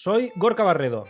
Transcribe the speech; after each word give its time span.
Soy 0.00 0.30
Gorka 0.36 0.62
Barredo 0.62 1.06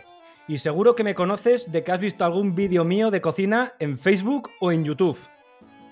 y 0.47 0.57
seguro 0.57 0.95
que 0.95 1.03
me 1.03 1.13
conoces 1.13 1.71
de 1.71 1.83
que 1.83 1.91
has 1.91 1.99
visto 1.99 2.25
algún 2.25 2.55
vídeo 2.55 2.83
mío 2.83 3.11
de 3.11 3.21
cocina 3.21 3.73
en 3.77 3.95
Facebook 3.95 4.49
o 4.59 4.71
en 4.71 4.83
YouTube. 4.83 5.19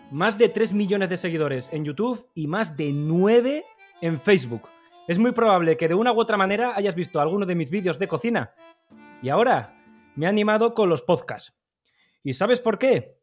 Más 0.09 0.35
de 0.39 0.49
3 0.49 0.73
millones 0.73 1.07
de 1.07 1.17
seguidores 1.17 1.71
en 1.71 1.85
YouTube 1.85 2.27
y 2.33 2.47
más 2.47 2.75
de 2.75 2.91
9 2.91 3.63
en 4.01 4.19
Facebook. 4.19 4.63
Es 5.07 5.19
muy 5.19 5.31
probable 5.31 5.77
que 5.77 5.87
de 5.87 5.93
una 5.93 6.11
u 6.11 6.19
otra 6.19 6.37
manera 6.37 6.73
hayas 6.75 6.95
visto 6.95 7.21
alguno 7.21 7.45
de 7.45 7.53
mis 7.53 7.69
vídeos 7.69 7.99
de 7.99 8.07
cocina. 8.07 8.55
Y 9.21 9.29
ahora 9.29 9.77
me 10.15 10.25
he 10.25 10.29
animado 10.29 10.73
con 10.73 10.89
los 10.89 11.03
podcasts. 11.03 11.53
¿Y 12.23 12.33
sabes 12.33 12.59
por 12.59 12.79
qué? 12.79 13.15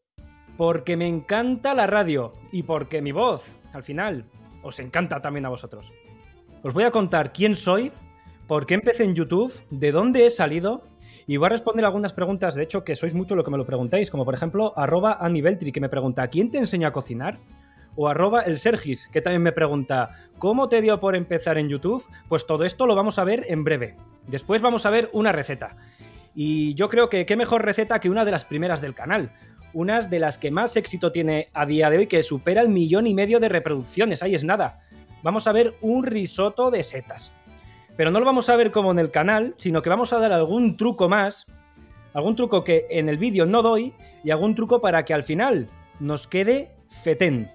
Porque 0.57 0.97
me 0.97 1.09
encanta 1.09 1.75
la 1.75 1.89
radio 1.89 2.33
y 2.53 2.63
porque 2.63 3.03
mi 3.03 3.11
voz, 3.11 3.45
al 3.73 3.83
final, 3.83 4.25
os 4.63 4.79
encanta 4.79 5.21
también 5.21 5.47
a 5.47 5.49
vosotros. 5.49 5.91
Os 6.63 6.73
voy 6.73 6.85
a 6.85 6.93
contar 6.93 7.33
quién 7.33 7.57
soy, 7.57 7.91
por 8.47 8.67
qué 8.67 8.75
empecé 8.75 9.05
en 9.05 9.15
YouTube, 9.15 9.53
de 9.71 9.93
dónde 9.93 10.27
he 10.27 10.31
salido 10.31 10.85
y 11.27 11.39
voy 11.39 11.47
a 11.47 11.51
responder 11.51 11.85
algunas 11.85 12.13
preguntas, 12.13 12.55
de 12.55 12.63
hecho, 12.63 12.85
que 12.85 12.97
sois 12.97 13.15
mucho 13.15 13.35
lo 13.35 13.45
que 13.45 13.51
me 13.51 13.57
lo 13.57 13.65
preguntáis, 13.65 14.11
como 14.11 14.25
por 14.25 14.35
ejemplo, 14.35 14.75
arroba 14.77 15.19
que 15.19 15.81
me 15.81 15.89
pregunta, 15.89 16.29
¿quién 16.29 16.51
te 16.51 16.59
enseñó 16.59 16.87
a 16.89 16.93
cocinar? 16.93 17.39
O 17.97 18.09
arroba 18.09 18.43
el 18.43 18.59
Sergis, 18.59 19.09
que 19.09 19.23
también 19.23 19.43
me 19.43 19.53
pregunta, 19.53 20.17
¿cómo 20.39 20.69
te 20.69 20.83
dio 20.83 21.01
por 21.01 21.17
empezar 21.17 21.57
en 21.57 21.69
YouTube? 21.69 22.05
Pues 22.29 22.47
todo 22.47 22.65
esto 22.65 22.87
lo 22.87 22.95
vamos 22.95 23.19
a 23.19 23.25
ver 23.25 23.47
en 23.49 23.65
breve. 23.65 23.97
Después 24.27 24.61
vamos 24.61 24.85
a 24.85 24.91
ver 24.91 25.09
una 25.13 25.33
receta. 25.33 25.77
Y 26.35 26.75
yo 26.75 26.89
creo 26.89 27.09
que 27.09 27.25
qué 27.25 27.37
mejor 27.37 27.65
receta 27.65 28.01
que 28.01 28.11
una 28.11 28.25
de 28.25 28.33
las 28.33 28.45
primeras 28.45 28.81
del 28.81 28.95
canal. 28.95 29.33
Unas 29.73 30.11
de 30.11 30.19
las 30.19 30.39
que 30.39 30.51
más 30.51 30.77
éxito 30.77 31.11
tiene 31.11 31.49
a 31.55 31.65
día 31.65 31.89
de 31.89 31.99
hoy, 31.99 32.07
que 32.07 32.23
supera 32.23 32.61
el 32.61 32.69
millón 32.69 33.07
y 33.07 33.15
medio 33.15 33.41
de 33.41 33.49
reproducciones. 33.49 34.23
Ahí 34.23 34.35
es 34.35 34.45
nada. 34.45 34.81
Vamos 35.23 35.47
a 35.47 35.53
ver 35.53 35.75
un 35.81 36.05
risotto 36.05 36.71
de 36.71 36.83
setas. 36.83 37.33
Pero 37.97 38.11
no 38.11 38.19
lo 38.19 38.27
vamos 38.27 38.49
a 38.49 38.57
ver 38.57 38.73
como 38.73 38.91
en 38.91 38.99
el 38.99 39.11
canal, 39.11 39.55
sino 39.59 39.83
que 39.83 39.91
vamos 39.91 40.13
a 40.13 40.19
dar 40.19 40.33
algún 40.33 40.77
truco 40.77 41.09
más, 41.09 41.47
algún 42.13 42.35
truco 42.35 42.65
que 42.65 42.87
en 42.91 43.09
el 43.09 43.19
vídeo 43.19 43.47
no 43.47 43.63
doy 43.63 43.95
y 44.25 44.31
algún 44.31 44.55
truco 44.55 44.81
para 44.81 45.05
que 45.05 45.15
al 45.15 45.23
final 45.23 45.69
nos 46.01 46.27
quede 46.27 46.73
fetén. 47.03 47.51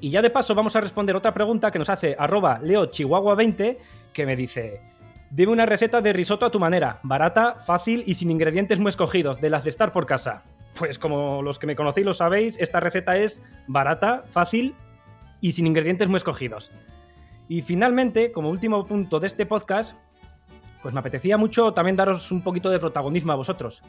Y 0.00 0.10
ya 0.10 0.22
de 0.22 0.30
paso 0.30 0.54
vamos 0.54 0.76
a 0.76 0.80
responder 0.80 1.16
otra 1.16 1.34
pregunta 1.34 1.70
que 1.70 1.78
nos 1.78 1.90
hace 1.90 2.14
arroba 2.18 2.60
leochihuahua20 2.60 3.78
que 4.12 4.26
me 4.26 4.36
dice, 4.36 4.80
dime 5.30 5.52
una 5.52 5.66
receta 5.66 6.00
de 6.00 6.12
risotto 6.12 6.46
a 6.46 6.50
tu 6.50 6.60
manera, 6.60 7.00
barata, 7.02 7.56
fácil 7.64 8.04
y 8.06 8.14
sin 8.14 8.30
ingredientes 8.30 8.78
muy 8.78 8.90
escogidos, 8.90 9.40
de 9.40 9.50
las 9.50 9.64
de 9.64 9.70
estar 9.70 9.92
por 9.92 10.06
casa. 10.06 10.44
Pues 10.78 10.98
como 10.98 11.42
los 11.42 11.58
que 11.58 11.66
me 11.66 11.76
conocéis 11.76 12.06
lo 12.06 12.14
sabéis, 12.14 12.58
esta 12.60 12.78
receta 12.78 13.16
es 13.16 13.42
barata, 13.66 14.24
fácil 14.30 14.74
y 15.40 15.52
sin 15.52 15.66
ingredientes 15.66 16.08
muy 16.08 16.18
escogidos. 16.18 16.70
Y 17.48 17.62
finalmente, 17.62 18.30
como 18.30 18.50
último 18.50 18.84
punto 18.86 19.18
de 19.18 19.26
este 19.26 19.46
podcast, 19.46 19.96
pues 20.82 20.94
me 20.94 21.00
apetecía 21.00 21.36
mucho 21.36 21.72
también 21.72 21.96
daros 21.96 22.30
un 22.30 22.42
poquito 22.42 22.70
de 22.70 22.78
protagonismo 22.78 23.32
a 23.32 23.36
vosotros. 23.36 23.82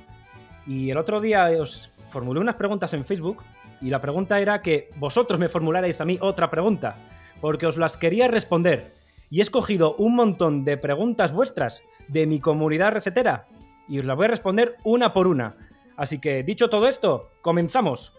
Y 0.65 0.89
el 0.89 0.97
otro 0.97 1.19
día 1.19 1.49
os 1.59 1.91
formulé 2.07 2.39
unas 2.39 2.55
preguntas 2.55 2.93
en 2.93 3.05
Facebook 3.05 3.43
y 3.81 3.89
la 3.89 3.99
pregunta 3.99 4.39
era 4.39 4.61
que 4.61 4.89
vosotros 4.95 5.39
me 5.39 5.49
formularais 5.49 5.99
a 6.01 6.05
mí 6.05 6.17
otra 6.21 6.49
pregunta, 6.49 6.97
porque 7.41 7.67
os 7.67 7.77
las 7.77 7.97
quería 7.97 8.27
responder. 8.27 8.93
Y 9.29 9.39
he 9.39 9.41
escogido 9.41 9.95
un 9.95 10.15
montón 10.15 10.65
de 10.65 10.77
preguntas 10.77 11.31
vuestras 11.31 11.83
de 12.07 12.25
mi 12.25 12.39
comunidad 12.39 12.93
recetera 12.93 13.45
y 13.87 13.99
os 13.99 14.05
las 14.05 14.15
voy 14.15 14.25
a 14.25 14.29
responder 14.29 14.75
una 14.83 15.13
por 15.13 15.27
una. 15.27 15.55
Así 15.97 16.19
que, 16.19 16.43
dicho 16.43 16.69
todo 16.69 16.87
esto, 16.87 17.31
comenzamos. 17.41 18.13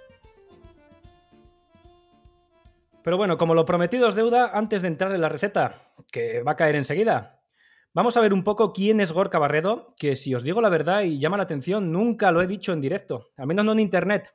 Pero 3.02 3.16
bueno, 3.16 3.38
como 3.38 3.54
lo 3.54 3.64
prometido 3.64 4.08
es 4.08 4.14
deuda, 4.14 4.50
antes 4.52 4.82
de 4.82 4.88
entrar 4.88 5.12
en 5.12 5.20
la 5.20 5.28
receta, 5.28 5.92
que 6.12 6.42
va 6.42 6.52
a 6.52 6.56
caer 6.56 6.76
enseguida, 6.76 7.42
vamos 7.94 8.16
a 8.16 8.20
ver 8.20 8.32
un 8.32 8.44
poco 8.44 8.72
quién 8.72 9.00
es 9.00 9.12
Gorka 9.12 9.38
Barredo, 9.38 9.94
que 9.96 10.16
si 10.16 10.34
os 10.34 10.42
digo 10.42 10.60
la 10.60 10.68
verdad 10.68 11.02
y 11.02 11.18
llama 11.18 11.38
la 11.38 11.44
atención, 11.44 11.92
nunca 11.92 12.30
lo 12.30 12.42
he 12.42 12.46
dicho 12.46 12.72
en 12.72 12.80
directo, 12.80 13.28
al 13.36 13.46
menos 13.46 13.64
no 13.64 13.72
en 13.72 13.80
internet, 13.80 14.34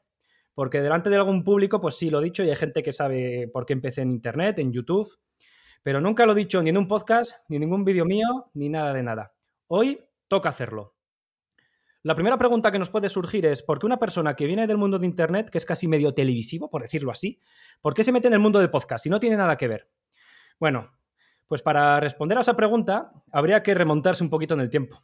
porque 0.56 0.82
delante 0.82 1.10
de 1.10 1.18
algún 1.18 1.44
público, 1.44 1.80
pues 1.80 1.96
sí 1.96 2.10
lo 2.10 2.22
he 2.22 2.24
dicho 2.24 2.44
y 2.44 2.50
hay 2.50 2.56
gente 2.56 2.82
que 2.82 2.94
sabe 2.94 3.50
por 3.54 3.66
qué 3.66 3.74
empecé 3.74 4.02
en 4.02 4.12
internet, 4.12 4.58
en 4.60 4.74
YouTube, 4.74 5.12
pero 5.84 6.02
nunca 6.02 6.26
lo 6.26 6.32
he 6.32 6.36
dicho 6.36 6.64
ni 6.64 6.72
en 6.72 6.78
un 6.78 6.88
podcast, 6.88 7.34
ni 7.50 7.58
en 7.58 7.62
ningún 7.62 7.86
vídeo 7.86 8.06
mío, 8.06 8.50
ni 8.56 8.70
nada 8.70 8.94
de 8.94 9.04
nada. 9.04 9.34
Hoy 9.68 10.00
toca 10.28 10.50
hacerlo. 10.50 10.95
La 12.06 12.14
primera 12.14 12.38
pregunta 12.38 12.72
que 12.72 12.78
nos 12.78 12.92
puede 12.92 13.10
surgir 13.10 13.48
es, 13.48 13.64
¿por 13.64 13.80
qué 13.80 13.88
una 13.88 13.98
persona 13.98 14.36
que 14.36 14.46
viene 14.46 14.68
del 14.68 14.78
mundo 14.78 15.00
de 15.00 15.08
Internet, 15.08 15.50
que 15.50 15.58
es 15.58 15.66
casi 15.66 15.88
medio 15.88 16.14
televisivo, 16.14 16.70
por 16.70 16.84
decirlo 16.84 17.10
así, 17.10 17.40
¿Por 17.82 17.96
qué 17.96 18.04
se 18.04 18.12
mete 18.12 18.28
en 18.28 18.36
el 18.36 18.40
mundo 18.40 18.60
del 18.60 18.70
podcast 18.70 19.02
si 19.02 19.10
no 19.10 19.20
tiene 19.20 19.38
nada 19.38 19.58
que 19.58 19.68
ver? 19.68 19.90
Bueno, 20.60 20.92
pues 21.48 21.64
para 21.64 22.00
responder 22.00 22.38
a 22.38 22.42
esa 22.42 22.56
pregunta 22.56 23.12
habría 23.32 23.64
que 23.64 23.74
remontarse 23.74 24.24
un 24.24 24.30
poquito 24.30 24.54
en 24.54 24.60
el 24.60 24.70
tiempo. 24.70 25.04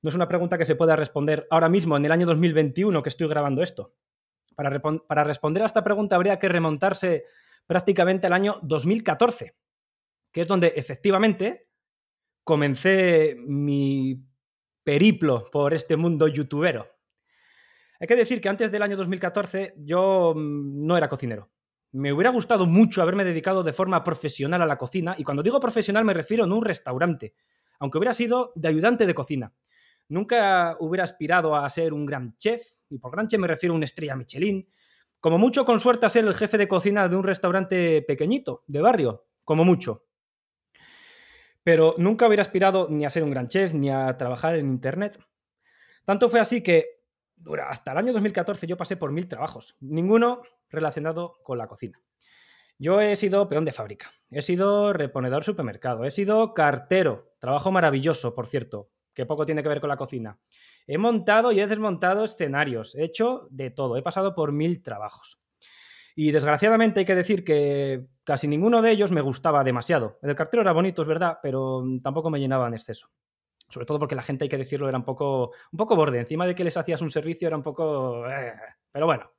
No 0.00 0.08
es 0.08 0.14
una 0.14 0.26
pregunta 0.26 0.56
que 0.56 0.64
se 0.64 0.74
pueda 0.74 0.96
responder 0.96 1.46
ahora 1.50 1.68
mismo, 1.68 1.98
en 1.98 2.06
el 2.06 2.12
año 2.12 2.24
2021 2.24 3.02
que 3.02 3.10
estoy 3.10 3.28
grabando 3.28 3.62
esto. 3.62 3.92
Para, 4.54 4.80
para 4.80 5.24
responder 5.24 5.62
a 5.62 5.66
esta 5.66 5.84
pregunta 5.84 6.16
habría 6.16 6.38
que 6.38 6.48
remontarse 6.48 7.24
prácticamente 7.66 8.26
al 8.26 8.32
año 8.32 8.58
2014, 8.62 9.54
que 10.32 10.40
es 10.40 10.48
donde 10.48 10.72
efectivamente 10.76 11.68
comencé 12.42 13.36
mi 13.46 14.31
periplo 14.84 15.48
por 15.50 15.74
este 15.74 15.96
mundo 15.96 16.28
youtubero. 16.28 16.88
Hay 18.00 18.06
que 18.06 18.16
decir 18.16 18.40
que 18.40 18.48
antes 18.48 18.72
del 18.72 18.82
año 18.82 18.96
2014 18.96 19.74
yo 19.78 20.34
mm, 20.34 20.84
no 20.84 20.96
era 20.96 21.08
cocinero. 21.08 21.50
Me 21.92 22.12
hubiera 22.12 22.30
gustado 22.30 22.66
mucho 22.66 23.02
haberme 23.02 23.24
dedicado 23.24 23.62
de 23.62 23.72
forma 23.72 24.02
profesional 24.02 24.62
a 24.62 24.66
la 24.66 24.78
cocina, 24.78 25.14
y 25.18 25.24
cuando 25.24 25.42
digo 25.42 25.60
profesional 25.60 26.04
me 26.04 26.14
refiero 26.14 26.44
en 26.44 26.52
un 26.52 26.64
restaurante, 26.64 27.34
aunque 27.78 27.98
hubiera 27.98 28.14
sido 28.14 28.52
de 28.54 28.68
ayudante 28.68 29.06
de 29.06 29.14
cocina. 29.14 29.52
Nunca 30.08 30.76
hubiera 30.80 31.04
aspirado 31.04 31.54
a 31.54 31.68
ser 31.68 31.92
un 31.92 32.06
gran 32.06 32.36
chef, 32.38 32.62
y 32.88 32.98
por 32.98 33.12
gran 33.12 33.28
chef 33.28 33.38
me 33.38 33.46
refiero 33.46 33.74
a 33.74 33.76
una 33.76 33.84
estrella 33.84 34.16
Michelin, 34.16 34.66
como 35.20 35.38
mucho 35.38 35.64
con 35.64 35.78
suerte 35.78 36.06
a 36.06 36.08
ser 36.08 36.24
el 36.24 36.34
jefe 36.34 36.58
de 36.58 36.66
cocina 36.66 37.08
de 37.08 37.14
un 37.14 37.22
restaurante 37.22 38.02
pequeñito, 38.02 38.64
de 38.66 38.80
barrio, 38.80 39.26
como 39.44 39.64
mucho. 39.64 40.06
Pero 41.64 41.94
nunca 41.98 42.26
hubiera 42.26 42.42
aspirado 42.42 42.88
ni 42.90 43.04
a 43.04 43.10
ser 43.10 43.22
un 43.22 43.30
gran 43.30 43.48
chef, 43.48 43.74
ni 43.74 43.90
a 43.90 44.16
trabajar 44.16 44.56
en 44.56 44.68
Internet. 44.68 45.18
Tanto 46.04 46.28
fue 46.28 46.40
así 46.40 46.62
que 46.62 47.02
hasta 47.66 47.92
el 47.92 47.98
año 47.98 48.12
2014 48.12 48.66
yo 48.66 48.76
pasé 48.76 48.96
por 48.96 49.12
mil 49.12 49.28
trabajos, 49.28 49.76
ninguno 49.80 50.42
relacionado 50.68 51.38
con 51.42 51.58
la 51.58 51.66
cocina. 51.66 52.00
Yo 52.78 53.00
he 53.00 53.14
sido 53.16 53.48
peón 53.48 53.64
de 53.64 53.72
fábrica, 53.72 54.10
he 54.30 54.42
sido 54.42 54.92
reponedor 54.92 55.44
supermercado, 55.44 56.04
he 56.04 56.10
sido 56.10 56.54
cartero, 56.54 57.32
trabajo 57.38 57.70
maravilloso, 57.70 58.34
por 58.34 58.46
cierto, 58.46 58.90
que 59.14 59.26
poco 59.26 59.46
tiene 59.46 59.62
que 59.62 59.68
ver 59.68 59.80
con 59.80 59.88
la 59.88 59.96
cocina. 59.96 60.38
He 60.86 60.98
montado 60.98 61.52
y 61.52 61.60
he 61.60 61.66
desmontado 61.66 62.24
escenarios, 62.24 62.94
he 62.96 63.04
hecho 63.04 63.46
de 63.50 63.70
todo, 63.70 63.96
he 63.96 64.02
pasado 64.02 64.34
por 64.34 64.52
mil 64.52 64.82
trabajos. 64.82 65.46
Y 66.16 66.32
desgraciadamente 66.32 67.00
hay 67.00 67.06
que 67.06 67.14
decir 67.14 67.44
que 67.44 68.06
casi 68.24 68.48
ninguno 68.48 68.82
de 68.82 68.90
ellos 68.90 69.10
me 69.12 69.20
gustaba 69.20 69.64
demasiado. 69.64 70.18
El 70.22 70.34
cartero 70.36 70.62
era 70.62 70.72
bonito, 70.72 71.02
es 71.02 71.08
verdad, 71.08 71.38
pero 71.42 71.82
tampoco 72.02 72.30
me 72.30 72.40
llenaba 72.40 72.68
en 72.68 72.74
exceso 72.74 73.10
sobre 73.72 73.86
todo 73.86 73.98
porque 73.98 74.14
la 74.14 74.22
gente, 74.22 74.44
hay 74.44 74.48
que 74.50 74.58
decirlo, 74.58 74.88
era 74.88 74.98
un 74.98 75.04
poco, 75.04 75.52
un 75.72 75.76
poco 75.78 75.96
borde. 75.96 76.18
Encima 76.18 76.46
de 76.46 76.54
que 76.54 76.62
les 76.62 76.76
hacías 76.76 77.00
un 77.00 77.10
servicio 77.10 77.48
era 77.48 77.56
un 77.56 77.62
poco... 77.62 78.28
Eh, 78.28 78.52
pero 78.92 79.06
bueno. 79.06 79.32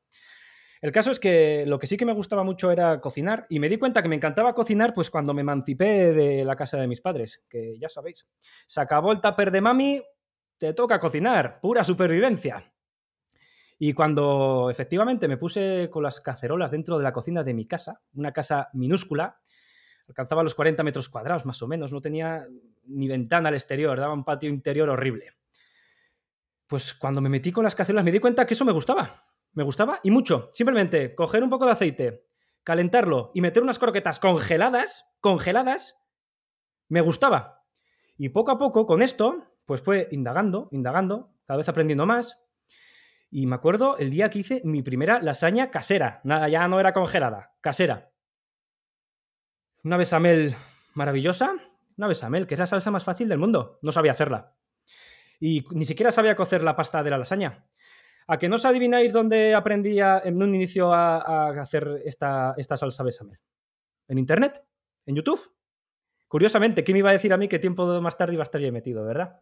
El 0.81 0.91
caso 0.91 1.11
es 1.11 1.19
que 1.19 1.65
lo 1.65 1.79
que 1.79 1.87
sí 1.87 1.95
que 1.95 2.05
me 2.05 2.13
gustaba 2.13 2.43
mucho 2.43 2.69
era 2.69 2.99
cocinar 2.99 3.45
y 3.47 3.59
me 3.59 3.69
di 3.69 3.77
cuenta 3.77 4.01
que 4.01 4.09
me 4.09 4.17
encantaba 4.17 4.53
cocinar 4.53 4.93
pues 4.93 5.09
cuando 5.09 5.33
me 5.33 5.41
emancipé 5.41 6.11
de 6.13 6.43
la 6.43 6.57
casa 6.57 6.77
de 6.77 6.87
mis 6.87 6.99
padres, 6.99 7.41
que 7.47 7.77
ya 7.79 7.87
sabéis, 7.87 8.27
se 8.67 8.81
acabó 8.81 9.13
el 9.13 9.21
tupper 9.21 9.49
de 9.49 9.61
mami, 9.61 10.03
te 10.57 10.73
toca 10.73 10.99
cocinar, 10.99 11.61
pura 11.61 11.85
supervivencia. 11.85 12.72
Y 13.79 13.93
cuando 13.93 14.69
efectivamente 14.69 15.27
me 15.27 15.37
puse 15.37 15.89
con 15.91 16.03
las 16.03 16.19
cacerolas 16.19 16.71
dentro 16.71 16.97
de 16.97 17.03
la 17.03 17.13
cocina 17.13 17.43
de 17.43 17.53
mi 17.53 17.65
casa, 17.65 18.01
una 18.13 18.31
casa 18.31 18.69
minúscula, 18.73 19.39
alcanzaba 20.07 20.43
los 20.43 20.55
40 20.55 20.83
metros 20.83 21.09
cuadrados 21.09 21.45
más 21.45 21.61
o 21.61 21.67
menos, 21.67 21.91
no 21.91 22.01
tenía 22.01 22.47
ni 22.85 23.07
ventana 23.07 23.49
al 23.49 23.55
exterior, 23.55 23.99
daba 23.99 24.13
un 24.13 24.23
patio 24.23 24.49
interior 24.49 24.89
horrible. 24.89 25.33
Pues 26.67 26.93
cuando 26.93 27.21
me 27.21 27.29
metí 27.29 27.51
con 27.51 27.63
las 27.63 27.75
cacerolas 27.75 28.05
me 28.05 28.11
di 28.11 28.19
cuenta 28.19 28.45
que 28.45 28.53
eso 28.53 28.65
me 28.65 28.71
gustaba, 28.71 29.25
me 29.53 29.63
gustaba 29.63 29.99
y 30.03 30.11
mucho. 30.11 30.49
Simplemente 30.53 31.15
coger 31.15 31.43
un 31.43 31.49
poco 31.49 31.65
de 31.65 31.71
aceite, 31.71 32.25
calentarlo 32.63 33.31
y 33.33 33.41
meter 33.41 33.63
unas 33.63 33.79
croquetas 33.79 34.19
congeladas, 34.19 35.11
congeladas, 35.19 35.97
me 36.89 37.01
gustaba. 37.01 37.63
Y 38.17 38.29
poco 38.29 38.51
a 38.51 38.57
poco 38.57 38.85
con 38.85 39.01
esto, 39.01 39.47
pues 39.65 39.81
fue 39.81 40.07
indagando, 40.11 40.69
indagando, 40.71 41.33
cada 41.45 41.57
vez 41.57 41.69
aprendiendo 41.69 42.05
más. 42.05 42.39
Y 43.35 43.47
me 43.47 43.55
acuerdo 43.55 43.97
el 43.97 44.11
día 44.11 44.29
que 44.29 44.37
hice 44.37 44.61
mi 44.63 44.83
primera 44.83 45.19
lasaña 45.19 45.71
casera. 45.71 46.21
Nada, 46.23 46.49
ya 46.49 46.67
no 46.67 46.79
era 46.79 46.93
congelada, 46.93 47.55
casera. 47.61 48.11
Una 49.83 49.97
besamel 49.97 50.55
maravillosa, 50.93 51.55
una 51.97 52.07
besamel, 52.07 52.45
que 52.45 52.53
es 52.53 52.59
la 52.59 52.67
salsa 52.67 52.91
más 52.91 53.03
fácil 53.03 53.27
del 53.27 53.39
mundo. 53.39 53.79
No 53.81 53.91
sabía 53.91 54.11
hacerla. 54.11 54.55
Y 55.39 55.65
ni 55.71 55.83
siquiera 55.85 56.11
sabía 56.11 56.35
cocer 56.35 56.61
la 56.61 56.75
pasta 56.75 57.01
de 57.01 57.09
la 57.09 57.17
lasaña. 57.17 57.65
¿A 58.27 58.37
que 58.37 58.47
no 58.47 58.57
os 58.57 58.65
adivináis 58.65 59.11
dónde 59.11 59.55
aprendí 59.55 59.99
en 59.99 60.43
un 60.43 60.53
inicio 60.53 60.93
a, 60.93 61.59
hacer 61.59 62.03
esta, 62.05 62.53
esta 62.55 62.77
salsa 62.77 63.01
besamel? 63.01 63.39
¿En 64.09 64.19
internet? 64.19 64.63
¿En 65.07 65.15
YouTube? 65.15 65.41
Curiosamente, 66.27 66.83
¿quién 66.83 66.93
me 66.93 66.99
iba 66.99 67.09
a 67.09 67.13
decir 67.13 67.33
a 67.33 67.37
mí 67.37 67.47
que 67.47 67.57
tiempo 67.57 67.99
más 67.99 68.15
tarde 68.15 68.33
iba 68.33 68.43
a 68.43 68.45
estar 68.45 68.61
ya 68.61 68.71
metido, 68.71 69.03
verdad? 69.03 69.41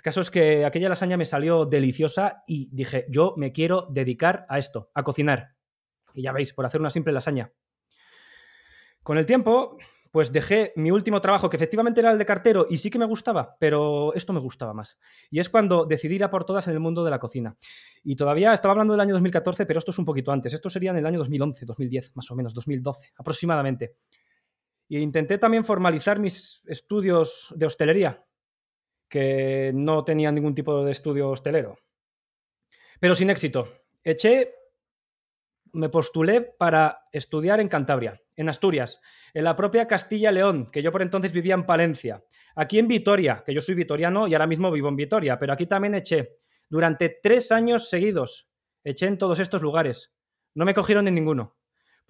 El 0.00 0.02
caso 0.02 0.22
es 0.22 0.30
que 0.30 0.64
aquella 0.64 0.88
lasaña 0.88 1.18
me 1.18 1.26
salió 1.26 1.66
deliciosa 1.66 2.42
y 2.46 2.74
dije, 2.74 3.04
yo 3.10 3.34
me 3.36 3.52
quiero 3.52 3.86
dedicar 3.90 4.46
a 4.48 4.56
esto, 4.56 4.90
a 4.94 5.02
cocinar. 5.02 5.56
Y 6.14 6.22
ya 6.22 6.32
veis, 6.32 6.54
por 6.54 6.64
hacer 6.64 6.80
una 6.80 6.88
simple 6.88 7.12
lasaña. 7.12 7.52
Con 9.02 9.18
el 9.18 9.26
tiempo, 9.26 9.76
pues 10.10 10.32
dejé 10.32 10.72
mi 10.74 10.90
último 10.90 11.20
trabajo, 11.20 11.50
que 11.50 11.58
efectivamente 11.58 12.00
era 12.00 12.12
el 12.12 12.16
de 12.16 12.24
cartero 12.24 12.66
y 12.70 12.78
sí 12.78 12.88
que 12.88 12.98
me 12.98 13.04
gustaba, 13.04 13.58
pero 13.60 14.14
esto 14.14 14.32
me 14.32 14.40
gustaba 14.40 14.72
más. 14.72 14.98
Y 15.30 15.38
es 15.38 15.50
cuando 15.50 15.84
decidí 15.84 16.14
ir 16.14 16.24
a 16.24 16.30
por 16.30 16.46
todas 16.46 16.66
en 16.68 16.72
el 16.72 16.80
mundo 16.80 17.04
de 17.04 17.10
la 17.10 17.18
cocina. 17.18 17.58
Y 18.02 18.16
todavía 18.16 18.54
estaba 18.54 18.72
hablando 18.72 18.94
del 18.94 19.02
año 19.02 19.12
2014, 19.12 19.66
pero 19.66 19.80
esto 19.80 19.90
es 19.90 19.98
un 19.98 20.06
poquito 20.06 20.32
antes. 20.32 20.54
Esto 20.54 20.70
sería 20.70 20.92
en 20.92 20.96
el 20.96 21.04
año 21.04 21.18
2011, 21.18 21.66
2010, 21.66 22.16
más 22.16 22.30
o 22.30 22.34
menos, 22.36 22.54
2012, 22.54 23.12
aproximadamente. 23.18 23.96
Y 24.88 24.96
intenté 24.96 25.36
también 25.36 25.62
formalizar 25.62 26.18
mis 26.18 26.64
estudios 26.68 27.52
de 27.54 27.66
hostelería, 27.66 28.24
que 29.10 29.72
no 29.74 30.04
tenía 30.04 30.32
ningún 30.32 30.54
tipo 30.54 30.82
de 30.82 30.92
estudio 30.92 31.28
hostelero. 31.28 31.76
Pero 32.98 33.14
sin 33.14 33.28
éxito. 33.28 33.68
Eché, 34.02 34.54
me 35.72 35.90
postulé 35.90 36.40
para 36.40 37.08
estudiar 37.12 37.60
en 37.60 37.68
Cantabria, 37.68 38.22
en 38.36 38.48
Asturias 38.48 39.00
en 39.34 39.44
la 39.44 39.56
propia 39.56 39.86
Castilla-León, 39.86 40.70
que 40.70 40.82
yo 40.82 40.92
por 40.92 41.02
entonces 41.02 41.32
vivía 41.32 41.54
en 41.54 41.66
Palencia, 41.66 42.24
aquí 42.56 42.78
en 42.78 42.88
Vitoria, 42.88 43.42
que 43.44 43.54
yo 43.54 43.60
soy 43.60 43.74
vitoriano 43.74 44.26
y 44.26 44.34
ahora 44.34 44.46
mismo 44.46 44.70
vivo 44.70 44.88
en 44.88 44.96
Vitoria, 44.96 45.38
pero 45.38 45.52
aquí 45.52 45.66
también 45.66 45.94
eché 45.94 46.38
durante 46.68 47.18
tres 47.22 47.52
años 47.52 47.88
seguidos, 47.88 48.48
eché 48.84 49.06
en 49.06 49.18
todos 49.18 49.38
estos 49.40 49.62
lugares. 49.62 50.12
No 50.54 50.64
me 50.64 50.74
cogieron 50.74 51.06
en 51.08 51.14
ninguno. 51.14 51.56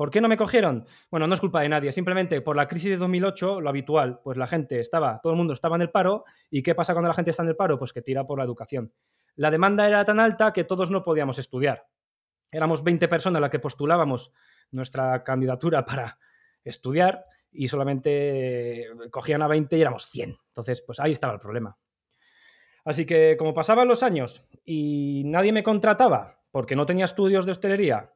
¿Por 0.00 0.10
qué 0.10 0.22
no 0.22 0.28
me 0.28 0.38
cogieron? 0.38 0.86
Bueno, 1.10 1.26
no 1.26 1.34
es 1.34 1.40
culpa 1.40 1.60
de 1.60 1.68
nadie, 1.68 1.92
simplemente 1.92 2.40
por 2.40 2.56
la 2.56 2.66
crisis 2.68 2.88
de 2.88 2.96
2008, 2.96 3.60
lo 3.60 3.68
habitual, 3.68 4.18
pues 4.24 4.38
la 4.38 4.46
gente 4.46 4.80
estaba, 4.80 5.20
todo 5.22 5.34
el 5.34 5.36
mundo 5.36 5.52
estaba 5.52 5.76
en 5.76 5.82
el 5.82 5.90
paro, 5.90 6.24
¿y 6.48 6.62
qué 6.62 6.74
pasa 6.74 6.94
cuando 6.94 7.08
la 7.08 7.14
gente 7.14 7.32
está 7.32 7.42
en 7.42 7.50
el 7.50 7.56
paro? 7.56 7.78
Pues 7.78 7.92
que 7.92 8.00
tira 8.00 8.26
por 8.26 8.38
la 8.38 8.44
educación. 8.46 8.94
La 9.34 9.50
demanda 9.50 9.86
era 9.86 10.02
tan 10.06 10.18
alta 10.18 10.54
que 10.54 10.64
todos 10.64 10.90
no 10.90 11.02
podíamos 11.02 11.38
estudiar. 11.38 11.86
Éramos 12.50 12.82
20 12.82 13.08
personas 13.08 13.42
las 13.42 13.50
que 13.50 13.58
postulábamos 13.58 14.32
nuestra 14.70 15.22
candidatura 15.22 15.84
para, 15.84 16.18
estudiar 16.64 17.26
y 17.52 17.68
solamente 17.68 18.86
cogían 19.10 19.42
a 19.42 19.48
20 19.48 19.76
y 19.76 19.82
éramos 19.82 20.06
100. 20.06 20.34
Entonces, 20.48 20.80
pues 20.80 20.98
ahí 20.98 21.12
estaba 21.12 21.34
el 21.34 21.40
problema. 21.40 21.76
Así 22.86 23.04
que 23.04 23.36
como 23.38 23.52
pasaban 23.52 23.86
los 23.86 24.02
años 24.02 24.48
y 24.64 25.24
nadie 25.26 25.52
me 25.52 25.62
contrataba 25.62 26.40
porque 26.50 26.74
no 26.74 26.86
tenía 26.86 27.04
estudios 27.04 27.44
de 27.44 27.52
hostelería 27.52 28.14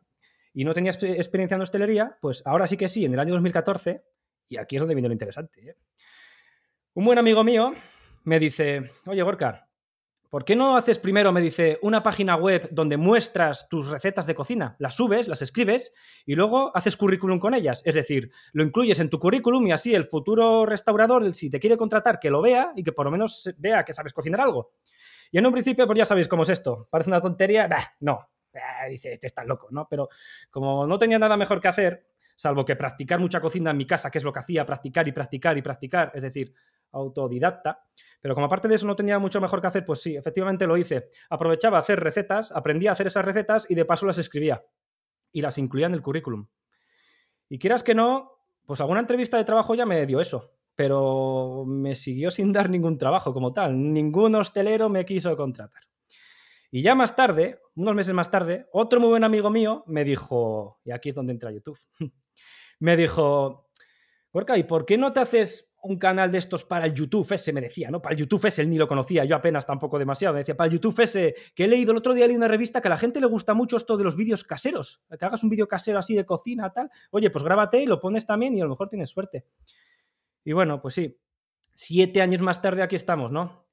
y 0.54 0.64
no 0.64 0.72
tenía 0.72 0.92
experiencia 0.92 1.56
en 1.56 1.60
hostelería, 1.60 2.16
pues 2.20 2.42
ahora 2.46 2.66
sí 2.66 2.76
que 2.76 2.88
sí, 2.88 3.04
en 3.04 3.12
el 3.12 3.20
año 3.20 3.34
2014, 3.34 4.02
y 4.48 4.56
aquí 4.56 4.76
es 4.76 4.80
donde 4.80 4.94
viene 4.94 5.08
lo 5.08 5.14
interesante. 5.14 5.68
¿eh? 5.68 5.76
Un 6.94 7.04
buen 7.04 7.18
amigo 7.18 7.44
mío 7.44 7.74
me 8.24 8.38
dice, 8.38 8.92
oye 9.04 9.22
Gorka, 9.22 9.68
¿Por 10.34 10.44
qué 10.44 10.56
no 10.56 10.76
haces 10.76 10.98
primero, 10.98 11.30
me 11.30 11.40
dice, 11.40 11.78
una 11.80 12.02
página 12.02 12.34
web 12.34 12.68
donde 12.72 12.96
muestras 12.96 13.68
tus 13.68 13.88
recetas 13.88 14.26
de 14.26 14.34
cocina? 14.34 14.74
Las 14.80 14.96
subes, 14.96 15.28
las 15.28 15.42
escribes 15.42 15.92
y 16.26 16.34
luego 16.34 16.76
haces 16.76 16.96
currículum 16.96 17.38
con 17.38 17.54
ellas. 17.54 17.82
Es 17.84 17.94
decir, 17.94 18.32
lo 18.52 18.64
incluyes 18.64 18.98
en 18.98 19.10
tu 19.10 19.20
currículum 19.20 19.64
y 19.68 19.70
así 19.70 19.94
el 19.94 20.06
futuro 20.06 20.66
restaurador, 20.66 21.32
si 21.34 21.50
te 21.50 21.60
quiere 21.60 21.76
contratar, 21.76 22.18
que 22.18 22.30
lo 22.30 22.42
vea 22.42 22.72
y 22.74 22.82
que 22.82 22.90
por 22.90 23.04
lo 23.04 23.12
menos 23.12 23.48
vea 23.58 23.84
que 23.84 23.92
sabes 23.92 24.12
cocinar 24.12 24.40
algo. 24.40 24.72
Y 25.30 25.38
en 25.38 25.46
un 25.46 25.52
principio, 25.52 25.86
pues 25.86 25.98
ya 25.98 26.04
sabéis 26.04 26.26
cómo 26.26 26.42
es 26.42 26.48
esto. 26.48 26.88
Parece 26.90 27.10
una 27.10 27.20
tontería. 27.20 27.68
no. 28.00 28.28
Dice, 28.88 29.12
este 29.12 29.26
está 29.26 29.44
loco, 29.44 29.68
¿no? 29.70 29.86
Pero 29.88 30.08
como 30.50 30.86
no 30.86 30.98
tenía 30.98 31.18
nada 31.18 31.36
mejor 31.36 31.60
que 31.60 31.68
hacer, 31.68 32.06
salvo 32.34 32.64
que 32.64 32.76
practicar 32.76 33.20
mucha 33.20 33.40
cocina 33.40 33.70
en 33.70 33.76
mi 33.76 33.86
casa, 33.86 34.10
que 34.10 34.18
es 34.18 34.24
lo 34.24 34.32
que 34.32 34.40
hacía, 34.40 34.66
practicar 34.66 35.06
y 35.08 35.12
practicar 35.12 35.56
y 35.58 35.62
practicar, 35.62 36.12
es 36.14 36.22
decir, 36.22 36.54
autodidacta, 36.92 37.84
pero 38.24 38.34
como 38.34 38.46
aparte 38.46 38.68
de 38.68 38.76
eso 38.76 38.86
no 38.86 38.96
tenía 38.96 39.18
mucho 39.18 39.38
mejor 39.38 39.60
que 39.60 39.66
hacer, 39.66 39.84
pues 39.84 40.00
sí, 40.00 40.16
efectivamente 40.16 40.66
lo 40.66 40.78
hice. 40.78 41.10
Aprovechaba 41.28 41.78
hacer 41.78 42.00
recetas, 42.00 42.52
aprendía 42.52 42.88
a 42.88 42.92
hacer 42.94 43.06
esas 43.06 43.22
recetas 43.22 43.66
y 43.68 43.74
de 43.74 43.84
paso 43.84 44.06
las 44.06 44.16
escribía. 44.16 44.64
Y 45.30 45.42
las 45.42 45.58
incluía 45.58 45.88
en 45.88 45.92
el 45.92 46.00
currículum. 46.00 46.46
Y 47.50 47.58
quieras 47.58 47.82
que 47.82 47.94
no, 47.94 48.32
pues 48.64 48.80
alguna 48.80 49.00
entrevista 49.00 49.36
de 49.36 49.44
trabajo 49.44 49.74
ya 49.74 49.84
me 49.84 50.06
dio 50.06 50.22
eso. 50.22 50.52
Pero 50.74 51.64
me 51.66 51.94
siguió 51.94 52.30
sin 52.30 52.50
dar 52.50 52.70
ningún 52.70 52.96
trabajo 52.96 53.34
como 53.34 53.52
tal. 53.52 53.92
Ningún 53.92 54.34
hostelero 54.36 54.88
me 54.88 55.04
quiso 55.04 55.36
contratar. 55.36 55.82
Y 56.74 56.82
ya 56.82 56.96
más 56.96 57.14
tarde, 57.14 57.60
unos 57.76 57.94
meses 57.94 58.12
más 58.14 58.32
tarde, 58.32 58.66
otro 58.72 58.98
muy 58.98 59.08
buen 59.08 59.22
amigo 59.22 59.48
mío 59.48 59.84
me 59.86 60.02
dijo, 60.02 60.80
y 60.84 60.90
aquí 60.90 61.10
es 61.10 61.14
donde 61.14 61.32
entra 61.32 61.52
YouTube, 61.52 61.78
me 62.80 62.96
dijo, 62.96 63.68
Gorka, 64.32 64.58
¿y 64.58 64.64
por 64.64 64.84
qué 64.84 64.98
no 64.98 65.12
te 65.12 65.20
haces 65.20 65.70
un 65.84 65.96
canal 66.00 66.32
de 66.32 66.38
estos 66.38 66.64
para 66.64 66.86
el 66.86 66.92
YouTube 66.92 67.30
ese, 67.30 67.52
me 67.52 67.60
decía, 67.60 67.92
¿no? 67.92 68.02
Para 68.02 68.14
el 68.14 68.18
YouTube 68.18 68.44
ese, 68.46 68.62
él 68.62 68.70
ni 68.70 68.76
lo 68.76 68.88
conocía, 68.88 69.24
yo 69.24 69.36
apenas 69.36 69.64
tampoco 69.64 70.00
demasiado. 70.00 70.34
Me 70.34 70.40
decía, 70.40 70.56
para 70.56 70.66
el 70.66 70.72
YouTube 70.72 70.98
ese, 70.98 71.36
que 71.54 71.66
he 71.66 71.68
leído 71.68 71.92
el 71.92 71.98
otro 71.98 72.12
día, 72.12 72.26
leí 72.26 72.34
una 72.34 72.48
revista 72.48 72.80
que 72.80 72.88
a 72.88 72.90
la 72.90 72.96
gente 72.96 73.20
le 73.20 73.26
gusta 73.26 73.54
mucho 73.54 73.76
esto 73.76 73.96
de 73.96 74.02
los 74.02 74.16
vídeos 74.16 74.42
caseros, 74.42 75.00
que 75.16 75.24
hagas 75.24 75.44
un 75.44 75.50
vídeo 75.50 75.68
casero 75.68 76.00
así 76.00 76.16
de 76.16 76.26
cocina, 76.26 76.72
tal. 76.72 76.90
Oye, 77.12 77.30
pues 77.30 77.44
grábate 77.44 77.80
y 77.80 77.86
lo 77.86 78.00
pones 78.00 78.26
también 78.26 78.56
y 78.56 78.60
a 78.60 78.64
lo 78.64 78.70
mejor 78.70 78.88
tienes 78.88 79.10
suerte. 79.10 79.44
Y 80.42 80.52
bueno, 80.52 80.82
pues 80.82 80.94
sí, 80.94 81.20
siete 81.72 82.20
años 82.20 82.42
más 82.42 82.60
tarde 82.60 82.82
aquí 82.82 82.96
estamos, 82.96 83.30
¿no? 83.30 83.64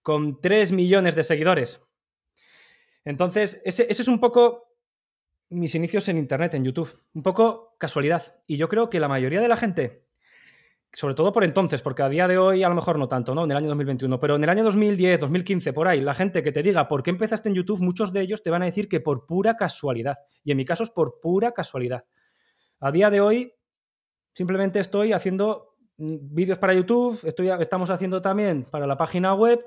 Con 0.00 0.40
tres 0.40 0.72
millones 0.72 1.14
de 1.14 1.24
seguidores. 1.24 1.82
Entonces, 3.08 3.62
ese, 3.64 3.86
es 3.88 4.06
un 4.06 4.20
poco 4.20 4.74
mis 5.48 5.74
inicios 5.74 6.06
en 6.10 6.18
Internet, 6.18 6.52
en 6.52 6.64
YouTube. 6.64 7.02
Un 7.14 7.22
poco 7.22 7.74
casualidad. 7.78 8.36
Y 8.46 8.58
yo 8.58 8.68
creo 8.68 8.90
que 8.90 9.00
la 9.00 9.08
mayoría 9.08 9.40
de 9.40 9.48
la 9.48 9.56
gente 9.56 10.04
sobre 10.92 11.14
todo 11.14 11.32
por 11.32 11.44
entonces, 11.44 11.82
porque 11.82 12.02
a 12.02 12.08
día 12.08 12.26
de 12.26 12.38
hoy 12.38 12.62
a 12.62 12.68
lo 12.68 12.74
mejor 12.74 12.98
no 12.98 13.08
tanto, 13.08 13.34
¿no? 13.34 13.44
En 13.44 13.50
el 13.50 13.58
año 13.58 13.68
2021, 13.68 14.18
pero 14.18 14.36
en 14.36 14.44
el 14.44 14.48
año 14.48 14.64
2010, 14.64 15.20
2015, 15.20 15.72
por 15.74 15.86
ahí, 15.86 16.00
la 16.00 16.14
gente 16.14 16.42
que 16.42 16.50
te 16.50 16.62
diga 16.62 16.88
por 16.88 17.02
qué 17.02 17.10
empezaste 17.10 17.50
en 17.50 17.56
YouTube, 17.56 17.80
muchos 17.80 18.10
de 18.12 18.22
ellos 18.22 18.42
te 18.42 18.50
van 18.50 18.62
a 18.62 18.64
decir 18.64 18.88
que 18.88 19.00
por 19.00 19.26
pura 19.26 19.54
casualidad. 19.54 20.16
Y 20.44 20.50
en 20.50 20.56
mi 20.56 20.64
caso 20.64 20.84
es 20.84 20.90
por 20.90 21.20
pura 21.20 21.52
casualidad. 21.52 22.04
A 22.80 22.90
día 22.90 23.10
de 23.10 23.20
hoy, 23.20 23.52
simplemente 24.32 24.80
estoy 24.80 25.12
haciendo 25.12 25.76
mm, 25.98 26.16
vídeos 26.34 26.58
para 26.58 26.72
YouTube, 26.72 27.20
estoy, 27.22 27.50
estamos 27.50 27.90
haciendo 27.90 28.22
también 28.22 28.64
para 28.64 28.86
la 28.86 28.96
página 28.96 29.34
web, 29.34 29.62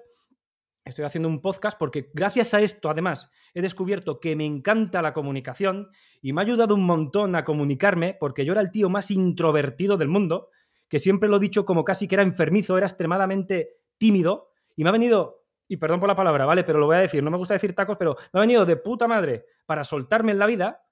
estoy 0.85 1.05
haciendo 1.05 1.29
un 1.29 1.41
podcast 1.41 1.77
porque 1.77 2.09
gracias 2.13 2.53
a 2.53 2.61
esto, 2.61 2.89
además, 2.89 3.31
he 3.53 3.61
descubierto 3.61 4.19
que 4.19 4.35
me 4.35 4.45
encanta 4.45 5.01
la 5.01 5.13
comunicación 5.13 5.89
y 6.21 6.33
me 6.33 6.41
ha 6.41 6.45
ayudado 6.45 6.75
un 6.75 6.85
montón 6.85 7.35
a 7.35 7.43
comunicarme 7.43 8.15
porque 8.19 8.45
yo 8.45 8.53
era 8.53 8.61
el 8.61 8.71
tío 8.71 8.89
más 8.89 9.11
introvertido 9.11 9.97
del 9.97 10.07
mundo 10.07 10.49
que 10.91 10.99
siempre 10.99 11.29
lo 11.29 11.37
he 11.37 11.39
dicho 11.39 11.65
como 11.65 11.85
casi 11.85 12.05
que 12.05 12.15
era 12.15 12.23
enfermizo, 12.23 12.77
era 12.77 12.85
extremadamente 12.85 13.77
tímido, 13.97 14.49
y 14.75 14.83
me 14.83 14.89
ha 14.89 14.91
venido, 14.91 15.45
y 15.69 15.77
perdón 15.77 16.01
por 16.01 16.09
la 16.09 16.17
palabra, 16.17 16.45
¿vale? 16.45 16.65
Pero 16.65 16.79
lo 16.79 16.85
voy 16.85 16.97
a 16.97 16.99
decir, 16.99 17.23
no 17.23 17.31
me 17.31 17.37
gusta 17.37 17.53
decir 17.53 17.73
tacos, 17.73 17.95
pero 17.97 18.17
me 18.33 18.39
ha 18.39 18.41
venido 18.41 18.65
de 18.65 18.75
puta 18.75 19.07
madre 19.07 19.45
para 19.65 19.85
soltarme 19.85 20.33
en 20.33 20.39
la 20.39 20.47
vida, 20.47 20.83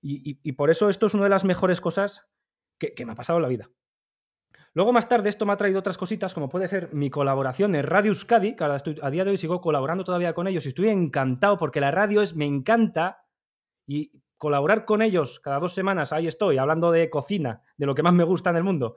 y, 0.00 0.52
por 0.52 0.70
eso 0.70 0.90
esto 0.90 1.06
es 1.06 1.14
una 1.14 1.24
de 1.24 1.30
las 1.30 1.44
mejores 1.44 1.80
cosas 1.80 2.28
que, 2.78 2.94
me 3.04 3.12
ha 3.12 3.16
pasado 3.16 3.38
en 3.38 3.42
la 3.42 3.48
vida. 3.48 3.70
Luego, 4.74 4.92
más 4.92 5.08
tarde, 5.08 5.28
esto 5.28 5.46
me 5.46 5.52
ha 5.52 5.56
traído 5.56 5.78
otras 5.78 5.96
cositas, 5.96 6.34
como 6.34 6.48
puede 6.48 6.66
ser 6.66 6.92
mi 6.92 7.08
colaboración 7.08 7.76
en 7.76 7.84
Radio 7.84 8.10
Euskadi, 8.10 8.56
que 8.56 8.64
estoy, 8.74 8.98
a 9.00 9.10
día 9.10 9.24
de 9.24 9.30
hoy 9.30 9.38
sigo 9.38 9.60
colaborando 9.60 10.02
todavía 10.02 10.34
con 10.34 10.48
ellos 10.48 10.66
y 10.66 10.70
estoy 10.70 10.88
encantado 10.88 11.56
porque 11.58 11.80
la 11.80 11.92
radio 11.92 12.22
es, 12.22 12.34
me 12.34 12.44
encanta 12.44 13.24
y 13.86 14.10
colaborar 14.36 14.84
con 14.84 15.00
ellos 15.00 15.38
cada 15.38 15.60
dos 15.60 15.74
semanas, 15.74 16.12
ahí 16.12 16.26
estoy, 16.26 16.58
hablando 16.58 16.90
de 16.90 17.08
cocina, 17.08 17.62
de 17.76 17.86
lo 17.86 17.94
que 17.94 18.02
más 18.02 18.14
me 18.14 18.24
gusta 18.24 18.50
en 18.50 18.56
el 18.56 18.64
mundo. 18.64 18.96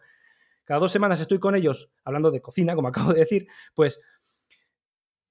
Cada 0.64 0.80
dos 0.80 0.92
semanas 0.92 1.22
estoy 1.22 1.38
con 1.40 1.54
ellos 1.54 1.92
hablando 2.04 2.32
de 2.32 2.42
cocina, 2.42 2.74
como 2.74 2.88
acabo 2.90 3.14
de 3.14 3.20
decir, 3.20 3.48
pues 3.76 4.02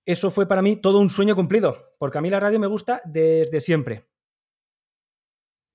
eso 0.04 0.30
fue 0.30 0.46
para 0.46 0.62
mí 0.62 0.76
todo 0.76 1.00
un 1.00 1.10
sueño 1.10 1.34
cumplido, 1.34 1.96
porque 1.98 2.18
a 2.18 2.20
mí 2.20 2.30
la 2.30 2.38
radio 2.38 2.60
me 2.60 2.68
gusta 2.68 3.02
desde 3.04 3.60
siempre. 3.60 4.06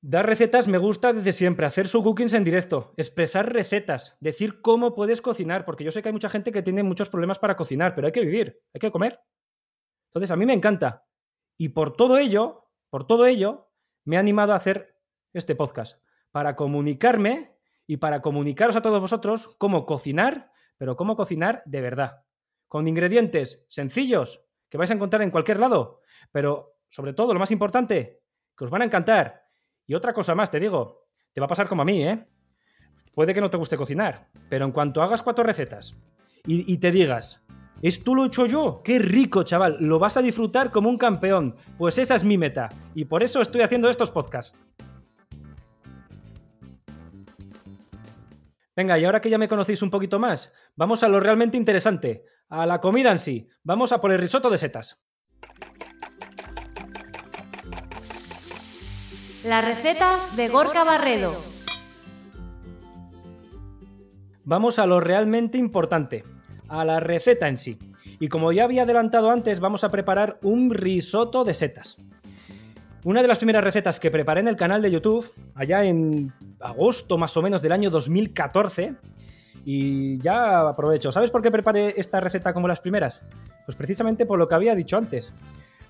Dar 0.03 0.25
recetas 0.25 0.67
me 0.67 0.79
gusta 0.79 1.13
desde 1.13 1.31
siempre, 1.31 1.67
hacer 1.67 1.87
su 1.87 2.01
cookings 2.01 2.33
en 2.33 2.43
directo, 2.43 2.91
expresar 2.97 3.53
recetas, 3.53 4.17
decir 4.19 4.59
cómo 4.61 4.95
puedes 4.95 5.21
cocinar, 5.21 5.63
porque 5.63 5.83
yo 5.83 5.91
sé 5.91 6.01
que 6.01 6.09
hay 6.09 6.13
mucha 6.13 6.29
gente 6.29 6.51
que 6.51 6.63
tiene 6.63 6.81
muchos 6.81 7.07
problemas 7.07 7.37
para 7.37 7.55
cocinar, 7.55 7.93
pero 7.93 8.07
hay 8.07 8.11
que 8.11 8.25
vivir, 8.25 8.59
hay 8.73 8.79
que 8.79 8.89
comer. 8.89 9.19
Entonces, 10.07 10.31
a 10.31 10.35
mí 10.35 10.47
me 10.47 10.53
encanta. 10.53 11.05
Y 11.55 11.69
por 11.69 11.95
todo 11.95 12.17
ello, 12.17 12.67
por 12.89 13.05
todo 13.05 13.27
ello, 13.27 13.69
me 14.03 14.17
ha 14.17 14.19
animado 14.19 14.53
a 14.53 14.55
hacer 14.55 14.97
este 15.33 15.53
podcast 15.53 16.01
para 16.31 16.55
comunicarme 16.55 17.55
y 17.85 17.97
para 17.97 18.23
comunicaros 18.23 18.75
a 18.75 18.81
todos 18.81 19.01
vosotros 19.01 19.55
cómo 19.59 19.85
cocinar, 19.85 20.51
pero 20.79 20.95
cómo 20.95 21.15
cocinar 21.15 21.61
de 21.65 21.79
verdad, 21.79 22.23
con 22.67 22.87
ingredientes 22.87 23.63
sencillos 23.67 24.43
que 24.67 24.79
vais 24.79 24.89
a 24.89 24.95
encontrar 24.95 25.21
en 25.21 25.29
cualquier 25.29 25.59
lado, 25.59 26.01
pero 26.31 26.77
sobre 26.89 27.13
todo 27.13 27.35
lo 27.35 27.39
más 27.39 27.51
importante, 27.51 28.23
que 28.57 28.65
os 28.65 28.71
van 28.71 28.81
a 28.81 28.85
encantar. 28.85 29.40
Y 29.91 29.93
otra 29.93 30.13
cosa 30.13 30.35
más, 30.35 30.49
te 30.49 30.57
digo, 30.57 31.03
te 31.33 31.41
va 31.41 31.47
a 31.47 31.49
pasar 31.49 31.67
como 31.67 31.81
a 31.81 31.85
mí, 31.85 32.01
¿eh? 32.01 32.25
Puede 33.13 33.33
que 33.33 33.41
no 33.41 33.49
te 33.49 33.57
guste 33.57 33.75
cocinar, 33.75 34.29
pero 34.49 34.63
en 34.63 34.71
cuanto 34.71 35.01
hagas 35.01 35.21
cuatro 35.21 35.43
recetas 35.43 35.97
y, 36.45 36.77
te 36.77 36.91
digas, 36.91 37.43
¿Esto 37.81 38.15
lo 38.15 38.23
he 38.23 38.27
hecho 38.27 38.45
yo? 38.45 38.81
¡Qué 38.85 38.99
rico, 38.99 39.43
chaval! 39.43 39.75
Lo 39.81 39.99
vas 39.99 40.15
a 40.15 40.21
disfrutar 40.21 40.71
como 40.71 40.87
un 40.87 40.97
campeón. 40.97 41.57
Pues 41.77 41.97
esa 41.97 42.15
es 42.15 42.23
mi 42.23 42.37
meta. 42.37 42.69
Y 42.95 43.03
por 43.03 43.21
eso 43.21 43.41
estoy 43.41 43.63
haciendo 43.63 43.89
estos 43.89 44.11
podcasts. 44.11 44.57
Venga, 48.77 48.97
y 48.97 49.03
ahora 49.03 49.19
que 49.19 49.29
ya 49.29 49.37
me 49.37 49.49
conocéis 49.49 49.81
un 49.81 49.91
poquito 49.91 50.19
más, 50.19 50.53
vamos 50.77 51.03
a 51.03 51.09
lo 51.09 51.19
realmente 51.19 51.57
interesante, 51.57 52.23
a 52.47 52.65
la 52.65 52.79
comida 52.79 53.11
en 53.11 53.19
sí. 53.19 53.49
Vamos 53.61 53.91
a 53.91 53.99
por 53.99 54.13
el 54.13 54.19
risotto 54.19 54.49
de 54.49 54.57
setas. 54.57 55.01
Las 59.43 59.65
recetas 59.65 60.35
de 60.35 60.49
Gorka 60.49 60.83
Barredo. 60.83 61.41
Vamos 64.43 64.77
a 64.77 64.85
lo 64.85 64.99
realmente 64.99 65.57
importante, 65.57 66.23
a 66.67 66.85
la 66.85 66.99
receta 66.99 67.47
en 67.47 67.57
sí. 67.57 67.79
Y 68.19 68.27
como 68.27 68.51
ya 68.51 68.65
había 68.65 68.83
adelantado 68.83 69.31
antes, 69.31 69.59
vamos 69.59 69.83
a 69.83 69.89
preparar 69.89 70.37
un 70.43 70.69
risotto 70.69 71.43
de 71.43 71.55
setas. 71.55 71.97
Una 73.03 73.23
de 73.23 73.27
las 73.27 73.39
primeras 73.39 73.63
recetas 73.63 73.99
que 73.99 74.11
preparé 74.11 74.41
en 74.41 74.47
el 74.47 74.55
canal 74.55 74.79
de 74.83 74.91
YouTube, 74.91 75.27
allá 75.55 75.83
en 75.85 76.31
agosto 76.59 77.17
más 77.17 77.35
o 77.35 77.41
menos 77.41 77.63
del 77.63 77.71
año 77.71 77.89
2014, 77.89 78.93
y 79.65 80.19
ya 80.19 80.69
aprovecho. 80.69 81.11
¿Sabes 81.11 81.31
por 81.31 81.41
qué 81.41 81.49
preparé 81.49 81.95
esta 81.97 82.19
receta 82.19 82.53
como 82.53 82.67
las 82.67 82.79
primeras? 82.79 83.23
Pues 83.65 83.75
precisamente 83.75 84.27
por 84.27 84.37
lo 84.37 84.47
que 84.47 84.53
había 84.53 84.75
dicho 84.75 84.97
antes. 84.97 85.33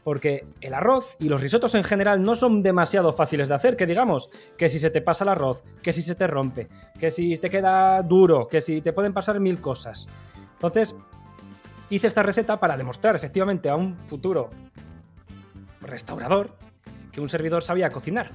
Porque 0.04 0.46
el 0.62 0.74
arroz 0.74 1.16
y 1.20 1.30
los 1.30 1.42
risotos 1.42 1.76
en 1.76 1.84
general 1.84 2.24
no 2.24 2.36
son 2.36 2.64
demasiado 2.64 3.14
fáciles 3.14 3.48
de 3.48 3.56
hacer, 3.56 3.76
que 3.76 3.86
digamos, 3.86 4.30
que 4.58 4.70
si 4.70 4.80
se 4.80 4.90
te 4.90 5.02
pasa 5.02 5.24
el 5.24 5.30
arroz, 5.30 5.64
que 5.84 5.94
si 5.94 6.02
se 6.02 6.16
te 6.16 6.28
rompe, 6.28 6.68
que 7.00 7.12
si 7.12 7.38
te 7.38 7.50
queda 7.50 8.02
duro, 8.02 8.48
que 8.48 8.62
si 8.62 8.82
te 8.82 8.94
pueden 8.94 9.14
pasar 9.14 9.40
mil 9.40 9.62
cosas. 9.62 10.08
Entonces, 10.54 10.96
hice 11.90 12.08
esta 12.08 12.24
receta 12.24 12.60
para 12.60 12.78
demostrar 12.78 13.16
efectivamente 13.16 13.70
a 13.70 13.76
un 13.76 13.96
futuro 14.08 14.50
restaurador 15.82 16.56
que 17.12 17.22
un 17.22 17.30
servidor 17.30 17.62
sabía 17.62 17.90
cocinar. 17.90 18.32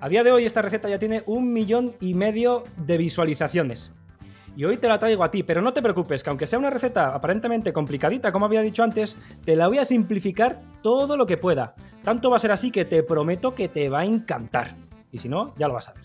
A 0.00 0.08
día 0.08 0.22
de 0.22 0.32
hoy 0.32 0.44
esta 0.44 0.62
receta 0.62 0.88
ya 0.88 0.98
tiene 0.98 1.22
un 1.26 1.52
millón 1.52 1.96
y 2.00 2.14
medio 2.14 2.64
de 2.76 2.98
visualizaciones. 2.98 3.92
Y 4.58 4.64
hoy 4.64 4.76
te 4.76 4.88
la 4.88 4.98
traigo 4.98 5.22
a 5.22 5.30
ti, 5.30 5.44
pero 5.44 5.62
no 5.62 5.72
te 5.72 5.80
preocupes, 5.80 6.24
que 6.24 6.30
aunque 6.30 6.48
sea 6.48 6.58
una 6.58 6.68
receta 6.68 7.14
aparentemente 7.14 7.72
complicadita, 7.72 8.32
como 8.32 8.46
había 8.46 8.60
dicho 8.60 8.82
antes, 8.82 9.16
te 9.44 9.54
la 9.54 9.68
voy 9.68 9.78
a 9.78 9.84
simplificar 9.84 10.58
todo 10.82 11.16
lo 11.16 11.26
que 11.26 11.36
pueda. 11.36 11.76
Tanto 12.02 12.28
va 12.28 12.38
a 12.38 12.40
ser 12.40 12.50
así 12.50 12.72
que 12.72 12.84
te 12.84 13.04
prometo 13.04 13.54
que 13.54 13.68
te 13.68 13.88
va 13.88 14.00
a 14.00 14.04
encantar. 14.04 14.74
Y 15.12 15.20
si 15.20 15.28
no, 15.28 15.54
ya 15.58 15.68
lo 15.68 15.74
vas 15.74 15.90
a 15.90 15.92
ver. 15.92 16.02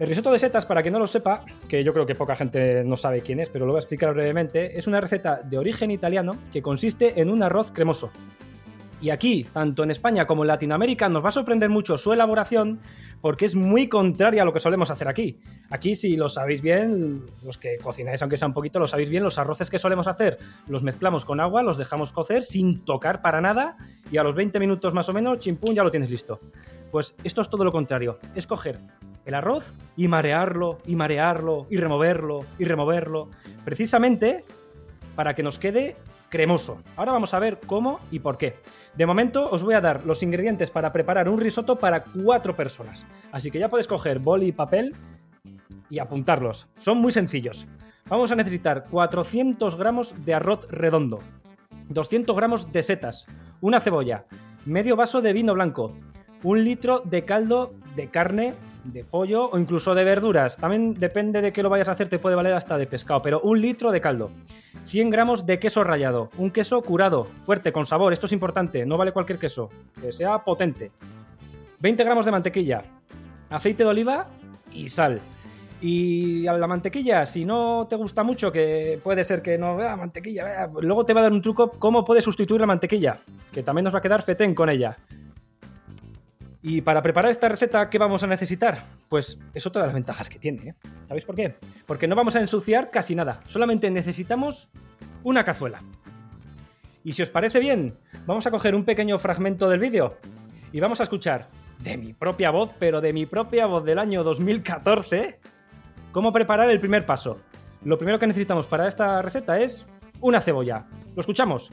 El 0.00 0.08
risotto 0.08 0.32
de 0.32 0.40
setas, 0.40 0.66
para 0.66 0.82
quien 0.82 0.94
no 0.94 0.98
lo 0.98 1.06
sepa, 1.06 1.44
que 1.68 1.84
yo 1.84 1.92
creo 1.92 2.06
que 2.06 2.16
poca 2.16 2.34
gente 2.34 2.82
no 2.82 2.96
sabe 2.96 3.20
quién 3.20 3.38
es, 3.38 3.48
pero 3.50 3.66
lo 3.66 3.70
voy 3.70 3.78
a 3.78 3.82
explicar 3.82 4.12
brevemente, 4.12 4.76
es 4.76 4.88
una 4.88 5.00
receta 5.00 5.36
de 5.36 5.58
origen 5.58 5.92
italiano 5.92 6.32
que 6.50 6.60
consiste 6.60 7.20
en 7.20 7.30
un 7.30 7.44
arroz 7.44 7.70
cremoso. 7.70 8.10
Y 9.00 9.10
aquí, 9.10 9.46
tanto 9.52 9.84
en 9.84 9.92
España 9.92 10.26
como 10.26 10.42
en 10.42 10.48
Latinoamérica, 10.48 11.08
nos 11.08 11.24
va 11.24 11.28
a 11.28 11.32
sorprender 11.32 11.70
mucho 11.70 11.98
su 11.98 12.12
elaboración 12.12 12.80
porque 13.20 13.46
es 13.46 13.54
muy 13.54 13.88
contraria 13.88 14.42
a 14.42 14.44
lo 14.44 14.52
que 14.52 14.58
solemos 14.58 14.90
hacer 14.90 15.06
aquí. 15.06 15.38
Aquí, 15.70 15.94
si 15.94 16.16
lo 16.16 16.28
sabéis 16.28 16.62
bien, 16.62 17.26
los 17.42 17.58
que 17.58 17.76
cocináis, 17.78 18.22
aunque 18.22 18.38
sea 18.38 18.48
un 18.48 18.54
poquito, 18.54 18.78
lo 18.78 18.88
sabéis 18.88 19.10
bien, 19.10 19.22
los 19.22 19.38
arroces 19.38 19.68
que 19.68 19.78
solemos 19.78 20.08
hacer 20.08 20.38
los 20.66 20.82
mezclamos 20.82 21.24
con 21.24 21.40
agua, 21.40 21.62
los 21.62 21.76
dejamos 21.76 22.12
cocer 22.12 22.42
sin 22.42 22.84
tocar 22.84 23.20
para 23.20 23.40
nada 23.40 23.76
y 24.10 24.16
a 24.16 24.22
los 24.22 24.34
20 24.34 24.58
minutos 24.60 24.94
más 24.94 25.08
o 25.08 25.12
menos, 25.12 25.40
chimpún, 25.40 25.74
ya 25.74 25.84
lo 25.84 25.90
tienes 25.90 26.10
listo. 26.10 26.40
Pues 26.90 27.14
esto 27.22 27.42
es 27.42 27.50
todo 27.50 27.64
lo 27.64 27.72
contrario, 27.72 28.18
es 28.34 28.46
coger 28.46 28.78
el 29.26 29.34
arroz 29.34 29.74
y 29.94 30.08
marearlo, 30.08 30.78
y 30.86 30.96
marearlo, 30.96 31.66
y 31.68 31.76
removerlo, 31.76 32.40
y 32.58 32.64
removerlo, 32.64 33.28
precisamente 33.64 34.46
para 35.14 35.34
que 35.34 35.42
nos 35.42 35.58
quede 35.58 35.96
cremoso. 36.30 36.78
Ahora 36.96 37.12
vamos 37.12 37.34
a 37.34 37.38
ver 37.38 37.58
cómo 37.66 38.00
y 38.10 38.20
por 38.20 38.38
qué. 38.38 38.56
De 38.94 39.06
momento 39.06 39.50
os 39.50 39.62
voy 39.62 39.74
a 39.74 39.80
dar 39.80 40.04
los 40.04 40.22
ingredientes 40.22 40.70
para 40.70 40.92
preparar 40.92 41.28
un 41.28 41.40
risotto 41.40 41.76
para 41.76 42.04
cuatro 42.04 42.56
personas. 42.56 43.04
Así 43.32 43.50
que 43.50 43.58
ya 43.58 43.68
podéis 43.68 43.86
coger 43.86 44.18
bol 44.18 44.42
y 44.42 44.52
papel 44.52 44.94
y 45.90 45.98
apuntarlos. 45.98 46.66
Son 46.78 46.98
muy 46.98 47.12
sencillos. 47.12 47.66
Vamos 48.08 48.32
a 48.32 48.36
necesitar 48.36 48.84
400 48.90 49.76
gramos 49.76 50.14
de 50.24 50.34
arroz 50.34 50.66
redondo, 50.70 51.18
200 51.90 52.34
gramos 52.34 52.72
de 52.72 52.82
setas, 52.82 53.26
una 53.60 53.80
cebolla, 53.80 54.24
medio 54.64 54.96
vaso 54.96 55.20
de 55.20 55.32
vino 55.32 55.52
blanco, 55.52 55.94
un 56.42 56.64
litro 56.64 57.02
de 57.04 57.24
caldo 57.24 57.74
de 57.96 58.08
carne, 58.08 58.54
de 58.84 59.04
pollo 59.04 59.50
o 59.50 59.58
incluso 59.58 59.94
de 59.94 60.04
verduras. 60.04 60.56
También 60.56 60.94
depende 60.94 61.40
de 61.40 61.52
qué 61.52 61.62
lo 61.62 61.68
vayas 61.68 61.88
a 61.88 61.92
hacer, 61.92 62.08
te 62.08 62.18
puede 62.18 62.36
valer 62.36 62.54
hasta 62.54 62.78
de 62.78 62.86
pescado, 62.86 63.20
pero 63.20 63.40
un 63.40 63.60
litro 63.60 63.90
de 63.90 64.00
caldo. 64.00 64.30
100 64.86 65.10
gramos 65.10 65.44
de 65.44 65.58
queso 65.58 65.84
rallado, 65.84 66.30
un 66.38 66.50
queso 66.50 66.80
curado, 66.80 67.24
fuerte, 67.44 67.72
con 67.72 67.84
sabor, 67.84 68.12
esto 68.12 68.26
es 68.26 68.32
importante, 68.32 68.86
no 68.86 68.96
vale 68.96 69.12
cualquier 69.12 69.38
queso, 69.38 69.68
que 70.00 70.12
sea 70.12 70.38
potente. 70.44 70.90
20 71.80 72.04
gramos 72.04 72.24
de 72.24 72.30
mantequilla, 72.30 72.82
aceite 73.50 73.84
de 73.84 73.90
oliva 73.90 74.28
y 74.72 74.88
sal. 74.88 75.20
Y 75.80 76.46
a 76.48 76.54
la 76.54 76.66
mantequilla, 76.66 77.24
si 77.24 77.44
no 77.44 77.86
te 77.88 77.94
gusta 77.94 78.24
mucho, 78.24 78.50
que 78.50 79.00
puede 79.02 79.22
ser 79.22 79.42
que 79.42 79.56
no 79.56 79.76
vea 79.76 79.96
mantequilla, 79.96 80.68
luego 80.80 81.04
te 81.04 81.14
va 81.14 81.20
a 81.20 81.22
dar 81.24 81.32
un 81.32 81.40
truco 81.40 81.70
cómo 81.70 82.04
puedes 82.04 82.24
sustituir 82.24 82.60
la 82.60 82.66
mantequilla, 82.66 83.18
que 83.52 83.62
también 83.62 83.84
nos 83.84 83.94
va 83.94 83.98
a 83.98 84.02
quedar 84.02 84.22
fetén 84.22 84.54
con 84.54 84.68
ella. 84.68 84.96
Y 86.60 86.80
para 86.80 87.00
preparar 87.00 87.30
esta 87.30 87.48
receta, 87.48 87.88
¿qué 87.88 87.98
vamos 87.98 88.24
a 88.24 88.26
necesitar? 88.26 88.84
Pues 89.08 89.38
es 89.54 89.66
otra 89.66 89.82
de 89.82 89.88
las 89.88 89.94
ventajas 89.94 90.28
que 90.28 90.40
tiene. 90.40 90.70
¿eh? 90.70 90.74
¿Sabéis 91.06 91.24
por 91.24 91.36
qué? 91.36 91.54
Porque 91.86 92.08
no 92.08 92.16
vamos 92.16 92.34
a 92.34 92.40
ensuciar 92.40 92.90
casi 92.90 93.14
nada. 93.14 93.40
Solamente 93.46 93.88
necesitamos 93.90 94.68
una 95.22 95.44
cazuela. 95.44 95.80
Y 97.04 97.12
si 97.12 97.22
os 97.22 97.30
parece 97.30 97.60
bien, 97.60 97.94
vamos 98.26 98.46
a 98.46 98.50
coger 98.50 98.74
un 98.74 98.84
pequeño 98.84 99.18
fragmento 99.18 99.68
del 99.68 99.78
vídeo 99.78 100.16
y 100.72 100.80
vamos 100.80 100.98
a 101.00 101.04
escuchar 101.04 101.48
de 101.78 101.96
mi 101.96 102.12
propia 102.12 102.50
voz, 102.50 102.74
pero 102.78 103.00
de 103.00 103.12
mi 103.12 103.24
propia 103.24 103.66
voz 103.66 103.84
del 103.84 103.98
año 103.98 104.24
2014, 104.24 105.38
cómo 106.12 106.32
preparar 106.32 106.70
el 106.70 106.80
primer 106.80 107.06
paso. 107.06 107.38
Lo 107.84 107.96
primero 107.96 108.18
que 108.18 108.26
necesitamos 108.26 108.66
para 108.66 108.88
esta 108.88 109.22
receta 109.22 109.58
es 109.58 109.86
una 110.20 110.40
cebolla. 110.40 110.86
¿Lo 111.14 111.20
escuchamos? 111.20 111.70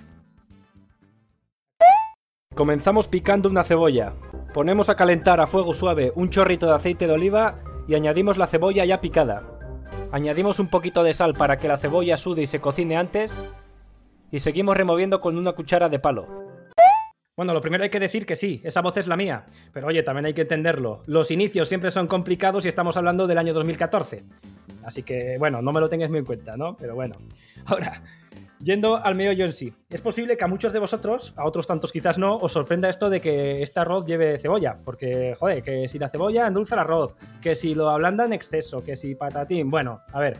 Comenzamos 2.55 3.07
picando 3.07 3.49
una 3.49 3.63
cebolla. 3.63 4.13
Ponemos 4.53 4.87
a 4.87 4.95
calentar 4.95 5.41
a 5.41 5.47
fuego 5.47 5.73
suave 5.73 6.13
un 6.15 6.29
chorrito 6.29 6.67
de 6.67 6.75
aceite 6.75 7.07
de 7.07 7.13
oliva 7.13 7.59
y 7.87 7.95
añadimos 7.95 8.37
la 8.37 8.47
cebolla 8.47 8.85
ya 8.85 9.01
picada. 9.01 9.43
Añadimos 10.11 10.59
un 10.59 10.69
poquito 10.69 11.03
de 11.03 11.13
sal 11.13 11.33
para 11.33 11.57
que 11.57 11.67
la 11.67 11.77
cebolla 11.77 12.17
sude 12.17 12.43
y 12.43 12.47
se 12.47 12.61
cocine 12.61 12.95
antes 12.95 13.37
y 14.31 14.39
seguimos 14.39 14.77
removiendo 14.77 15.19
con 15.19 15.37
una 15.37 15.53
cuchara 15.53 15.89
de 15.89 15.99
palo. 15.99 16.54
Bueno, 17.37 17.53
lo 17.53 17.59
primero 17.59 17.83
hay 17.83 17.89
que 17.89 17.99
decir 17.99 18.25
que 18.25 18.37
sí, 18.37 18.61
esa 18.63 18.81
voz 18.81 18.95
es 18.95 19.07
la 19.07 19.17
mía, 19.17 19.45
pero 19.73 19.87
oye, 19.87 20.03
también 20.03 20.25
hay 20.25 20.33
que 20.33 20.43
entenderlo. 20.43 21.03
Los 21.05 21.31
inicios 21.31 21.67
siempre 21.67 21.91
son 21.91 22.07
complicados 22.07 22.63
y 22.63 22.69
estamos 22.69 22.95
hablando 22.95 23.27
del 23.27 23.37
año 23.37 23.53
2014. 23.53 24.23
Así 24.85 25.03
que, 25.03 25.35
bueno, 25.37 25.61
no 25.61 25.73
me 25.73 25.81
lo 25.81 25.89
tengáis 25.89 26.09
muy 26.09 26.19
en 26.19 26.25
cuenta, 26.25 26.55
¿no? 26.55 26.77
Pero 26.77 26.95
bueno. 26.95 27.15
Ahora, 27.65 28.01
Yendo 28.61 28.95
al 28.95 29.15
meollo 29.15 29.43
en 29.43 29.51
sí, 29.51 29.73
es 29.89 29.99
posible 29.99 30.37
que 30.37 30.45
a 30.45 30.47
muchos 30.47 30.71
de 30.71 30.79
vosotros, 30.79 31.33
a 31.35 31.45
otros 31.45 31.67
tantos 31.67 31.91
quizás 31.91 32.17
no, 32.17 32.37
os 32.37 32.53
sorprenda 32.53 32.89
esto 32.89 33.09
de 33.09 33.19
que 33.19 33.61
este 33.61 33.81
arroz 33.81 34.05
lleve 34.05 34.39
cebolla, 34.39 34.79
porque, 34.83 35.35
joder, 35.37 35.61
que 35.61 35.89
si 35.89 35.99
la 35.99 36.07
cebolla 36.07 36.47
endulza 36.47 36.75
el 36.75 36.79
arroz, 36.79 37.15
que 37.41 37.53
si 37.53 37.75
lo 37.75 37.89
ablanda 37.89 38.23
en 38.25 38.31
exceso, 38.31 38.81
que 38.81 38.95
si 38.95 39.13
patatín, 39.13 39.69
bueno, 39.69 40.01
a 40.13 40.19
ver. 40.21 40.37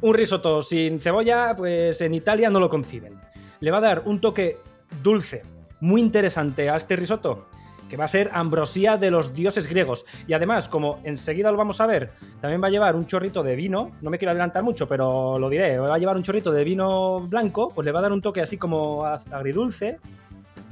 Un 0.00 0.14
risotto 0.14 0.62
sin 0.62 1.00
cebolla, 1.00 1.54
pues 1.56 2.00
en 2.02 2.14
Italia 2.14 2.50
no 2.50 2.60
lo 2.60 2.68
conciben. 2.68 3.20
Le 3.58 3.70
va 3.72 3.78
a 3.78 3.82
dar 3.82 4.02
un 4.04 4.20
toque 4.20 4.58
dulce, 5.02 5.42
muy 5.80 6.00
interesante 6.00 6.70
a 6.70 6.76
este 6.76 6.96
risotto, 6.96 7.46
que 7.88 7.96
va 7.96 8.04
a 8.04 8.08
ser 8.08 8.30
ambrosía 8.32 8.96
de 8.96 9.10
los 9.10 9.34
dioses 9.34 9.66
griegos. 9.66 10.04
Y 10.26 10.32
además, 10.32 10.68
como 10.68 11.00
enseguida 11.04 11.50
lo 11.50 11.56
vamos 11.56 11.80
a 11.80 11.86
ver, 11.86 12.10
también 12.40 12.62
va 12.62 12.66
a 12.66 12.70
llevar 12.70 12.96
un 12.96 13.06
chorrito 13.06 13.42
de 13.42 13.54
vino, 13.54 13.92
no 14.00 14.10
me 14.10 14.18
quiero 14.18 14.32
adelantar 14.32 14.62
mucho, 14.62 14.88
pero 14.88 15.38
lo 15.38 15.48
diré, 15.48 15.78
va 15.78 15.94
a 15.94 15.98
llevar 15.98 16.16
un 16.16 16.22
chorrito 16.22 16.50
de 16.50 16.64
vino 16.64 17.20
blanco, 17.20 17.70
pues 17.74 17.84
le 17.84 17.92
va 17.92 18.00
a 18.00 18.02
dar 18.02 18.12
un 18.12 18.20
toque 18.20 18.40
así 18.40 18.56
como 18.56 19.04
agridulce, 19.04 19.98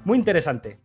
muy 0.04 0.18
interesante. 0.18 0.78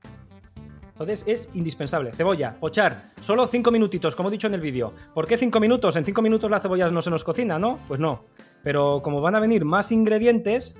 Entonces 0.99 1.23
es 1.27 1.49
indispensable. 1.53 2.11
Cebolla, 2.11 2.55
pochar, 2.59 3.11
solo 3.21 3.47
5 3.47 3.71
minutitos, 3.71 4.17
como 4.17 4.27
he 4.27 4.33
dicho 4.33 4.47
en 4.47 4.53
el 4.53 4.59
vídeo. 4.59 4.93
¿Por 5.13 5.27
qué 5.27 5.37
5 5.37 5.57
minutos? 5.61 5.95
En 5.95 6.03
5 6.03 6.21
minutos 6.21 6.51
la 6.51 6.59
cebolla 6.59 6.91
no 6.91 7.01
se 7.01 7.09
nos 7.09 7.23
cocina, 7.23 7.57
¿no? 7.57 7.79
Pues 7.87 8.01
no. 8.01 8.25
Pero 8.63 9.01
como 9.01 9.21
van 9.21 9.35
a 9.35 9.39
venir 9.39 9.63
más 9.63 9.93
ingredientes, 9.93 10.75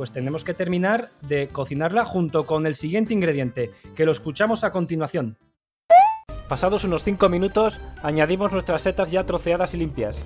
pues 0.00 0.12
tenemos 0.12 0.44
que 0.44 0.54
terminar 0.54 1.10
de 1.20 1.48
cocinarla 1.48 2.06
junto 2.06 2.46
con 2.46 2.64
el 2.64 2.74
siguiente 2.74 3.12
ingrediente, 3.12 3.70
que 3.94 4.06
lo 4.06 4.12
escuchamos 4.12 4.64
a 4.64 4.72
continuación. 4.72 5.36
Pasados 6.48 6.84
unos 6.84 7.04
5 7.04 7.28
minutos, 7.28 7.78
añadimos 8.02 8.50
nuestras 8.50 8.80
setas 8.80 9.10
ya 9.10 9.24
troceadas 9.24 9.74
y 9.74 9.76
limpias. 9.76 10.16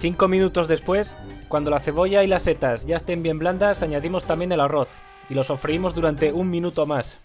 5 0.00 0.28
minutos 0.28 0.66
después, 0.66 1.12
cuando 1.48 1.68
la 1.70 1.80
cebolla 1.80 2.24
y 2.24 2.26
las 2.26 2.44
setas 2.44 2.86
ya 2.86 2.96
estén 2.96 3.22
bien 3.22 3.38
blandas, 3.38 3.82
añadimos 3.82 4.24
también 4.24 4.52
el 4.52 4.60
arroz 4.60 4.88
y 5.28 5.34
lo 5.34 5.44
sofreímos 5.44 5.94
durante 5.94 6.32
un 6.32 6.48
minuto 6.48 6.86
más. 6.86 7.18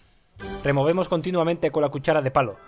Removemos 0.62 1.08
continuamente 1.08 1.70
con 1.70 1.84
la 1.84 1.88
cuchara 1.88 2.20
de 2.20 2.30
palo. 2.30 2.58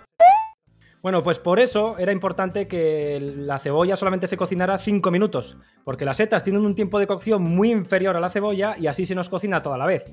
Bueno, 1.01 1.23
pues 1.23 1.39
por 1.39 1.59
eso 1.59 1.97
era 1.97 2.11
importante 2.11 2.67
que 2.67 3.19
la 3.19 3.57
cebolla 3.57 3.95
solamente 3.95 4.27
se 4.27 4.37
cocinara 4.37 4.77
5 4.77 5.09
minutos, 5.09 5.57
porque 5.83 6.05
las 6.05 6.17
setas 6.17 6.43
tienen 6.43 6.63
un 6.63 6.75
tiempo 6.75 6.99
de 6.99 7.07
cocción 7.07 7.41
muy 7.41 7.71
inferior 7.71 8.15
a 8.15 8.19
la 8.19 8.29
cebolla 8.29 8.75
y 8.77 8.85
así 8.85 9.07
se 9.07 9.15
nos 9.15 9.27
cocina 9.27 9.63
toda 9.63 9.79
la 9.79 9.87
vez. 9.87 10.05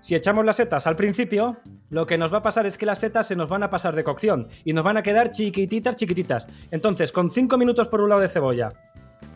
Si 0.00 0.16
echamos 0.16 0.44
las 0.44 0.56
setas 0.56 0.86
al 0.88 0.96
principio, 0.96 1.58
lo 1.90 2.06
que 2.06 2.18
nos 2.18 2.32
va 2.32 2.38
a 2.38 2.42
pasar 2.42 2.66
es 2.66 2.76
que 2.76 2.86
las 2.86 2.98
setas 2.98 3.28
se 3.28 3.36
nos 3.36 3.48
van 3.48 3.62
a 3.62 3.70
pasar 3.70 3.94
de 3.94 4.02
cocción 4.02 4.48
y 4.64 4.72
nos 4.72 4.84
van 4.84 4.96
a 4.96 5.02
quedar 5.02 5.30
chiquititas, 5.30 5.94
chiquititas. 5.94 6.48
Entonces, 6.72 7.12
con 7.12 7.30
5 7.30 7.56
minutos 7.56 7.86
por 7.86 8.00
un 8.00 8.08
lado 8.08 8.20
de 8.20 8.28
cebolla 8.28 8.70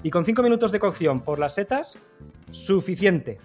y 0.03 0.11
con 0.11 0.25
5 0.25 0.43
minutos 0.43 0.73
de 0.73 0.81
cocción 0.81 1.21
por 1.21 1.39
las 1.39 1.55
setas, 1.55 1.99
suficiente. 2.51 3.39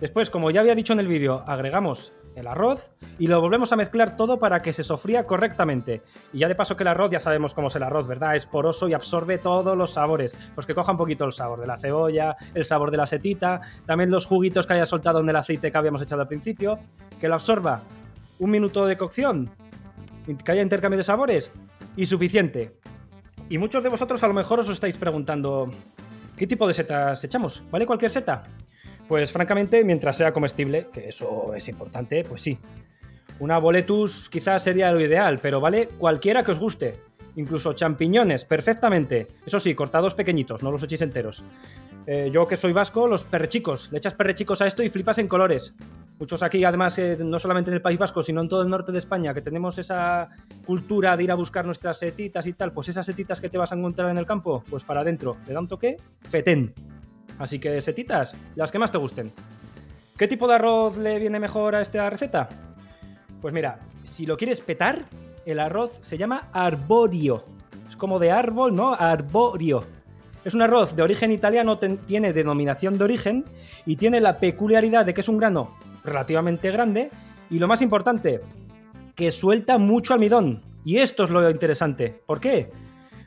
Después, 0.00 0.28
como 0.28 0.50
ya 0.50 0.60
había 0.60 0.74
dicho 0.74 0.92
en 0.92 1.00
el 1.00 1.08
vídeo, 1.08 1.42
agregamos 1.46 2.12
el 2.36 2.46
arroz 2.46 2.92
y 3.18 3.26
lo 3.26 3.40
volvemos 3.40 3.72
a 3.72 3.76
mezclar 3.76 4.16
todo 4.16 4.38
para 4.38 4.60
que 4.60 4.72
se 4.72 4.84
sofría 4.84 5.26
correctamente. 5.26 6.02
Y 6.32 6.38
ya 6.38 6.48
de 6.48 6.54
paso 6.54 6.76
que 6.76 6.84
el 6.84 6.88
arroz, 6.88 7.10
ya 7.10 7.18
sabemos 7.18 7.54
cómo 7.54 7.68
es 7.68 7.76
el 7.76 7.82
arroz, 7.82 8.06
¿verdad? 8.06 8.36
Es 8.36 8.46
poroso 8.46 8.88
y 8.88 8.94
absorbe 8.94 9.38
todos 9.38 9.76
los 9.76 9.92
sabores. 9.94 10.36
Pues 10.54 10.66
que 10.66 10.74
coja 10.74 10.92
un 10.92 10.98
poquito 10.98 11.24
el 11.24 11.32
sabor 11.32 11.60
de 11.60 11.66
la 11.66 11.78
cebolla, 11.78 12.36
el 12.54 12.64
sabor 12.64 12.90
de 12.90 12.98
la 12.98 13.06
setita, 13.06 13.62
también 13.86 14.10
los 14.10 14.26
juguitos 14.26 14.66
que 14.66 14.74
haya 14.74 14.86
soltado 14.86 15.20
en 15.20 15.28
el 15.28 15.36
aceite 15.36 15.72
que 15.72 15.78
habíamos 15.78 16.02
echado 16.02 16.22
al 16.22 16.28
principio, 16.28 16.78
que 17.18 17.28
lo 17.28 17.34
absorba. 17.34 17.80
Un 18.38 18.50
minuto 18.50 18.84
de 18.84 18.98
cocción, 18.98 19.50
que 20.44 20.52
haya 20.52 20.62
intercambio 20.62 20.98
de 20.98 21.04
sabores 21.04 21.50
y 21.96 22.04
suficiente. 22.04 22.76
Y 23.48 23.58
muchos 23.58 23.82
de 23.82 23.88
vosotros 23.88 24.22
a 24.22 24.28
lo 24.28 24.34
mejor 24.34 24.60
os 24.60 24.68
estáis 24.68 24.96
preguntando, 24.98 25.70
¿qué 26.36 26.46
tipo 26.46 26.66
de 26.68 26.74
setas 26.74 27.24
echamos? 27.24 27.62
¿Vale 27.70 27.86
cualquier 27.86 28.10
seta? 28.10 28.42
Pues 29.08 29.30
francamente, 29.32 29.84
mientras 29.84 30.16
sea 30.16 30.32
comestible, 30.32 30.88
que 30.92 31.08
eso 31.08 31.54
es 31.54 31.68
importante, 31.68 32.24
pues 32.24 32.40
sí. 32.40 32.58
Una 33.38 33.58
boletus 33.58 34.28
quizás 34.28 34.62
sería 34.62 34.90
lo 34.90 35.00
ideal, 35.00 35.38
pero 35.40 35.60
vale 35.60 35.88
cualquiera 35.98 36.42
que 36.42 36.52
os 36.52 36.58
guste. 36.58 36.94
Incluso 37.36 37.74
champiñones, 37.74 38.44
perfectamente. 38.46 39.28
Eso 39.44 39.60
sí, 39.60 39.74
cortados 39.74 40.14
pequeñitos, 40.14 40.62
no 40.62 40.72
los 40.72 40.82
echéis 40.82 41.02
enteros. 41.02 41.44
Eh, 42.06 42.30
yo 42.32 42.46
que 42.46 42.56
soy 42.56 42.72
vasco, 42.72 43.06
los 43.06 43.24
perrechicos. 43.24 43.92
Le 43.92 43.98
echas 43.98 44.14
perrechicos 44.14 44.62
a 44.62 44.66
esto 44.66 44.82
y 44.82 44.88
flipas 44.88 45.18
en 45.18 45.28
colores. 45.28 45.74
Muchos 46.18 46.42
aquí, 46.42 46.64
además, 46.64 46.98
eh, 46.98 47.18
no 47.22 47.38
solamente 47.38 47.70
en 47.70 47.74
el 47.74 47.82
País 47.82 47.98
Vasco, 47.98 48.22
sino 48.22 48.40
en 48.40 48.48
todo 48.48 48.62
el 48.62 48.70
norte 48.70 48.90
de 48.90 48.98
España, 48.98 49.34
que 49.34 49.42
tenemos 49.42 49.76
esa 49.76 50.30
cultura 50.64 51.14
de 51.14 51.24
ir 51.24 51.30
a 51.30 51.34
buscar 51.34 51.66
nuestras 51.66 51.98
setitas 51.98 52.46
y 52.46 52.54
tal, 52.54 52.72
pues 52.72 52.88
esas 52.88 53.04
setitas 53.04 53.38
que 53.38 53.50
te 53.50 53.58
vas 53.58 53.70
a 53.72 53.74
encontrar 53.74 54.08
en 54.10 54.16
el 54.16 54.24
campo, 54.24 54.64
pues 54.70 54.82
para 54.82 55.02
adentro, 55.02 55.36
le 55.46 55.52
da 55.52 55.60
un 55.60 55.68
toque, 55.68 55.98
fetén. 56.22 56.72
Así 57.38 57.58
que 57.58 57.80
setitas, 57.80 58.34
las 58.54 58.72
que 58.72 58.78
más 58.78 58.90
te 58.90 58.98
gusten. 58.98 59.32
¿Qué 60.16 60.26
tipo 60.26 60.48
de 60.48 60.54
arroz 60.54 60.96
le 60.96 61.18
viene 61.18 61.38
mejor 61.38 61.74
a 61.74 61.82
esta 61.82 62.08
receta? 62.08 62.48
Pues 63.40 63.52
mira, 63.52 63.78
si 64.02 64.24
lo 64.24 64.36
quieres 64.36 64.60
petar, 64.60 65.04
el 65.44 65.60
arroz 65.60 65.98
se 66.00 66.16
llama 66.16 66.48
arborio. 66.52 67.44
Es 67.88 67.96
como 67.96 68.18
de 68.18 68.30
árbol, 68.30 68.74
¿no? 68.74 68.94
Arborio. 68.94 69.84
Es 70.44 70.54
un 70.54 70.62
arroz 70.62 70.94
de 70.96 71.02
origen 71.02 71.32
italiano, 71.32 71.78
tiene 71.78 72.32
denominación 72.32 72.96
de 72.98 73.04
origen 73.04 73.44
y 73.84 73.96
tiene 73.96 74.20
la 74.20 74.38
peculiaridad 74.38 75.04
de 75.04 75.12
que 75.12 75.20
es 75.20 75.28
un 75.28 75.38
grano 75.38 75.76
relativamente 76.04 76.70
grande 76.70 77.10
y 77.50 77.58
lo 77.58 77.68
más 77.68 77.82
importante, 77.82 78.40
que 79.14 79.30
suelta 79.30 79.76
mucho 79.76 80.14
almidón. 80.14 80.62
Y 80.84 80.98
esto 80.98 81.24
es 81.24 81.30
lo 81.30 81.50
interesante. 81.50 82.22
¿Por 82.26 82.40
qué? 82.40 82.70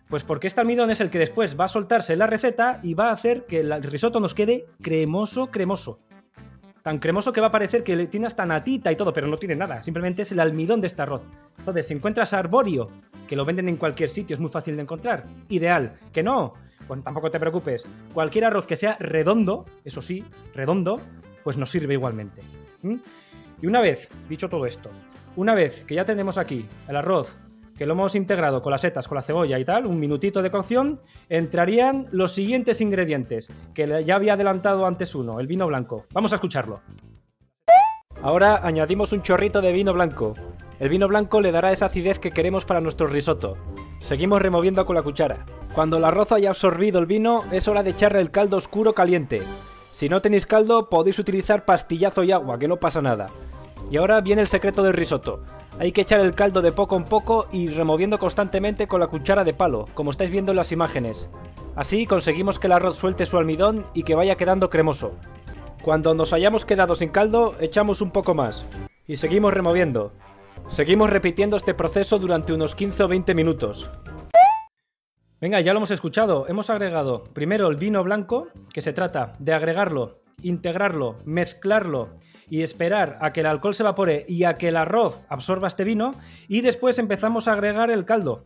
Pues 0.09 0.23
porque 0.23 0.47
este 0.47 0.59
almidón 0.59 0.89
es 0.89 1.01
el 1.01 1.11
que 1.11 1.19
después 1.19 1.57
va 1.57 1.65
a 1.65 1.67
soltarse 1.67 2.15
la 2.15 2.25
receta 2.25 2.79
y 2.81 2.95
va 2.95 3.09
a 3.09 3.13
hacer 3.13 3.45
que 3.45 3.59
el 3.59 3.83
risotto 3.83 4.19
nos 4.19 4.33
quede 4.33 4.65
cremoso, 4.81 5.51
cremoso. 5.51 5.99
Tan 6.81 6.97
cremoso 6.97 7.31
que 7.31 7.41
va 7.41 7.47
a 7.47 7.51
parecer 7.51 7.83
que 7.83 8.07
tiene 8.07 8.25
hasta 8.25 8.43
natita 8.43 8.91
y 8.91 8.95
todo, 8.95 9.13
pero 9.13 9.27
no 9.27 9.37
tiene 9.37 9.55
nada. 9.55 9.83
Simplemente 9.83 10.23
es 10.23 10.31
el 10.31 10.39
almidón 10.39 10.81
de 10.81 10.87
este 10.87 11.03
arroz. 11.03 11.21
Entonces, 11.59 11.85
si 11.85 11.93
encuentras 11.93 12.33
arborio, 12.33 12.89
que 13.27 13.35
lo 13.35 13.45
venden 13.45 13.69
en 13.69 13.77
cualquier 13.77 14.09
sitio, 14.09 14.33
es 14.33 14.39
muy 14.39 14.49
fácil 14.49 14.75
de 14.77 14.81
encontrar. 14.81 15.25
Ideal. 15.49 15.99
Que 16.11 16.23
no, 16.23 16.53
pues 16.87 17.03
tampoco 17.03 17.29
te 17.29 17.39
preocupes. 17.39 17.85
Cualquier 18.11 18.45
arroz 18.45 18.65
que 18.65 18.77
sea 18.77 18.97
redondo, 18.99 19.65
eso 19.85 20.01
sí, 20.01 20.25
redondo, 20.55 20.99
pues 21.43 21.55
nos 21.57 21.69
sirve 21.69 21.93
igualmente. 21.93 22.41
Y 23.61 23.67
una 23.67 23.79
vez 23.79 24.09
dicho 24.27 24.49
todo 24.49 24.65
esto, 24.65 24.89
una 25.35 25.53
vez 25.53 25.85
que 25.85 25.93
ya 25.93 26.05
tenemos 26.05 26.39
aquí 26.39 26.65
el 26.87 26.95
arroz 26.95 27.37
que 27.79 27.85
lo 27.85 27.93
hemos 27.93 28.13
integrado 28.13 28.61
con 28.61 28.71
las 28.71 28.81
setas, 28.81 29.07
con 29.07 29.15
la 29.15 29.21
cebolla 29.21 29.57
y 29.57 29.63
tal, 29.63 29.85
un 29.85 30.01
minutito 30.01 30.41
de 30.41 30.51
cocción, 30.51 30.99
entrarían 31.29 32.07
los 32.11 32.33
siguientes 32.33 32.81
ingredientes, 32.81 33.49
que 33.73 34.03
ya 34.03 34.15
había 34.15 34.33
adelantado 34.33 34.85
antes 34.85 35.15
uno, 35.15 35.39
el 35.39 35.47
vino 35.47 35.65
blanco. 35.65 36.03
Vamos 36.13 36.33
a 36.33 36.35
escucharlo. 36.35 36.81
Ahora 38.21 38.59
añadimos 38.63 39.13
un 39.13 39.21
chorrito 39.21 39.61
de 39.61 39.71
vino 39.71 39.93
blanco. 39.93 40.33
El 40.77 40.89
vino 40.89 41.07
blanco 41.07 41.39
le 41.39 41.53
dará 41.53 41.71
esa 41.71 41.85
acidez 41.85 42.19
que 42.19 42.31
queremos 42.31 42.65
para 42.65 42.81
nuestro 42.81 43.07
risotto. 43.07 43.55
Seguimos 44.01 44.41
removiendo 44.41 44.85
con 44.85 44.97
la 44.97 45.01
cuchara. 45.01 45.45
Cuando 45.73 45.95
el 45.95 46.03
arroz 46.03 46.33
haya 46.33 46.49
absorbido 46.49 46.99
el 46.99 47.05
vino, 47.05 47.45
es 47.53 47.69
hora 47.69 47.81
de 47.81 47.91
echarle 47.91 48.19
el 48.19 48.31
caldo 48.31 48.57
oscuro 48.57 48.91
caliente. 48.91 49.41
Si 49.93 50.09
no 50.09 50.21
tenéis 50.21 50.45
caldo, 50.45 50.89
podéis 50.89 51.17
utilizar 51.17 51.63
pastillazo 51.63 52.23
y 52.25 52.33
agua, 52.33 52.59
que 52.59 52.67
no 52.67 52.75
pasa 52.75 53.01
nada. 53.01 53.29
Y 53.89 53.95
ahora 53.95 54.19
viene 54.19 54.41
el 54.41 54.49
secreto 54.49 54.83
del 54.83 54.91
risotto. 54.91 55.45
Hay 55.79 55.93
que 55.93 56.01
echar 56.01 56.19
el 56.19 56.35
caldo 56.35 56.61
de 56.61 56.73
poco 56.73 56.97
en 56.97 57.05
poco 57.05 57.47
y 57.53 57.69
removiendo 57.69 58.19
constantemente 58.19 58.85
con 58.85 58.99
la 58.99 59.07
cuchara 59.07 59.45
de 59.45 59.53
palo, 59.53 59.87
como 59.93 60.11
estáis 60.11 60.29
viendo 60.29 60.51
en 60.51 60.57
las 60.57 60.73
imágenes. 60.73 61.29
Así 61.73 62.05
conseguimos 62.05 62.59
que 62.59 62.67
el 62.67 62.73
arroz 62.73 62.97
suelte 62.97 63.25
su 63.25 63.37
almidón 63.37 63.85
y 63.93 64.03
que 64.03 64.13
vaya 64.13 64.35
quedando 64.35 64.69
cremoso. 64.69 65.13
Cuando 65.81 66.13
nos 66.13 66.33
hayamos 66.33 66.65
quedado 66.65 66.95
sin 66.95 67.07
caldo, 67.07 67.55
echamos 67.61 68.01
un 68.01 68.11
poco 68.11 68.33
más. 68.33 68.65
Y 69.07 69.15
seguimos 69.15 69.53
removiendo. 69.53 70.11
Seguimos 70.67 71.09
repitiendo 71.09 71.55
este 71.55 71.73
proceso 71.73 72.19
durante 72.19 72.51
unos 72.51 72.75
15 72.75 73.03
o 73.03 73.07
20 73.07 73.33
minutos. 73.33 73.89
Venga, 75.39 75.61
ya 75.61 75.71
lo 75.71 75.77
hemos 75.79 75.91
escuchado. 75.91 76.45
Hemos 76.49 76.69
agregado 76.69 77.23
primero 77.33 77.69
el 77.69 77.77
vino 77.77 78.03
blanco, 78.03 78.49
que 78.73 78.81
se 78.81 78.91
trata 78.91 79.31
de 79.39 79.53
agregarlo, 79.53 80.19
integrarlo, 80.41 81.15
mezclarlo 81.23 82.09
y 82.49 82.63
esperar 82.63 83.17
a 83.21 83.31
que 83.33 83.41
el 83.41 83.45
alcohol 83.45 83.73
se 83.73 83.83
evapore 83.83 84.25
y 84.27 84.43
a 84.43 84.55
que 84.55 84.69
el 84.69 84.77
arroz 84.77 85.23
absorba 85.29 85.67
este 85.67 85.83
vino 85.83 86.15
y 86.47 86.61
después 86.61 86.99
empezamos 86.99 87.47
a 87.47 87.53
agregar 87.53 87.91
el 87.91 88.05
caldo. 88.05 88.45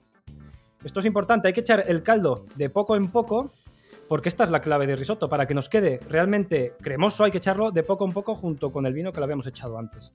Esto 0.84 1.00
es 1.00 1.06
importante, 1.06 1.48
hay 1.48 1.54
que 1.54 1.62
echar 1.62 1.86
el 1.88 2.04
caldo 2.04 2.46
de 2.56 2.70
poco 2.70 2.96
en 2.96 3.10
poco 3.10 3.52
porque 4.08 4.30
esta 4.30 4.44
es 4.44 4.50
la 4.50 4.62
clave 4.62 4.86
de 4.86 4.96
risotto. 4.96 5.30
Para 5.30 5.48
que 5.48 5.54
nos 5.54 5.70
quede 5.70 6.00
realmente 6.10 6.74
cremoso 6.82 7.24
hay 7.24 7.32
que 7.32 7.38
echarlo 7.38 7.72
de 7.72 7.84
poco 7.84 8.06
en 8.06 8.12
poco 8.12 8.36
junto 8.36 8.72
con 8.72 8.86
el 8.86 8.94
vino 8.94 9.12
que 9.12 9.20
lo 9.20 9.24
habíamos 9.24 9.48
echado 9.48 9.78
antes. 9.78 10.13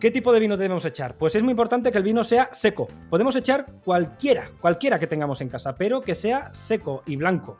¿Qué 0.00 0.10
tipo 0.10 0.32
de 0.32 0.40
vino 0.40 0.56
debemos 0.56 0.84
echar? 0.84 1.16
Pues 1.16 1.34
es 1.34 1.42
muy 1.42 1.52
importante 1.52 1.90
que 1.90 1.98
el 1.98 2.04
vino 2.04 2.22
sea 2.22 2.50
seco. 2.52 2.86
Podemos 3.08 3.34
echar 3.34 3.64
cualquiera, 3.84 4.50
cualquiera 4.60 4.98
que 4.98 5.06
tengamos 5.06 5.40
en 5.40 5.48
casa, 5.48 5.74
pero 5.74 6.02
que 6.02 6.14
sea 6.14 6.50
seco 6.52 7.02
y 7.06 7.16
blanco. 7.16 7.56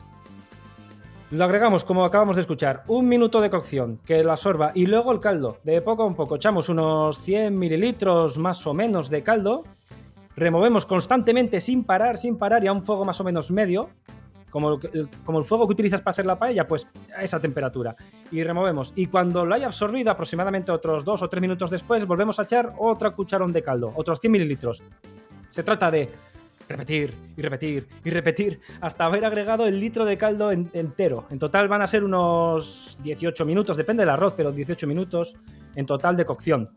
Lo 1.29 1.43
agregamos, 1.43 1.83
como 1.83 2.05
acabamos 2.05 2.37
de 2.37 2.41
escuchar, 2.43 2.83
un 2.87 3.09
minuto 3.09 3.41
de 3.41 3.49
cocción 3.49 3.99
que 4.05 4.23
lo 4.23 4.31
absorba 4.31 4.71
y 4.73 4.85
luego 4.85 5.11
el 5.11 5.19
caldo. 5.19 5.57
De 5.65 5.81
poco 5.81 6.07
a 6.07 6.13
poco 6.13 6.37
echamos 6.37 6.69
unos 6.69 7.19
100 7.19 7.59
mililitros 7.59 8.37
más 8.37 8.65
o 8.65 8.73
menos 8.73 9.09
de 9.09 9.23
caldo. 9.23 9.63
Removemos 10.37 10.85
constantemente 10.85 11.59
sin 11.59 11.83
parar, 11.83 12.17
sin 12.17 12.37
parar 12.37 12.63
y 12.63 12.67
a 12.67 12.71
un 12.71 12.81
fuego 12.81 13.03
más 13.03 13.19
o 13.19 13.25
menos 13.25 13.51
medio. 13.51 13.89
Como 14.49 14.75
el, 14.75 15.09
como 15.25 15.39
el 15.39 15.43
fuego 15.43 15.67
que 15.67 15.73
utilizas 15.73 15.99
para 15.99 16.13
hacer 16.13 16.25
la 16.25 16.39
paella, 16.39 16.65
pues 16.65 16.87
a 17.13 17.21
esa 17.21 17.41
temperatura. 17.41 17.93
Y 18.31 18.41
removemos. 18.43 18.93
Y 18.95 19.07
cuando 19.07 19.45
lo 19.45 19.53
haya 19.53 19.67
absorbido, 19.67 20.09
aproximadamente 20.09 20.71
otros 20.71 21.03
2 21.03 21.23
o 21.23 21.27
3 21.27 21.41
minutos 21.41 21.69
después, 21.69 22.07
volvemos 22.07 22.39
a 22.39 22.43
echar 22.43 22.71
otra 22.77 23.11
cucharón 23.11 23.51
de 23.51 23.61
caldo, 23.61 23.91
otros 23.95 24.21
100 24.21 24.31
mililitros. 24.31 24.81
Se 25.51 25.61
trata 25.61 25.91
de 25.91 26.09
repetir 26.67 27.13
y 27.35 27.41
repetir 27.41 27.87
y 28.03 28.09
repetir 28.09 28.59
hasta 28.81 29.05
haber 29.05 29.25
agregado 29.25 29.65
el 29.65 29.79
litro 29.79 30.05
de 30.05 30.17
caldo 30.17 30.51
entero. 30.51 31.25
En 31.29 31.39
total 31.39 31.67
van 31.67 31.81
a 31.81 31.87
ser 31.87 32.03
unos 32.03 32.97
18 33.03 33.45
minutos, 33.45 33.77
depende 33.77 34.01
del 34.01 34.09
arroz, 34.09 34.33
pero 34.35 34.51
18 34.51 34.87
minutos 34.87 35.35
en 35.75 35.85
total 35.85 36.15
de 36.15 36.25
cocción. 36.25 36.69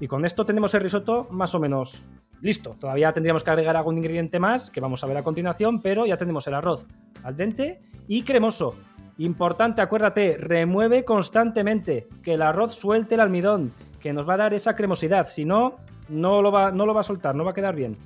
Y 0.00 0.06
con 0.06 0.24
esto 0.24 0.44
tenemos 0.44 0.74
el 0.74 0.82
risotto 0.82 1.26
más 1.30 1.54
o 1.54 1.60
menos 1.60 2.02
listo. 2.40 2.76
Todavía 2.78 3.12
tendríamos 3.12 3.42
que 3.44 3.50
agregar 3.50 3.76
algún 3.76 3.98
ingrediente 3.98 4.38
más 4.38 4.70
que 4.70 4.80
vamos 4.80 5.02
a 5.02 5.06
ver 5.06 5.16
a 5.16 5.22
continuación, 5.22 5.80
pero 5.80 6.06
ya 6.06 6.16
tenemos 6.16 6.46
el 6.46 6.54
arroz 6.54 6.84
al 7.22 7.36
dente 7.36 7.80
y 8.06 8.22
cremoso. 8.22 8.74
Importante, 9.18 9.82
acuérdate, 9.82 10.36
remueve 10.38 11.04
constantemente, 11.04 12.06
que 12.22 12.34
el 12.34 12.42
arroz 12.42 12.74
suelte 12.74 13.16
el 13.16 13.20
almidón, 13.20 13.72
que 14.00 14.12
nos 14.12 14.28
va 14.28 14.34
a 14.34 14.38
dar 14.38 14.54
esa 14.54 14.76
cremosidad. 14.76 15.26
Si 15.26 15.44
no, 15.44 15.78
no 16.08 16.40
lo 16.40 16.52
va, 16.52 16.70
no 16.70 16.86
lo 16.86 16.94
va 16.94 17.00
a 17.00 17.04
soltar, 17.04 17.34
no 17.34 17.44
va 17.44 17.50
a 17.50 17.54
quedar 17.54 17.74
bien. 17.74 17.96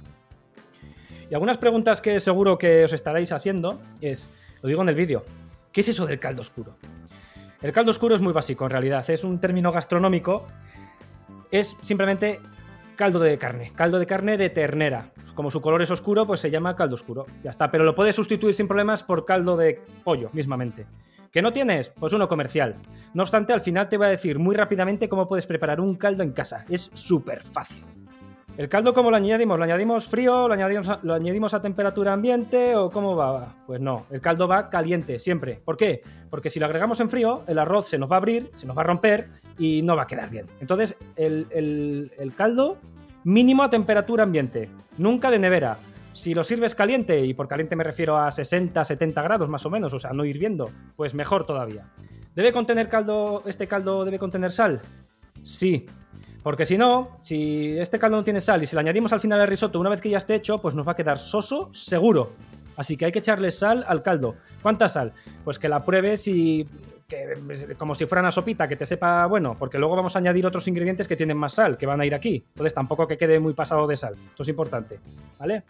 Y 1.33 1.35
algunas 1.35 1.57
preguntas 1.57 2.03
que 2.03 2.21
seguro 2.21 2.59
que 2.59 2.85
os 2.85 2.93
estaréis 2.93 3.33
haciendo 3.33 3.81
es, 4.03 4.29
lo 4.61 4.69
digo 4.69 4.83
en 4.83 4.91
el 4.91 4.95
vídeo, 4.95 5.25
¿qué 5.73 5.81
es 5.81 5.89
eso 5.89 6.07
del 6.07 6.19
caldo 6.19 6.43
oscuro? 6.43 6.77
El 7.63 7.73
caldo 7.73 7.91
oscuro 7.91 8.15
es 8.15 8.21
muy 8.21 8.35
básico 8.35 8.67
en 8.67 8.71
realidad, 8.71 9.09
es 9.09 9.25
un 9.25 9.41
término 9.41 9.73
gastronómico, 9.73 10.47
es 11.51 11.75
simplemente 11.81 12.39
caldo 12.97 13.19
de 13.19 13.39
carne, 13.39 13.73
caldo 13.75 13.99
de 13.99 14.05
carne 14.05 14.37
de 14.37 14.51
ternera. 14.51 15.07
Como 15.35 15.51
su 15.51 15.63
color 15.63 15.81
es 15.81 15.91
oscuro, 15.91 16.27
pues 16.27 16.41
se 16.41 16.51
llama 16.51 16.77
caldo 16.77 16.97
oscuro. 16.97 17.25
Ya 17.43 17.53
está, 17.53 17.71
pero 17.71 17.85
lo 17.85 17.95
puedes 17.95 18.15
sustituir 18.15 18.55
sin 18.55 18.69
problemas 18.69 19.03
por 19.03 19.25
caldo 19.25 19.57
de 19.57 19.81
pollo, 20.05 20.29
mismamente. 20.35 20.85
¿Qué 21.33 21.41
no 21.41 21.55
tienes? 21.55 21.89
Pues 21.89 22.13
uno 22.13 22.29
comercial. 22.29 22.77
No 23.15 23.23
obstante, 23.23 23.55
al 23.55 23.63
final 23.63 23.89
te 23.89 23.97
voy 23.97 24.09
a 24.09 24.11
decir 24.11 24.39
muy 24.39 24.55
rápidamente 24.55 25.09
cómo 25.09 25.27
puedes 25.27 25.47
preparar 25.47 25.81
un 25.81 25.95
caldo 25.95 26.23
en 26.25 26.33
casa. 26.33 26.67
Es 26.69 26.91
súper 26.93 27.43
fácil. 27.43 27.83
¿El 28.59 28.69
caldo 28.69 28.93
cómo 28.93 29.11
lo 29.11 29.17
añadimos? 29.17 29.59
¿Lo 29.59 29.65
añadimos 29.65 30.07
frío? 30.07 30.47
¿Lo 30.47 30.53
añadimos, 30.55 30.89
a, 30.89 30.99
¿Lo 31.03 31.15
añadimos 31.15 31.55
a 31.55 31.61
temperatura 31.63 32.13
ambiente? 32.13 32.77
¿O 32.77 32.91
cómo 32.91 33.17
va? 33.17 33.55
Pues 33.67 33.81
no, 33.81 34.07
el 34.11 34.21
caldo 34.21 34.47
va 34.47 34.69
caliente 34.69 35.19
siempre. 35.19 35.61
¿Por 35.65 35.77
qué? 35.77 36.03
Porque 36.29 36.51
si 36.51 36.61
lo 36.61 36.67
agregamos 36.67 37.01
en 37.01 37.09
frío, 37.09 37.43
el 37.47 37.59
arroz 37.59 37.89
se 37.89 37.97
nos 37.99 38.11
va 38.11 38.17
a 38.17 38.19
abrir, 38.19 38.51
se 38.53 38.67
nos 38.67 38.77
va 38.77 38.83
a 38.83 38.85
romper 38.85 39.29
y 39.59 39.81
no 39.83 39.97
va 39.97 40.03
a 40.03 40.07
quedar 40.07 40.29
bien. 40.29 40.47
Entonces, 40.61 40.97
el, 41.17 41.47
el- 41.51 42.13
el 42.19 42.35
caldo 42.35 42.77
mínimo 43.25 43.63
a 43.63 43.71
temperatura 43.71 44.25
ambiente, 44.25 44.69
nunca 44.99 45.31
de 45.31 45.39
nevera. 45.39 45.79
Si 46.13 46.35
lo 46.35 46.45
sirves 46.45 46.75
caliente, 46.75 47.25
y 47.25 47.33
por 47.33 47.49
caliente 47.49 47.75
me 47.75 47.85
refiero 47.85 48.19
a 48.19 48.31
60, 48.31 48.85
70 48.85 49.23
grados 49.23 49.49
más 49.49 49.65
o 49.65 49.71
menos, 49.71 49.95
o 49.95 49.99
sea, 49.99 50.13
no 50.13 50.27
hirviendo, 50.27 50.69
pues 50.95 51.15
mejor 51.15 51.47
todavía. 51.47 51.87
¿Debe 52.35 52.53
contener 52.53 52.91
caldo, 52.91 53.43
este 53.47 53.67
caldo 53.67 54.05
debe 54.05 54.19
contener 54.19 54.53
sal? 54.53 54.83
Sí. 55.43 55.87
Porque 56.43 56.67
si 56.67 56.77
no, 56.77 57.19
si 57.23 57.79
este 57.79 57.99
caldo 57.99 58.17
no 58.17 58.25
tiene 58.25 58.41
sal 58.41 58.63
y 58.63 58.67
si 58.67 58.75
le 58.75 58.81
añadimos 58.81 59.13
al 59.13 59.21
final 59.21 59.41
al 59.41 59.49
risotto 59.49 59.79
una 59.79 59.91
vez 59.91 60.01
que 60.01 60.11
ya 60.11 60.19
esté 60.19 60.35
hecho, 60.35 60.59
pues 60.59 60.75
nos 60.75 60.87
va 60.87 60.93
a 60.93 60.97
quedar 60.97 61.19
soso 61.19 61.71
seguro. 61.73 62.33
Así 62.77 62.97
que 62.97 63.05
hay 63.05 63.13
que 63.13 63.21
echarle 63.21 63.51
sal 63.51 63.85
al 63.87 64.03
caldo. 64.03 64.35
¿Cuánta 64.63 64.89
sal? 64.89 65.13
Pues 65.45 65.59
que 65.59 65.69
la 65.69 65.81
pruebes 65.81 66.27
y 66.27 66.67
que, 67.07 67.75
como 67.77 67.95
si 67.95 68.07
fuera 68.07 68.23
una 68.23 68.31
sopita, 68.31 68.67
que 68.67 68.77
te 68.77 68.87
sepa 68.87 69.27
bueno, 69.27 69.57
porque 69.59 69.79
luego 69.79 69.95
vamos 69.95 70.17
a 70.17 70.19
añadir 70.19 70.47
otros 70.47 70.67
ingredientes 70.67 71.07
que 71.07 71.17
tienen 71.17 71.37
más 71.37 71.55
sal, 71.55 71.77
que 71.77 71.87
van 71.87 72.01
a 72.01 72.07
ir 72.07 72.15
aquí. 72.15 72.45
Entonces 72.49 72.75
tampoco 72.75 73.07
que 73.07 73.17
quede 73.17 73.39
muy 73.39 73.53
pasado 73.53 73.87
de 73.87 73.97
sal. 73.97 74.15
Esto 74.15 74.43
es 74.43 74.49
importante, 74.49 74.99
¿vale? 75.39 75.65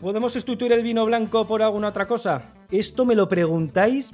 ¿Podemos 0.00 0.32
sustituir 0.32 0.72
el 0.72 0.82
vino 0.82 1.06
blanco 1.06 1.46
por 1.46 1.62
alguna 1.62 1.88
otra 1.88 2.06
cosa? 2.06 2.42
Esto 2.70 3.06
me 3.06 3.14
lo 3.14 3.28
preguntáis, 3.28 4.12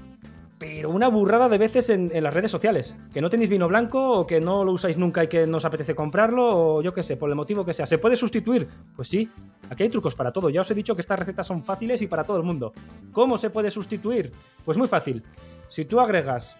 pero 0.60 0.90
una 0.90 1.08
burrada 1.08 1.48
de 1.48 1.56
veces 1.56 1.88
en, 1.88 2.10
las 2.22 2.34
redes 2.34 2.50
sociales. 2.50 2.94
Que 3.14 3.22
no 3.22 3.30
tenéis 3.30 3.48
vino 3.48 3.66
blanco 3.66 4.10
o 4.12 4.26
que 4.26 4.42
no 4.42 4.62
lo 4.62 4.72
usáis 4.72 4.98
nunca 4.98 5.24
y 5.24 5.26
que 5.26 5.46
no 5.46 5.56
os 5.56 5.64
apetece 5.64 5.94
comprarlo 5.94 6.46
o 6.50 6.82
yo 6.82 6.92
qué 6.92 7.02
sé, 7.02 7.16
por 7.16 7.30
el 7.30 7.34
motivo 7.34 7.64
que 7.64 7.72
sea. 7.72 7.86
¿Se 7.86 7.96
puede 7.96 8.14
sustituir? 8.14 8.68
Pues 8.94 9.08
sí, 9.08 9.30
aquí 9.70 9.84
hay 9.84 9.88
trucos 9.88 10.14
para 10.14 10.32
todo. 10.32 10.50
Ya 10.50 10.60
os 10.60 10.70
he 10.70 10.74
dicho 10.74 10.94
que 10.94 11.00
estas 11.00 11.18
recetas 11.18 11.46
son 11.46 11.64
fáciles 11.64 12.02
y 12.02 12.08
para 12.08 12.24
todo 12.24 12.36
el 12.36 12.42
mundo. 12.42 12.74
¿Cómo 13.10 13.38
se 13.38 13.48
puede 13.48 13.70
sustituir? 13.70 14.32
Pues 14.62 14.76
muy 14.76 14.86
fácil. 14.86 15.24
Si 15.68 15.86
tú 15.86 15.98
agregas 15.98 16.58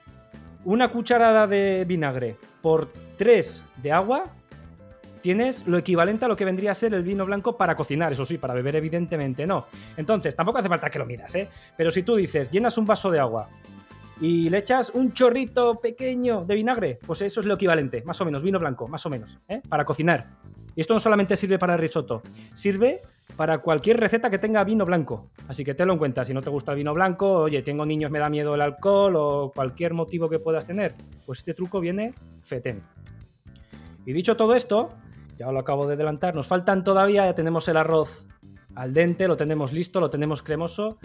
una 0.64 0.88
cucharada 0.88 1.46
de 1.46 1.84
vinagre 1.86 2.36
por 2.62 2.90
3 3.18 3.64
de 3.82 3.92
agua, 3.92 4.24
tienes 5.20 5.66
lo 5.66 5.76
equivalente 5.76 6.24
a 6.24 6.28
lo 6.28 6.36
que 6.36 6.46
vendría 6.46 6.70
a 6.70 6.74
ser 6.74 6.94
el 6.94 7.02
vino 7.02 7.26
blanco 7.26 7.58
para 7.58 7.76
cocinar, 7.76 8.12
eso 8.12 8.24
sí, 8.24 8.38
para 8.38 8.54
beber 8.54 8.76
evidentemente 8.76 9.46
no. 9.46 9.66
Entonces, 9.98 10.34
tampoco 10.34 10.56
hace 10.56 10.70
falta 10.70 10.88
que 10.88 10.98
lo 10.98 11.04
miras, 11.04 11.34
¿eh? 11.34 11.50
Pero 11.76 11.90
si 11.90 12.02
tú 12.02 12.16
dices, 12.16 12.50
llenas 12.50 12.78
un 12.78 12.86
vaso 12.86 13.10
de 13.10 13.18
agua 13.18 13.46
y 14.20 14.50
le 14.50 14.58
echas 14.58 14.90
un 14.90 15.12
chorrito 15.12 15.76
pequeño 15.76 16.44
de 16.44 16.54
vinagre, 16.54 16.98
pues 17.06 17.22
eso 17.22 17.40
es 17.40 17.46
lo 17.46 17.54
equivalente, 17.54 18.02
más 18.04 18.20
o 18.20 18.24
menos, 18.24 18.42
vino 18.42 18.58
blanco, 18.58 18.86
más 18.86 19.04
o 19.06 19.10
menos, 19.10 19.38
¿eh? 19.48 19.62
Para 19.68 19.84
cocinar. 19.84 20.28
Y 20.76 20.82
esto 20.82 20.94
no 20.94 21.00
solamente 21.00 21.36
sirve 21.36 21.58
para 21.58 21.74
el 21.74 21.80
risotto, 21.80 22.22
sirve 22.52 23.00
para 23.36 23.58
cualquier 23.58 23.98
receta 23.98 24.30
que 24.30 24.38
tenga 24.38 24.62
vino 24.62 24.84
blanco. 24.84 25.30
Así 25.48 25.64
que 25.64 25.74
tenlo 25.74 25.94
en 25.94 25.98
cuenta, 25.98 26.24
si 26.24 26.34
no 26.34 26.42
te 26.42 26.50
gusta 26.50 26.72
el 26.72 26.78
vino 26.78 26.92
blanco, 26.92 27.32
oye, 27.32 27.62
tengo 27.62 27.86
niños, 27.86 28.10
me 28.10 28.18
da 28.18 28.28
miedo 28.28 28.54
el 28.54 28.60
alcohol 28.60 29.16
o 29.16 29.52
cualquier 29.54 29.94
motivo 29.94 30.28
que 30.28 30.38
puedas 30.38 30.66
tener, 30.66 30.94
pues 31.24 31.38
este 31.38 31.54
truco 31.54 31.80
viene 31.80 32.12
fetén. 32.42 32.82
Y 34.04 34.12
dicho 34.12 34.36
todo 34.36 34.54
esto, 34.54 34.90
ya 35.38 35.50
lo 35.50 35.58
acabo 35.58 35.86
de 35.86 35.94
adelantar, 35.94 36.34
nos 36.34 36.46
faltan 36.46 36.84
todavía, 36.84 37.24
ya 37.24 37.34
tenemos 37.34 37.66
el 37.68 37.78
arroz 37.78 38.26
al 38.74 38.92
dente, 38.92 39.26
lo 39.26 39.36
tenemos 39.36 39.72
listo, 39.72 40.00
lo 40.00 40.10
tenemos 40.10 40.42
cremoso, 40.42 40.98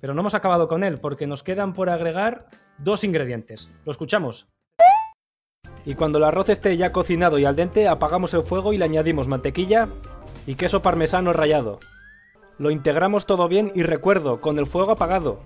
pero 0.00 0.14
no 0.14 0.20
hemos 0.20 0.34
acabado 0.34 0.68
con 0.68 0.84
él 0.84 0.98
porque 0.98 1.26
nos 1.26 1.42
quedan 1.42 1.74
por 1.74 1.90
agregar 1.90 2.46
dos 2.78 3.04
ingredientes. 3.04 3.70
¿Lo 3.84 3.92
escuchamos? 3.92 4.48
Y 5.84 5.94
cuando 5.94 6.18
el 6.18 6.24
arroz 6.24 6.48
esté 6.48 6.76
ya 6.76 6.92
cocinado 6.92 7.38
y 7.38 7.44
al 7.44 7.54
dente, 7.54 7.86
apagamos 7.86 8.34
el 8.34 8.42
fuego 8.42 8.72
y 8.72 8.78
le 8.78 8.84
añadimos 8.84 9.28
mantequilla 9.28 9.88
y 10.46 10.56
queso 10.56 10.82
parmesano 10.82 11.32
rallado. 11.32 11.78
Lo 12.58 12.70
integramos 12.70 13.26
todo 13.26 13.48
bien 13.48 13.70
y 13.74 13.82
recuerdo, 13.82 14.40
con 14.40 14.58
el 14.58 14.66
fuego 14.66 14.92
apagado. 14.92 15.40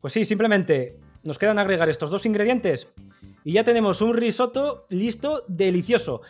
Pues 0.00 0.12
sí, 0.12 0.24
simplemente 0.24 0.98
nos 1.22 1.38
quedan 1.38 1.58
agregar 1.58 1.88
estos 1.88 2.10
dos 2.10 2.26
ingredientes 2.26 2.88
y 3.44 3.52
ya 3.52 3.64
tenemos 3.64 4.02
un 4.02 4.14
risotto 4.14 4.86
listo, 4.90 5.44
delicioso. 5.48 6.20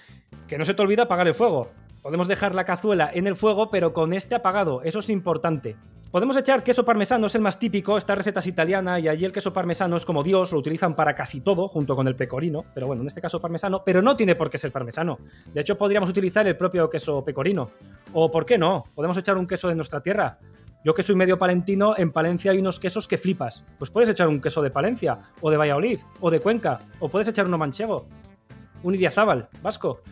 Que 0.47 0.59
no 0.59 0.65
se 0.65 0.75
te 0.75 0.83
olvida 0.83 1.05
apagar 1.05 1.27
el 1.27 1.35
fuego. 1.35 1.71
Podemos 2.05 2.29
dejar 2.29 2.55
la 2.55 2.67
cazuela 2.67 3.11
en 3.14 3.27
el 3.27 3.35
fuego, 3.35 3.71
pero 3.71 3.95
con 3.95 4.12
este 4.12 4.35
apagado, 4.35 4.83
eso 4.83 4.99
es 4.99 5.09
importante. 5.09 5.75
Podemos 6.11 6.37
echar 6.37 6.62
queso 6.62 6.85
parmesano, 6.85 7.29
es 7.29 7.35
el 7.35 7.40
más 7.40 7.59
típico, 7.59 7.97
esta 7.97 8.14
receta 8.14 8.40
es 8.40 8.47
italiana 8.47 9.01
y 9.01 9.09
allí 9.09 9.25
el 9.25 9.33
queso 9.33 9.55
parmesano 9.55 9.97
es 9.97 10.05
como 10.05 10.23
Dios, 10.23 10.53
lo 10.53 10.59
utilizan 10.59 10.95
para 10.95 11.14
casi 11.14 11.40
todo, 11.40 11.67
junto 11.67 11.97
con 11.97 12.07
el 12.07 12.14
pecorino, 12.14 12.67
pero 12.75 12.87
bueno, 12.87 13.01
en 13.01 13.07
este 13.07 13.23
caso 13.23 13.40
parmesano, 13.40 13.83
pero 13.87 14.03
no 14.03 14.17
tiene 14.17 14.35
por 14.35 14.51
qué 14.51 14.59
ser 14.59 14.71
parmesano. 14.71 15.19
De 15.55 15.62
hecho, 15.62 15.79
podríamos 15.79 16.11
utilizar 16.11 16.47
el 16.47 16.59
propio 16.59 16.90
queso 16.90 17.25
pecorino. 17.25 17.71
O, 18.12 18.31
¿por 18.31 18.45
qué 18.45 18.59
no? 18.59 18.85
Podemos 18.95 19.17
echar 19.17 19.38
un 19.38 19.47
queso 19.47 19.69
de 19.69 19.75
nuestra 19.75 20.03
tierra. 20.03 20.38
Yo 20.85 20.93
que 20.93 21.03
soy 21.03 21.17
medio 21.17 21.38
palentino, 21.38 21.95
en 21.97 22.12
Palencia 22.12 22.53
hay 22.53 22.59
unos 22.59 22.79
quesos 22.79 23.09
que 23.09 23.17
flipas. 23.17 23.64
Pues 23.79 23.90
puedes 23.90 24.11
echar 24.11 24.29
un 24.29 24.43
queso 24.43 24.61
de 24.61 24.71
Palencia, 24.71 25.21
o 25.40 25.51
de 25.51 25.57
Valladolid, 25.57 26.01
o 26.21 26.31
de 26.31 26.40
Cuenca, 26.40 26.83
o 27.01 27.09
puedes 27.09 27.29
echar 27.29 27.47
uno 27.47 27.57
manchego, 27.57 28.05
un 28.83 28.95
idiazábal, 28.95 29.49
vasco. 29.62 30.03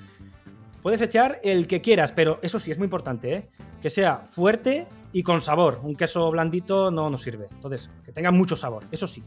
Puedes 0.82 1.00
echar 1.00 1.38
el 1.42 1.66
que 1.66 1.80
quieras, 1.80 2.12
pero 2.12 2.38
eso 2.42 2.58
sí 2.58 2.70
es 2.72 2.78
muy 2.78 2.86
importante, 2.86 3.34
¿eh? 3.34 3.48
Que 3.80 3.88
sea 3.88 4.18
fuerte 4.18 4.86
y 5.12 5.22
con 5.22 5.40
sabor. 5.40 5.80
Un 5.82 5.94
queso 5.94 6.30
blandito 6.30 6.90
no 6.90 7.08
nos 7.08 7.22
sirve. 7.22 7.46
Entonces, 7.52 7.88
que 8.04 8.12
tenga 8.12 8.32
mucho 8.32 8.56
sabor, 8.56 8.84
eso 8.90 9.06
sí. 9.06 9.22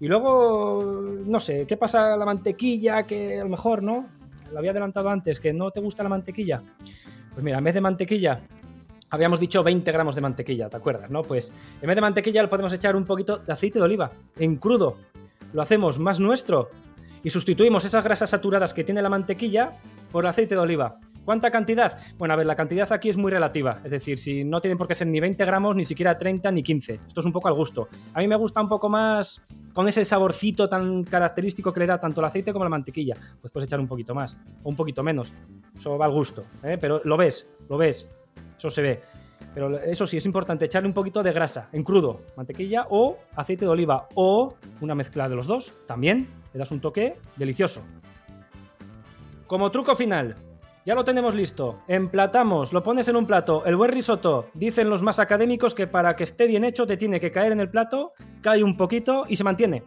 Y 0.00 0.08
luego, 0.08 0.82
no 1.24 1.38
sé, 1.38 1.66
¿qué 1.66 1.76
pasa 1.76 2.16
la 2.16 2.24
mantequilla? 2.24 3.02
Que 3.02 3.40
a 3.40 3.44
lo 3.44 3.50
mejor, 3.50 3.82
¿no? 3.82 4.08
Lo 4.50 4.58
había 4.58 4.72
adelantado 4.72 5.10
antes, 5.10 5.38
que 5.38 5.52
no 5.52 5.70
te 5.70 5.80
gusta 5.80 6.02
la 6.02 6.08
mantequilla. 6.08 6.62
Pues 7.32 7.44
mira, 7.44 7.58
en 7.58 7.64
vez 7.64 7.74
de 7.74 7.80
mantequilla, 7.80 8.40
habíamos 9.10 9.40
dicho 9.40 9.62
20 9.62 9.92
gramos 9.92 10.14
de 10.14 10.20
mantequilla, 10.22 10.68
¿te 10.68 10.76
acuerdas? 10.76 11.10
¿No? 11.10 11.22
Pues 11.22 11.52
en 11.80 11.86
vez 11.86 11.94
de 11.94 12.00
mantequilla 12.00 12.42
le 12.42 12.48
podemos 12.48 12.72
echar 12.72 12.96
un 12.96 13.04
poquito 13.04 13.38
de 13.38 13.52
aceite 13.52 13.78
de 13.78 13.84
oliva, 13.84 14.10
en 14.36 14.56
crudo. 14.56 14.96
Lo 15.52 15.62
hacemos 15.62 15.98
más 15.98 16.18
nuestro 16.18 16.70
y 17.22 17.30
sustituimos 17.30 17.84
esas 17.84 18.02
grasas 18.02 18.30
saturadas 18.30 18.74
que 18.74 18.84
tiene 18.84 19.02
la 19.02 19.08
mantequilla 19.08 19.72
por 20.12 20.26
aceite 20.26 20.54
de 20.54 20.60
oliva. 20.60 20.98
¿Cuánta 21.24 21.52
cantidad? 21.52 21.98
Bueno, 22.18 22.34
a 22.34 22.36
ver, 22.36 22.46
la 22.46 22.56
cantidad 22.56 22.92
aquí 22.92 23.08
es 23.08 23.16
muy 23.16 23.30
relativa. 23.30 23.80
Es 23.84 23.92
decir, 23.92 24.18
si 24.18 24.42
no 24.42 24.60
tienen 24.60 24.76
por 24.76 24.88
qué 24.88 24.94
ser 24.94 25.06
ni 25.06 25.20
20 25.20 25.44
gramos, 25.44 25.76
ni 25.76 25.86
siquiera 25.86 26.18
30, 26.18 26.50
ni 26.50 26.62
15. 26.64 27.00
Esto 27.06 27.20
es 27.20 27.26
un 27.26 27.32
poco 27.32 27.46
al 27.46 27.54
gusto. 27.54 27.88
A 28.12 28.20
mí 28.20 28.26
me 28.26 28.34
gusta 28.34 28.60
un 28.60 28.68
poco 28.68 28.88
más 28.88 29.40
con 29.72 29.86
ese 29.86 30.04
saborcito 30.04 30.68
tan 30.68 31.04
característico 31.04 31.72
que 31.72 31.80
le 31.80 31.86
da 31.86 32.00
tanto 32.00 32.20
el 32.20 32.26
aceite 32.26 32.52
como 32.52 32.64
la 32.64 32.70
mantequilla. 32.70 33.16
Pues 33.40 33.52
puedes 33.52 33.68
echar 33.68 33.78
un 33.78 33.86
poquito 33.86 34.14
más 34.14 34.36
o 34.64 34.68
un 34.68 34.76
poquito 34.76 35.04
menos. 35.04 35.32
Eso 35.78 35.96
va 35.96 36.06
al 36.06 36.12
gusto. 36.12 36.42
¿eh? 36.64 36.76
Pero 36.80 37.00
lo 37.04 37.16
ves, 37.16 37.48
lo 37.68 37.78
ves. 37.78 38.08
Eso 38.58 38.68
se 38.68 38.82
ve. 38.82 39.00
Pero 39.54 39.78
eso 39.78 40.06
sí, 40.06 40.16
es 40.16 40.26
importante 40.26 40.64
echarle 40.64 40.88
un 40.88 40.94
poquito 40.94 41.22
de 41.22 41.32
grasa 41.32 41.68
en 41.72 41.82
crudo, 41.84 42.22
mantequilla 42.36 42.86
o 42.90 43.18
aceite 43.36 43.64
de 43.64 43.70
oliva 43.70 44.08
o 44.14 44.54
una 44.80 44.94
mezcla 44.94 45.28
de 45.28 45.36
los 45.36 45.46
dos. 45.46 45.72
También 45.86 46.26
le 46.52 46.58
das 46.58 46.70
un 46.70 46.80
toque 46.80 47.16
delicioso. 47.36 47.82
Como 49.52 49.70
truco 49.70 49.94
final, 49.94 50.34
ya 50.86 50.94
lo 50.94 51.04
tenemos 51.04 51.34
listo. 51.34 51.80
Emplatamos, 51.86 52.72
lo 52.72 52.82
pones 52.82 53.06
en 53.08 53.16
un 53.16 53.26
plato. 53.26 53.66
El 53.66 53.76
buen 53.76 53.92
risotto, 53.92 54.48
dicen 54.54 54.88
los 54.88 55.02
más 55.02 55.18
académicos 55.18 55.74
que 55.74 55.86
para 55.86 56.16
que 56.16 56.24
esté 56.24 56.46
bien 56.46 56.64
hecho 56.64 56.86
te 56.86 56.96
tiene 56.96 57.20
que 57.20 57.30
caer 57.30 57.52
en 57.52 57.60
el 57.60 57.68
plato, 57.68 58.14
cae 58.40 58.64
un 58.64 58.78
poquito 58.78 59.24
y 59.28 59.36
se 59.36 59.44
mantiene. 59.44 59.84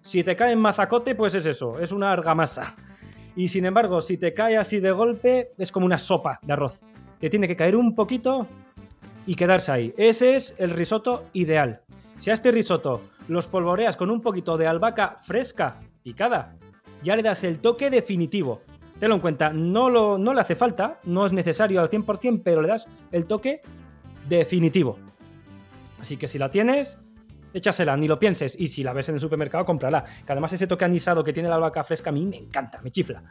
Si 0.00 0.24
te 0.24 0.36
cae 0.36 0.52
en 0.52 0.60
mazacote, 0.60 1.14
pues 1.14 1.34
es 1.34 1.44
eso, 1.44 1.78
es 1.78 1.92
una 1.92 2.10
argamasa. 2.10 2.76
Y 3.36 3.48
sin 3.48 3.66
embargo, 3.66 4.00
si 4.00 4.16
te 4.16 4.32
cae 4.32 4.56
así 4.56 4.80
de 4.80 4.90
golpe, 4.90 5.52
es 5.58 5.70
como 5.70 5.84
una 5.84 5.98
sopa 5.98 6.38
de 6.40 6.54
arroz. 6.54 6.80
Te 7.18 7.28
tiene 7.28 7.46
que 7.46 7.56
caer 7.56 7.76
un 7.76 7.94
poquito 7.94 8.46
y 9.26 9.34
quedarse 9.34 9.70
ahí. 9.70 9.94
Ese 9.98 10.34
es 10.34 10.54
el 10.56 10.70
risotto 10.70 11.26
ideal. 11.34 11.82
Si 12.16 12.30
a 12.30 12.32
este 12.32 12.52
risotto 12.52 13.02
los 13.28 13.48
polvoreas 13.48 13.98
con 13.98 14.10
un 14.10 14.22
poquito 14.22 14.56
de 14.56 14.66
albahaca 14.66 15.18
fresca, 15.20 15.76
picada, 16.02 16.56
ya 17.02 17.16
le 17.16 17.22
das 17.22 17.44
el 17.44 17.58
toque 17.58 17.90
definitivo. 17.90 18.62
Tenlo 18.98 19.14
en 19.14 19.20
cuenta, 19.20 19.52
no, 19.52 19.88
lo, 19.88 20.18
no 20.18 20.34
le 20.34 20.40
hace 20.40 20.56
falta, 20.56 20.98
no 21.04 21.24
es 21.24 21.32
necesario 21.32 21.80
al 21.80 21.88
100%, 21.88 22.42
pero 22.44 22.60
le 22.60 22.68
das 22.68 22.88
el 23.12 23.26
toque 23.26 23.62
definitivo. 24.28 24.98
Así 26.00 26.16
que 26.16 26.28
si 26.28 26.38
la 26.38 26.50
tienes, 26.50 26.98
échasela, 27.52 27.96
ni 27.96 28.08
lo 28.08 28.18
pienses. 28.18 28.58
Y 28.58 28.66
si 28.68 28.82
la 28.82 28.92
ves 28.92 29.08
en 29.08 29.16
el 29.16 29.20
supermercado, 29.20 29.64
cómprala. 29.64 30.04
Que 30.04 30.32
además 30.32 30.52
ese 30.52 30.66
toque 30.66 30.84
anisado 30.84 31.22
que 31.22 31.32
tiene 31.32 31.48
la 31.48 31.56
albahaca 31.56 31.84
fresca 31.84 32.10
a 32.10 32.12
mí 32.12 32.24
me 32.24 32.36
encanta, 32.36 32.80
me 32.82 32.90
chifla. 32.90 33.22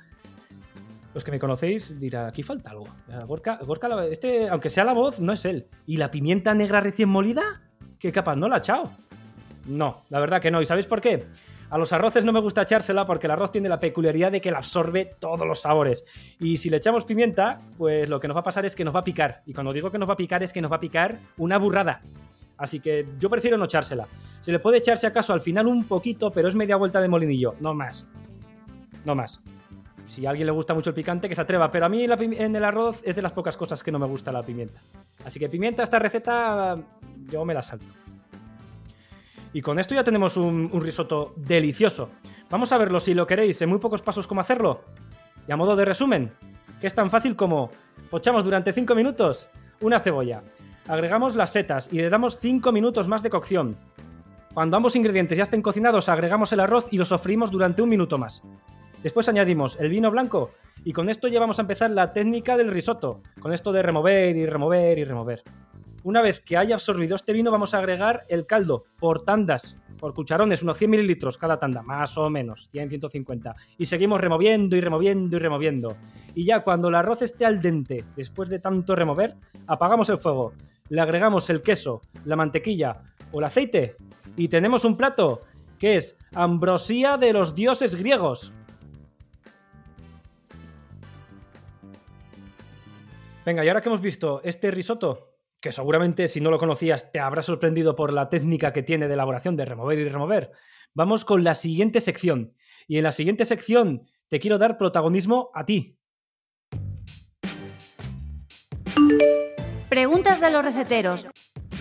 Los 1.13 1.23
que 1.23 1.31
me 1.31 1.39
conocéis 1.39 1.99
dirá, 1.99 2.27
aquí 2.27 2.43
falta 2.43 2.69
algo. 2.69 2.87
Gorka, 3.25 3.57
Gorka, 3.65 4.05
este, 4.05 4.47
aunque 4.49 4.69
sea 4.69 4.83
la 4.83 4.93
voz, 4.93 5.19
no 5.19 5.33
es 5.33 5.45
él. 5.45 5.67
¿Y 5.85 5.97
la 5.97 6.11
pimienta 6.11 6.53
negra 6.53 6.79
recién 6.79 7.09
molida? 7.09 7.61
¿Qué 7.99 8.11
capaz? 8.11 8.35
¿No 8.35 8.47
la 8.47 8.55
ha 8.55 8.59
echado? 8.59 8.91
No, 9.65 10.03
la 10.09 10.19
verdad 10.19 10.41
que 10.41 10.51
no. 10.51 10.61
¿Y 10.61 10.65
sabéis 10.65 10.85
por 10.85 11.01
qué? 11.01 11.25
A 11.69 11.77
los 11.77 11.91
arroces 11.91 12.23
no 12.23 12.31
me 12.31 12.39
gusta 12.39 12.61
echársela 12.61 13.05
porque 13.05 13.27
el 13.27 13.31
arroz 13.31 13.51
tiene 13.51 13.67
la 13.67 13.79
peculiaridad 13.79 14.31
de 14.31 14.39
que 14.39 14.51
la 14.51 14.59
absorbe 14.59 15.09
todos 15.19 15.45
los 15.45 15.61
sabores. 15.61 16.05
Y 16.39 16.57
si 16.57 16.69
le 16.69 16.77
echamos 16.77 17.03
pimienta, 17.03 17.59
pues 17.77 18.07
lo 18.07 18.21
que 18.21 18.27
nos 18.29 18.37
va 18.37 18.41
a 18.41 18.43
pasar 18.43 18.65
es 18.65 18.73
que 18.73 18.85
nos 18.85 18.95
va 18.95 19.01
a 19.01 19.03
picar. 19.03 19.41
Y 19.45 19.53
cuando 19.53 19.73
digo 19.73 19.91
que 19.91 19.97
nos 19.97 20.07
va 20.07 20.13
a 20.13 20.17
picar 20.17 20.41
es 20.43 20.53
que 20.53 20.61
nos 20.61 20.71
va 20.71 20.77
a 20.77 20.79
picar 20.79 21.17
una 21.37 21.57
burrada. 21.57 22.01
Así 22.57 22.79
que 22.79 23.05
yo 23.19 23.29
prefiero 23.29 23.57
no 23.57 23.65
echársela. 23.65 24.07
Se 24.39 24.51
le 24.51 24.59
puede 24.59 24.77
echar 24.77 24.97
si 24.97 25.07
acaso 25.07 25.33
al 25.33 25.41
final 25.41 25.67
un 25.67 25.83
poquito, 25.83 26.31
pero 26.31 26.47
es 26.47 26.55
media 26.55 26.77
vuelta 26.77 27.01
de 27.01 27.09
molinillo, 27.09 27.55
no 27.59 27.73
más. 27.73 28.07
No 29.03 29.13
más. 29.13 29.41
Si 30.05 30.25
a 30.25 30.29
alguien 30.29 30.45
le 30.45 30.53
gusta 30.53 30.73
mucho 30.73 30.91
el 30.91 30.95
picante, 30.95 31.27
que 31.27 31.35
se 31.35 31.41
atreva. 31.41 31.69
Pero 31.69 31.85
a 31.85 31.89
mí 31.89 32.05
en 32.05 32.55
el 32.55 32.63
arroz 32.63 33.01
es 33.03 33.15
de 33.15 33.21
las 33.21 33.33
pocas 33.33 33.57
cosas 33.57 33.83
que 33.83 33.91
no 33.91 33.99
me 33.99 34.07
gusta 34.07 34.31
la 34.31 34.41
pimienta. 34.41 34.81
Así 35.25 35.37
que 35.37 35.49
pimienta, 35.49 35.83
esta 35.83 35.99
receta, 35.99 36.75
yo 37.29 37.43
me 37.43 37.53
la 37.53 37.61
salto. 37.61 37.93
Y 39.53 39.61
con 39.61 39.79
esto 39.79 39.95
ya 39.95 40.03
tenemos 40.03 40.37
un, 40.37 40.69
risotto 40.81 41.33
delicioso. 41.35 42.09
Vamos 42.49 42.71
a 42.71 42.77
verlo 42.77 42.99
si 42.99 43.13
lo 43.13 43.27
queréis 43.27 43.61
en 43.61 43.69
muy 43.69 43.79
pocos 43.79 44.01
pasos 44.01 44.27
cómo 44.27 44.41
hacerlo. 44.41 44.81
Y 45.47 45.51
a 45.51 45.57
modo 45.57 45.75
de 45.75 45.85
resumen, 45.85 46.31
que 46.79 46.87
es 46.87 46.93
tan 46.93 47.09
fácil 47.09 47.35
como 47.35 47.71
pochamos 48.09 48.43
durante 48.43 48.73
5 48.73 48.95
minutos 48.95 49.49
una 49.81 49.99
cebolla, 49.99 50.43
agregamos 50.87 51.35
las 51.35 51.51
setas 51.51 51.89
y 51.91 51.97
le 51.97 52.09
damos 52.09 52.39
5 52.39 52.71
minutos 52.71 53.07
más 53.07 53.23
de 53.23 53.29
cocción. 53.29 53.77
Cuando 54.53 54.77
ambos 54.77 54.95
ingredientes 54.95 55.37
ya 55.37 55.43
estén 55.43 55.61
cocinados, 55.61 56.09
agregamos 56.09 56.51
el 56.51 56.59
arroz 56.59 56.87
y 56.91 56.97
lo 56.97 57.05
sofreímos 57.05 57.51
durante 57.51 57.81
un 57.81 57.89
minuto 57.89 58.17
más. 58.17 58.41
Después 59.03 59.29
añadimos 59.29 59.79
el 59.79 59.89
vino 59.89 60.09
blanco 60.09 60.51
y 60.83 60.93
con 60.93 61.09
esto 61.09 61.27
ya 61.27 61.39
vamos 61.39 61.59
a 61.59 61.61
empezar 61.61 61.91
la 61.91 62.11
técnica 62.11 62.57
del 62.57 62.71
risotto, 62.71 63.21
con 63.39 63.53
esto 63.53 63.71
de 63.71 63.83
remover 63.83 64.35
y 64.35 64.45
remover 64.45 64.97
y 64.97 65.03
remover. 65.03 65.43
Una 66.07 66.21
vez 66.21 66.39
que 66.39 66.55
haya 66.55 66.75
absorbido 66.75 67.17
este 67.17 67.33
vino, 67.33 67.51
vamos 67.51 67.73
a 67.73 67.79
agregar 67.79 68.23
el 68.29 68.45
caldo 68.45 68.85
por 68.97 69.25
tandas, 69.25 69.75
por 69.99 70.13
cucharones, 70.13 70.63
unos 70.63 70.77
100 70.77 70.89
mililitros 70.89 71.37
cada 71.37 71.59
tanda, 71.59 71.81
más 71.81 72.17
o 72.17 72.29
menos, 72.29 72.69
100, 72.71 72.91
150. 72.91 73.53
Y 73.77 73.87
seguimos 73.87 74.21
removiendo 74.21 74.77
y 74.77 74.79
removiendo 74.79 75.35
y 75.35 75.39
removiendo. 75.41 75.97
Y 76.33 76.45
ya 76.45 76.63
cuando 76.63 76.87
el 76.87 76.95
arroz 76.95 77.23
esté 77.23 77.45
al 77.45 77.61
dente, 77.61 78.05
después 78.15 78.47
de 78.47 78.59
tanto 78.59 78.95
remover, 78.95 79.35
apagamos 79.67 80.07
el 80.07 80.17
fuego, 80.17 80.53
le 80.87 81.01
agregamos 81.01 81.49
el 81.49 81.61
queso, 81.61 82.01
la 82.23 82.37
mantequilla 82.37 82.93
o 83.33 83.39
el 83.39 83.43
aceite 83.43 83.97
y 84.37 84.47
tenemos 84.47 84.85
un 84.85 84.95
plato 84.95 85.41
que 85.77 85.97
es 85.97 86.17
ambrosía 86.33 87.17
de 87.17 87.33
los 87.33 87.53
dioses 87.53 87.97
griegos. 87.97 88.53
Venga, 93.45 93.65
y 93.65 93.67
ahora 93.67 93.81
que 93.81 93.89
hemos 93.89 94.01
visto 94.01 94.39
este 94.45 94.71
risotto, 94.71 95.26
que 95.59 95.71
seguramente 95.71 96.27
si 96.27 96.41
no 96.41 96.51
lo 96.51 96.59
conocías 96.59 97.11
te 97.11 97.19
habrá 97.19 97.41
sorprendido 97.41 97.95
por 97.95 98.13
la 98.13 98.29
técnica 98.29 98.73
que 98.73 98.83
tiene 98.83 99.07
de 99.07 99.13
elaboración 99.15 99.55
de 99.55 99.65
remover 99.65 99.99
y 99.99 100.09
remover, 100.09 100.51
vamos 100.93 101.25
con 101.25 101.43
la 101.43 101.53
siguiente 101.53 102.01
sección. 102.01 102.53
Y 102.87 102.97
en 102.97 103.03
la 103.03 103.11
siguiente 103.11 103.45
sección 103.45 104.07
te 104.27 104.39
quiero 104.39 104.57
dar 104.57 104.77
protagonismo 104.77 105.51
a 105.53 105.65
ti. 105.65 105.97
Preguntas 109.89 110.41
de 110.41 110.51
los 110.51 110.63
receteros. 110.63 111.25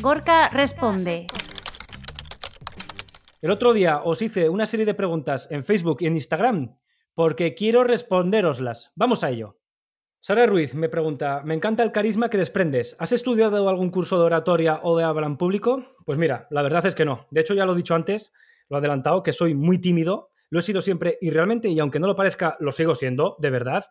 Gorka 0.00 0.48
responde. 0.50 1.26
El 3.42 3.50
otro 3.50 3.72
día 3.72 4.00
os 4.02 4.22
hice 4.22 4.48
una 4.48 4.66
serie 4.66 4.86
de 4.86 4.94
preguntas 4.94 5.48
en 5.50 5.64
Facebook 5.64 5.98
y 6.00 6.06
en 6.06 6.14
Instagram 6.14 6.76
porque 7.14 7.54
quiero 7.54 7.82
responderoslas. 7.82 8.92
Vamos 8.94 9.24
a 9.24 9.30
ello. 9.30 9.58
Sara 10.26 10.44
Ruiz 10.44 10.74
me 10.74 10.88
pregunta, 10.88 11.42
me 11.44 11.54
encanta 11.54 11.84
el 11.84 11.92
carisma 11.92 12.28
que 12.28 12.36
desprendes. 12.36 12.96
¿Has 12.98 13.12
estudiado 13.12 13.68
algún 13.68 13.90
curso 13.90 14.18
de 14.18 14.24
oratoria 14.24 14.80
o 14.82 14.98
de 14.98 15.04
habla 15.04 15.24
en 15.24 15.36
público? 15.36 15.94
Pues 16.04 16.18
mira, 16.18 16.48
la 16.50 16.62
verdad 16.62 16.84
es 16.84 16.96
que 16.96 17.04
no. 17.04 17.28
De 17.30 17.42
hecho, 17.42 17.54
ya 17.54 17.64
lo 17.64 17.74
he 17.74 17.76
dicho 17.76 17.94
antes, 17.94 18.32
lo 18.68 18.76
he 18.76 18.80
adelantado, 18.80 19.22
que 19.22 19.32
soy 19.32 19.54
muy 19.54 19.78
tímido. 19.78 20.30
Lo 20.50 20.58
he 20.58 20.62
sido 20.62 20.82
siempre 20.82 21.16
y 21.20 21.30
realmente, 21.30 21.68
y 21.68 21.78
aunque 21.78 22.00
no 22.00 22.08
lo 22.08 22.16
parezca, 22.16 22.56
lo 22.58 22.72
sigo 22.72 22.96
siendo, 22.96 23.36
de 23.38 23.50
verdad. 23.50 23.84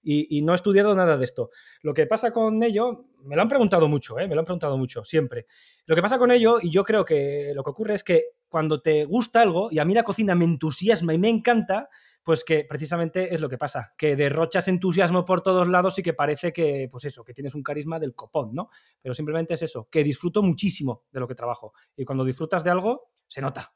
Y, 0.00 0.42
no 0.42 0.52
he 0.52 0.54
estudiado 0.54 0.94
nada 0.94 1.16
de 1.16 1.24
esto. 1.24 1.50
Lo 1.82 1.92
que 1.92 2.06
pasa 2.06 2.30
con 2.30 2.62
ello, 2.62 3.06
me 3.24 3.34
lo 3.34 3.42
han 3.42 3.48
preguntado 3.48 3.88
mucho, 3.88 4.16
¿eh? 4.20 4.28
me 4.28 4.36
lo 4.36 4.42
han 4.42 4.46
preguntado 4.46 4.78
mucho, 4.78 5.02
siempre. 5.02 5.46
Lo 5.86 5.96
que 5.96 6.02
pasa 6.02 6.18
con 6.18 6.30
ello, 6.30 6.60
y 6.62 6.70
yo 6.70 6.84
creo 6.84 7.04
que 7.04 7.50
lo 7.52 7.64
que 7.64 7.70
ocurre 7.70 7.94
es 7.94 8.04
que 8.04 8.26
cuando 8.48 8.80
te 8.80 9.06
gusta 9.06 9.42
algo, 9.42 9.72
y 9.72 9.80
a 9.80 9.84
mí 9.84 9.92
la 9.92 10.04
cocina 10.04 10.36
me 10.36 10.44
entusiasma 10.44 11.14
y 11.14 11.18
me 11.18 11.28
encanta, 11.28 11.88
pues 12.22 12.44
que 12.44 12.64
precisamente 12.64 13.34
es 13.34 13.40
lo 13.40 13.48
que 13.48 13.58
pasa, 13.58 13.94
que 13.96 14.16
derrochas 14.16 14.68
entusiasmo 14.68 15.24
por 15.24 15.40
todos 15.40 15.66
lados 15.68 15.98
y 15.98 16.02
que 16.02 16.12
parece 16.12 16.52
que, 16.52 16.88
pues 16.90 17.04
eso, 17.06 17.24
que 17.24 17.34
tienes 17.34 17.54
un 17.54 17.62
carisma 17.62 17.98
del 17.98 18.14
copón, 18.14 18.54
¿no? 18.54 18.70
Pero 19.00 19.14
simplemente 19.14 19.54
es 19.54 19.62
eso, 19.62 19.88
que 19.90 20.04
disfruto 20.04 20.42
muchísimo 20.42 21.04
de 21.10 21.20
lo 21.20 21.26
que 21.26 21.34
trabajo. 21.34 21.72
Y 21.96 22.04
cuando 22.04 22.24
disfrutas 22.24 22.62
de 22.62 22.70
algo, 22.70 23.10
se 23.26 23.40
nota. 23.40 23.72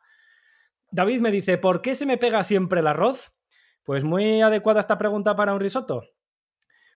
David 0.90 1.20
me 1.20 1.30
dice, 1.30 1.59
¿por 1.59 1.83
qué 1.83 1.94
se 1.94 2.07
me 2.07 2.18
pega 2.18 2.44
siempre 2.44 2.80
el 2.80 2.87
arroz? 2.87 3.33
Pues 3.83 4.04
muy 4.04 4.42
adecuada 4.42 4.80
esta 4.80 4.96
pregunta 4.98 5.35
para 5.35 5.54
un 5.54 5.61
risotto. 5.61 6.02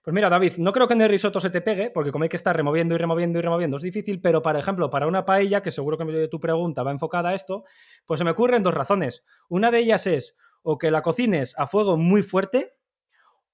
Pues 0.09 0.15
mira, 0.15 0.31
David, 0.31 0.55
no 0.59 0.73
creo 0.73 0.89
que 0.89 0.95
en 0.95 1.03
el 1.03 1.11
risotto 1.11 1.41
se 1.41 1.51
te 1.51 1.61
pegue, 1.61 1.91
porque 1.91 2.11
como 2.11 2.23
hay 2.23 2.31
que 2.31 2.37
estar 2.37 2.57
removiendo 2.57 2.95
y 2.95 2.99
removiendo 2.99 3.39
y 3.39 3.43
removiendo 3.43 3.77
es 3.77 3.83
difícil, 3.83 4.21
pero 4.21 4.41
por 4.41 4.57
ejemplo, 4.57 4.89
para 4.89 5.07
una 5.07 5.25
paella, 5.25 5.61
que 5.61 5.71
seguro 5.71 5.99
que 5.99 6.29
tu 6.29 6.41
pregunta 6.41 6.83
va 6.83 6.93
enfocada 6.93 7.31
a 7.31 7.35
esto, 7.35 7.65
pues 8.07 8.19
se 8.19 8.25
me 8.25 8.31
ocurren 8.31 8.63
dos 8.63 8.73
razones. 8.73 9.25
Una 9.49 9.71
de 9.71 9.81
ellas 9.81 10.07
es 10.07 10.37
o 10.71 10.77
que 10.77 10.91
la 10.91 11.01
cocines 11.01 11.55
a 11.59 11.67
fuego 11.67 11.97
muy 11.97 12.21
fuerte, 12.21 12.77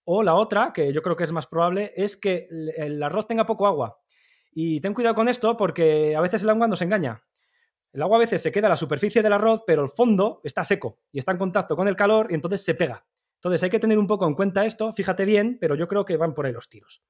o 0.02 0.24
la 0.24 0.34
otra, 0.34 0.72
que 0.72 0.92
yo 0.92 1.00
creo 1.00 1.14
que 1.14 1.22
es 1.22 1.30
más 1.30 1.46
probable, 1.46 1.92
es 1.96 2.16
que 2.16 2.48
el 2.76 3.00
arroz 3.00 3.28
tenga 3.28 3.46
poco 3.46 3.68
agua. 3.68 4.00
Y 4.52 4.80
ten 4.80 4.94
cuidado 4.94 5.14
con 5.14 5.28
esto 5.28 5.56
porque 5.56 6.16
a 6.16 6.20
veces 6.20 6.42
el 6.42 6.50
agua 6.50 6.66
nos 6.66 6.82
engaña. 6.82 7.22
El 7.92 8.02
agua 8.02 8.16
a 8.16 8.18
veces 8.20 8.42
se 8.42 8.50
queda 8.50 8.66
a 8.66 8.70
la 8.70 8.76
superficie 8.76 9.22
del 9.22 9.32
arroz, 9.32 9.62
pero 9.64 9.84
el 9.84 9.90
fondo 9.90 10.40
está 10.42 10.64
seco 10.64 10.98
y 11.12 11.20
está 11.20 11.30
en 11.30 11.38
contacto 11.38 11.76
con 11.76 11.86
el 11.86 11.94
calor 11.94 12.26
y 12.30 12.34
entonces 12.34 12.64
se 12.64 12.74
pega. 12.74 13.06
Entonces 13.36 13.62
hay 13.62 13.70
que 13.70 13.78
tener 13.78 13.96
un 13.96 14.08
poco 14.08 14.26
en 14.26 14.34
cuenta 14.34 14.66
esto, 14.66 14.92
fíjate 14.92 15.24
bien, 15.24 15.58
pero 15.60 15.76
yo 15.76 15.86
creo 15.86 16.04
que 16.04 16.16
van 16.16 16.34
por 16.34 16.46
ahí 16.46 16.52
los 16.52 16.68
tiros. 16.68 17.00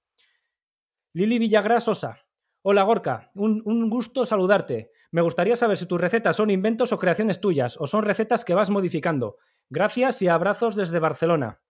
Lili 1.15 1.39
Villagras 1.39 1.85
Sosa. 1.85 2.19
Hola 2.61 2.83
Gorka, 2.83 3.31
un, 3.37 3.63
un, 3.65 3.89
gusto 3.89 4.27
saludarte. 4.27 4.91
Me 5.13 5.23
gustaría 5.23 5.57
saber 5.57 5.79
si 5.79 5.87
tus 5.87 6.01
recetas 6.01 6.37
son 6.37 6.51
inventos 6.51 6.93
o 6.93 6.99
creaciones 6.99 7.41
tuyas, 7.41 7.79
o 7.81 7.87
son 7.87 8.05
recetas 8.05 8.45
que 8.45 8.53
vas 8.53 8.69
modificando. 8.69 9.39
Gracias 9.75 10.23
y 10.23 10.29
abrazos 10.29 10.77
desde 10.77 11.01
Barcelona. 11.01 11.61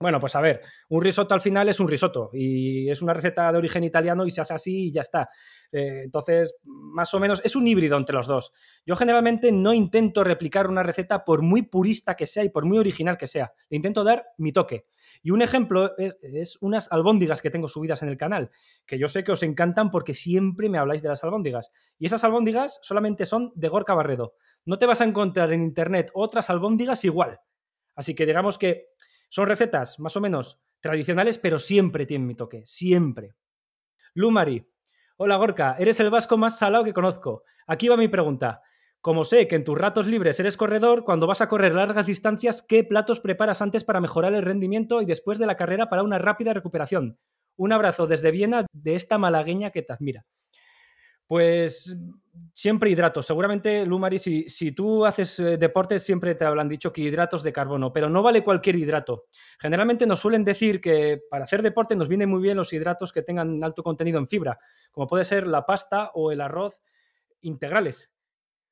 Bueno, 0.00 0.18
pues 0.18 0.34
a 0.34 0.40
ver, 0.40 0.62
un 0.88 1.00
risotto 1.00 1.32
al 1.32 1.40
final 1.40 1.68
es 1.68 1.78
un 1.78 1.86
risotto 1.86 2.30
y 2.32 2.90
es 2.90 3.02
una 3.02 3.14
receta 3.14 3.52
de 3.52 3.58
origen 3.58 3.84
italiano 3.84 4.26
y 4.26 4.32
se 4.32 4.40
hace 4.40 4.54
así 4.54 4.88
y 4.88 4.92
ya 4.92 5.02
está. 5.02 5.30
Eh, 5.70 6.00
entonces, 6.02 6.56
más 6.64 7.14
o 7.14 7.20
menos, 7.20 7.40
es 7.44 7.54
un 7.54 7.68
híbrido 7.68 7.96
entre 7.96 8.16
los 8.16 8.26
dos. 8.26 8.52
Yo 8.84 8.96
generalmente 8.96 9.52
no 9.52 9.72
intento 9.72 10.24
replicar 10.24 10.66
una 10.66 10.82
receta 10.82 11.24
por 11.24 11.42
muy 11.42 11.62
purista 11.62 12.16
que 12.16 12.26
sea 12.26 12.42
y 12.42 12.48
por 12.48 12.64
muy 12.64 12.78
original 12.78 13.16
que 13.16 13.28
sea. 13.28 13.52
Le 13.70 13.76
intento 13.76 14.02
dar 14.02 14.26
mi 14.38 14.50
toque. 14.50 14.86
Y 15.22 15.30
un 15.30 15.40
ejemplo 15.40 15.96
es, 15.98 16.16
es, 16.20 16.58
unas 16.62 16.90
albóndigas 16.90 17.42
que 17.42 17.50
tengo 17.50 17.68
subidas 17.68 18.02
en 18.02 18.08
el 18.08 18.16
canal, 18.16 18.50
que 18.86 18.98
yo 18.98 19.06
sé 19.06 19.22
que 19.22 19.30
os 19.30 19.44
encantan 19.44 19.92
porque 19.92 20.14
siempre 20.14 20.68
me 20.68 20.78
habláis 20.78 21.02
de 21.02 21.10
las 21.10 21.22
albóndigas. 21.22 21.70
Y 22.00 22.06
esas 22.06 22.24
albóndigas 22.24 22.80
solamente 22.82 23.24
son 23.24 23.52
de 23.54 23.68
Gorka 23.68 23.94
Barredo. 23.94 24.34
No 24.64 24.78
te 24.78 24.86
vas 24.86 25.00
a 25.00 25.04
encontrar 25.04 25.52
en 25.52 25.62
internet 25.62 26.10
otras 26.12 26.50
albóndigas 26.50 27.04
igual. 27.04 27.38
Así 27.94 28.14
que 28.14 28.26
digamos 28.26 28.58
que 28.58 28.88
son 29.28 29.46
recetas 29.46 29.98
más 29.98 30.16
o 30.16 30.20
menos 30.20 30.60
tradicionales, 30.80 31.38
pero 31.38 31.58
siempre 31.58 32.06
tienen 32.06 32.26
mi 32.26 32.34
toque, 32.34 32.62
siempre. 32.64 33.34
Lumari. 34.14 34.66
Hola 35.16 35.36
Gorka, 35.36 35.76
eres 35.78 36.00
el 36.00 36.10
vasco 36.10 36.36
más 36.36 36.58
salado 36.58 36.84
que 36.84 36.92
conozco. 36.92 37.44
Aquí 37.66 37.88
va 37.88 37.96
mi 37.96 38.08
pregunta. 38.08 38.62
Como 39.00 39.24
sé 39.24 39.48
que 39.48 39.56
en 39.56 39.64
tus 39.64 39.78
ratos 39.78 40.06
libres 40.06 40.38
eres 40.38 40.56
corredor, 40.56 41.04
cuando 41.04 41.26
vas 41.26 41.40
a 41.40 41.48
correr 41.48 41.74
largas 41.74 42.06
distancias, 42.06 42.62
¿qué 42.62 42.84
platos 42.84 43.20
preparas 43.20 43.60
antes 43.60 43.84
para 43.84 44.00
mejorar 44.00 44.34
el 44.34 44.42
rendimiento 44.42 45.02
y 45.02 45.06
después 45.06 45.38
de 45.38 45.46
la 45.46 45.56
carrera 45.56 45.88
para 45.88 46.02
una 46.02 46.18
rápida 46.18 46.52
recuperación? 46.52 47.18
Un 47.56 47.72
abrazo 47.72 48.06
desde 48.06 48.30
Viena 48.30 48.66
de 48.72 48.94
esta 48.94 49.18
malagueña 49.18 49.70
que 49.70 49.82
te 49.82 49.92
admira. 49.92 50.24
Pues 51.26 51.96
siempre 52.52 52.90
hidratos. 52.90 53.26
Seguramente, 53.26 53.84
Lumari, 53.86 54.18
si, 54.18 54.48
si 54.48 54.72
tú 54.72 55.04
haces 55.04 55.38
eh, 55.38 55.56
deporte, 55.56 55.98
siempre 55.98 56.34
te 56.34 56.44
habrán 56.44 56.68
dicho 56.68 56.92
que 56.92 57.02
hidratos 57.02 57.42
de 57.42 57.52
carbono, 57.52 57.92
pero 57.92 58.08
no 58.08 58.22
vale 58.22 58.42
cualquier 58.42 58.76
hidrato. 58.76 59.26
Generalmente 59.58 60.06
nos 60.06 60.20
suelen 60.20 60.44
decir 60.44 60.80
que 60.80 61.22
para 61.30 61.44
hacer 61.44 61.62
deporte 61.62 61.96
nos 61.96 62.08
vienen 62.08 62.28
muy 62.28 62.42
bien 62.42 62.56
los 62.56 62.72
hidratos 62.72 63.12
que 63.12 63.22
tengan 63.22 63.62
alto 63.64 63.82
contenido 63.82 64.18
en 64.18 64.28
fibra, 64.28 64.58
como 64.90 65.06
puede 65.06 65.24
ser 65.24 65.46
la 65.46 65.64
pasta 65.64 66.10
o 66.14 66.32
el 66.32 66.40
arroz 66.40 66.78
integrales. 67.40 68.10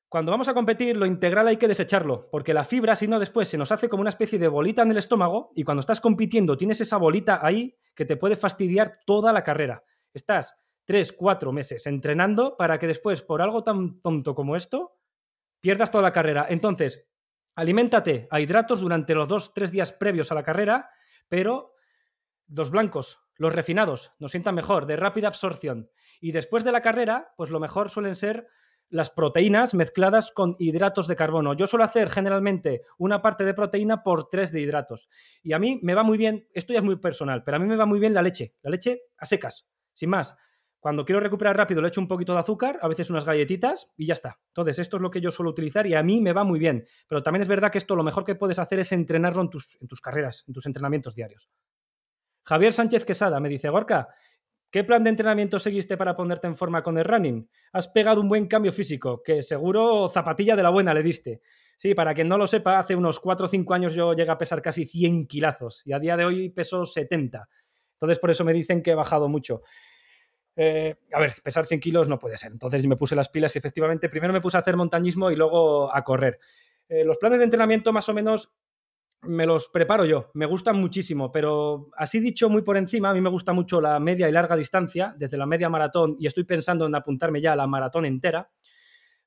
Cuando 0.09 0.31
vamos 0.31 0.49
a 0.49 0.53
competir, 0.53 0.97
lo 0.97 1.05
integral 1.05 1.47
hay 1.47 1.55
que 1.55 1.69
desecharlo, 1.69 2.27
porque 2.29 2.53
la 2.53 2.65
fibra, 2.65 2.97
si 2.97 3.07
no, 3.07 3.17
después 3.17 3.47
se 3.47 3.57
nos 3.57 3.71
hace 3.71 3.87
como 3.87 4.01
una 4.01 4.09
especie 4.09 4.37
de 4.37 4.49
bolita 4.49 4.81
en 4.81 4.91
el 4.91 4.97
estómago 4.97 5.53
y 5.55 5.63
cuando 5.63 5.79
estás 5.79 6.01
compitiendo 6.01 6.57
tienes 6.57 6.81
esa 6.81 6.97
bolita 6.97 7.39
ahí 7.41 7.77
que 7.95 8.03
te 8.03 8.17
puede 8.17 8.35
fastidiar 8.35 8.99
toda 9.05 9.31
la 9.31 9.43
carrera. 9.43 9.85
Estás 10.13 10.60
tres, 10.85 11.13
cuatro 11.13 11.51
meses 11.51 11.85
entrenando 11.87 12.55
para 12.57 12.79
que 12.79 12.87
después, 12.87 13.21
por 13.21 13.41
algo 13.41 13.63
tan 13.63 14.01
tonto 14.01 14.35
como 14.35 14.55
esto, 14.55 14.97
pierdas 15.61 15.91
toda 15.91 16.03
la 16.03 16.13
carrera. 16.13 16.47
Entonces, 16.49 17.07
aliméntate 17.55 18.27
a 18.31 18.39
hidratos 18.39 18.79
durante 18.79 19.15
los 19.15 19.27
dos, 19.27 19.53
tres 19.53 19.71
días 19.71 19.93
previos 19.93 20.31
a 20.31 20.35
la 20.35 20.43
carrera, 20.43 20.89
pero 21.29 21.75
los 22.47 22.69
blancos, 22.71 23.19
los 23.35 23.53
refinados, 23.53 24.11
nos 24.19 24.31
sientan 24.31 24.55
mejor, 24.55 24.85
de 24.85 24.95
rápida 24.95 25.27
absorción. 25.27 25.89
Y 26.19 26.31
después 26.31 26.63
de 26.63 26.71
la 26.71 26.81
carrera, 26.81 27.33
pues 27.37 27.49
lo 27.49 27.59
mejor 27.59 27.89
suelen 27.89 28.15
ser 28.15 28.47
las 28.89 29.09
proteínas 29.09 29.73
mezcladas 29.73 30.31
con 30.31 30.55
hidratos 30.59 31.07
de 31.07 31.15
carbono. 31.15 31.53
Yo 31.53 31.65
suelo 31.65 31.85
hacer 31.85 32.09
generalmente 32.09 32.81
una 32.97 33.21
parte 33.21 33.45
de 33.45 33.53
proteína 33.53 34.03
por 34.03 34.27
tres 34.27 34.51
de 34.51 34.59
hidratos. 34.59 35.07
Y 35.41 35.53
a 35.53 35.59
mí 35.59 35.79
me 35.81 35.95
va 35.95 36.03
muy 36.03 36.17
bien, 36.17 36.47
esto 36.53 36.73
ya 36.73 36.79
es 36.79 36.85
muy 36.85 36.97
personal, 36.97 37.43
pero 37.43 37.55
a 37.55 37.59
mí 37.59 37.67
me 37.67 37.77
va 37.77 37.85
muy 37.85 37.99
bien 37.99 38.13
la 38.13 38.21
leche, 38.21 38.53
la 38.61 38.69
leche 38.69 39.03
a 39.17 39.25
secas, 39.25 39.65
sin 39.93 40.09
más. 40.09 40.37
Cuando 40.81 41.05
quiero 41.05 41.19
recuperar 41.19 41.55
rápido 41.55 41.79
le 41.79 41.89
echo 41.89 42.01
un 42.01 42.07
poquito 42.07 42.33
de 42.33 42.39
azúcar, 42.39 42.79
a 42.81 42.87
veces 42.87 43.11
unas 43.11 43.23
galletitas 43.23 43.93
y 43.95 44.07
ya 44.07 44.13
está. 44.13 44.39
Entonces, 44.47 44.79
esto 44.79 44.97
es 44.97 45.01
lo 45.03 45.11
que 45.11 45.21
yo 45.21 45.29
suelo 45.29 45.51
utilizar 45.51 45.85
y 45.85 45.93
a 45.93 46.01
mí 46.01 46.21
me 46.21 46.33
va 46.33 46.43
muy 46.43 46.57
bien. 46.57 46.87
Pero 47.07 47.21
también 47.21 47.43
es 47.43 47.47
verdad 47.47 47.71
que 47.71 47.77
esto 47.77 47.95
lo 47.95 48.03
mejor 48.03 48.25
que 48.25 48.33
puedes 48.33 48.57
hacer 48.57 48.79
es 48.79 48.91
entrenarlo 48.91 49.43
en 49.43 49.49
tus, 49.51 49.77
carreras, 50.01 50.43
en 50.47 50.55
tus 50.55 50.65
entrenamientos 50.65 51.13
diarios. 51.13 51.51
Javier 52.43 52.73
Sánchez 52.73 53.05
Quesada 53.05 53.39
me 53.39 53.47
dice, 53.47 53.69
Gorka, 53.69 54.09
¿Qué 54.71 54.85
plan 54.85 55.03
de 55.03 55.09
entrenamiento 55.09 55.59
seguiste 55.59 55.97
para 55.97 56.15
ponerte 56.15 56.47
en 56.47 56.55
forma 56.55 56.81
con 56.81 56.97
el 56.97 57.03
running? 57.03 57.45
Has 57.73 57.89
pegado 57.89 58.21
un 58.21 58.29
buen 58.29 58.47
cambio 58.47 58.71
físico, 58.71 59.21
que 59.21 59.41
seguro 59.41 60.07
zapatilla 60.07 60.55
de 60.55 60.63
la 60.63 60.69
buena 60.69 60.93
le 60.93 61.03
diste. 61.03 61.41
Sí, 61.75 61.93
para 61.93 62.13
quien 62.13 62.29
no 62.29 62.37
lo 62.37 62.47
sepa, 62.47 62.79
hace 62.79 62.95
unos 62.95 63.19
4 63.19 63.47
o 63.47 63.49
5 63.49 63.73
años 63.73 63.93
yo 63.93 64.13
llegué 64.13 64.31
a 64.31 64.37
pesar 64.37 64.61
casi 64.61 64.85
100 64.85 65.27
kilazos 65.27 65.81
y 65.85 65.91
a 65.91 65.99
día 65.99 66.15
de 66.15 66.23
hoy 66.23 66.49
peso 66.51 66.85
70. 66.85 67.49
Entonces 67.95 68.17
por 68.17 68.31
eso 68.31 68.45
me 68.45 68.53
dicen 68.53 68.81
que 68.81 68.91
he 68.91 68.95
bajado 68.95 69.27
mucho. 69.27 69.61
Eh, 70.55 70.95
a 71.13 71.19
ver, 71.19 71.33
pesar 71.43 71.65
100 71.65 71.79
kilos 71.79 72.09
no 72.09 72.19
puede 72.19 72.37
ser. 72.37 72.51
Entonces 72.51 72.85
me 72.87 72.97
puse 72.97 73.15
las 73.15 73.29
pilas 73.29 73.55
y 73.55 73.59
efectivamente 73.59 74.09
primero 74.09 74.33
me 74.33 74.41
puse 74.41 74.57
a 74.57 74.61
hacer 74.61 74.75
montañismo 74.75 75.31
y 75.31 75.35
luego 75.35 75.93
a 75.93 76.03
correr. 76.03 76.39
Eh, 76.89 77.05
los 77.05 77.17
planes 77.17 77.39
de 77.39 77.45
entrenamiento 77.45 77.93
más 77.93 78.09
o 78.09 78.13
menos 78.13 78.53
me 79.23 79.45
los 79.45 79.69
preparo 79.69 80.03
yo, 80.05 80.31
me 80.33 80.47
gustan 80.47 80.77
muchísimo, 80.77 81.31
pero 81.31 81.89
así 81.95 82.19
dicho 82.19 82.49
muy 82.49 82.63
por 82.63 82.75
encima, 82.75 83.11
a 83.11 83.13
mí 83.13 83.21
me 83.21 83.29
gusta 83.29 83.53
mucho 83.53 83.79
la 83.79 83.99
media 83.99 84.27
y 84.27 84.31
larga 84.31 84.55
distancia, 84.55 85.13
desde 85.15 85.37
la 85.37 85.45
media 85.45 85.69
maratón 85.69 86.15
y 86.19 86.25
estoy 86.25 86.43
pensando 86.43 86.87
en 86.87 86.95
apuntarme 86.95 87.39
ya 87.39 87.53
a 87.53 87.55
la 87.55 87.67
maratón 87.67 88.05
entera. 88.05 88.49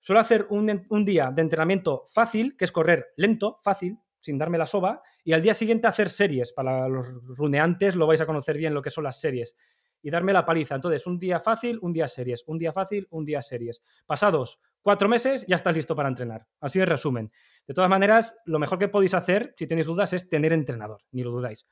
Suelo 0.01 0.21
hacer 0.21 0.47
un, 0.51 1.05
día 1.05 1.31
de 1.35 1.43
entrenamiento 1.43 2.05
fácil, 2.13 2.57
que 2.59 2.67
es 2.67 2.73
correr 2.73 3.07
lento, 3.17 3.59
fácil, 3.63 3.97
sin 4.21 4.37
darme 4.37 4.59
la 4.59 4.67
soba, 4.67 5.01
y 5.23 5.33
al 5.33 5.41
día 5.41 5.55
siguiente 5.55 5.87
hacer 5.87 6.11
series. 6.11 6.53
Para 6.53 6.89
los 6.89 7.07
runeantes 7.25 7.97
lo 7.97 8.07
vais 8.07 8.21
a 8.21 8.27
conocer 8.27 8.59
bien 8.59 8.75
lo 8.75 8.83
que 8.83 8.91
son 8.91 9.05
las 9.05 9.19
series. 9.19 9.57
Y 10.05 10.11
darme 10.11 10.35
la 10.35 10.45
paliza. 10.45 10.75
Entonces, 10.75 11.07
un 11.07 11.19
día 11.19 11.41
fácil, 11.41 11.79
un 11.81 11.95
día 11.95 12.09
series. 12.09 12.45
Un 12.47 12.59
día 12.59 12.75
fácil, 12.75 13.09
un 13.11 13.25
día 13.25 13.41
series. 13.41 13.83
Pasados 14.05 14.61
cuatro 14.83 15.09
meses, 15.09 15.47
ya 15.49 15.57
estás 15.57 15.75
listo 15.75 15.97
para 15.97 16.11
entrenar. 16.11 16.47
Así 16.61 16.79
de 16.79 16.85
resumen. 16.85 17.33
De 17.67 17.73
todas 17.73 17.89
maneras, 17.89 18.37
lo 18.45 18.59
mejor 18.59 18.79
que 18.79 18.89
podéis 18.89 19.15
hacer, 19.15 19.55
si 19.57 19.67
tenéis 19.67 19.87
dudas, 19.87 20.13
es 20.13 20.29
tener 20.29 20.53
entrenador. 20.53 21.01
Ni 21.11 21.23
lo 21.23 21.31
dudáis. 21.31 21.67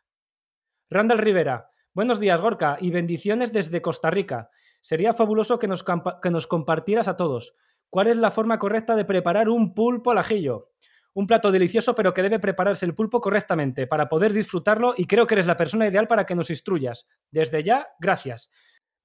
Randall 0.89 1.19
Rivera. 1.19 1.69
Buenos 1.93 2.21
días, 2.21 2.41
Gorka, 2.41 2.79
y 2.81 2.91
bendiciones 2.91 3.53
desde 3.53 3.83
Costa 3.83 4.09
Rica. 4.09 4.49
Sería 4.81 5.13
fabuloso 5.13 5.59
que 5.59 5.69
nos, 5.69 5.85
que 5.85 6.31
nos 6.31 6.47
compartieras 6.47 7.09
a 7.09 7.17
todos. 7.17 7.55
¿Cuál 7.91 8.07
es 8.07 8.17
la 8.17 8.31
forma 8.31 8.59
correcta 8.59 8.97
de 8.97 9.05
preparar 9.05 9.51
un 9.51 9.75
pulpo 9.75 10.11
al 10.11 10.19
ajillo? 10.19 10.71
Un 11.15 11.27
plato 11.27 11.51
delicioso, 11.51 11.95
pero 11.95 12.15
que 12.15 12.23
debe 12.23 12.39
prepararse 12.39 12.87
el 12.87 12.95
pulpo 12.95 13.21
correctamente 13.21 13.87
para 13.87 14.09
poder 14.09 14.33
disfrutarlo 14.33 14.95
y 14.97 15.07
creo 15.07 15.27
que 15.27 15.35
eres 15.35 15.47
la 15.47 15.57
persona 15.57 15.87
ideal 15.87 16.09
para 16.09 16.25
que 16.25 16.35
nos 16.35 16.51
instruyas. 16.51 17.07
Desde 17.31 17.63
ya, 17.63 17.89
gracias. 18.01 18.51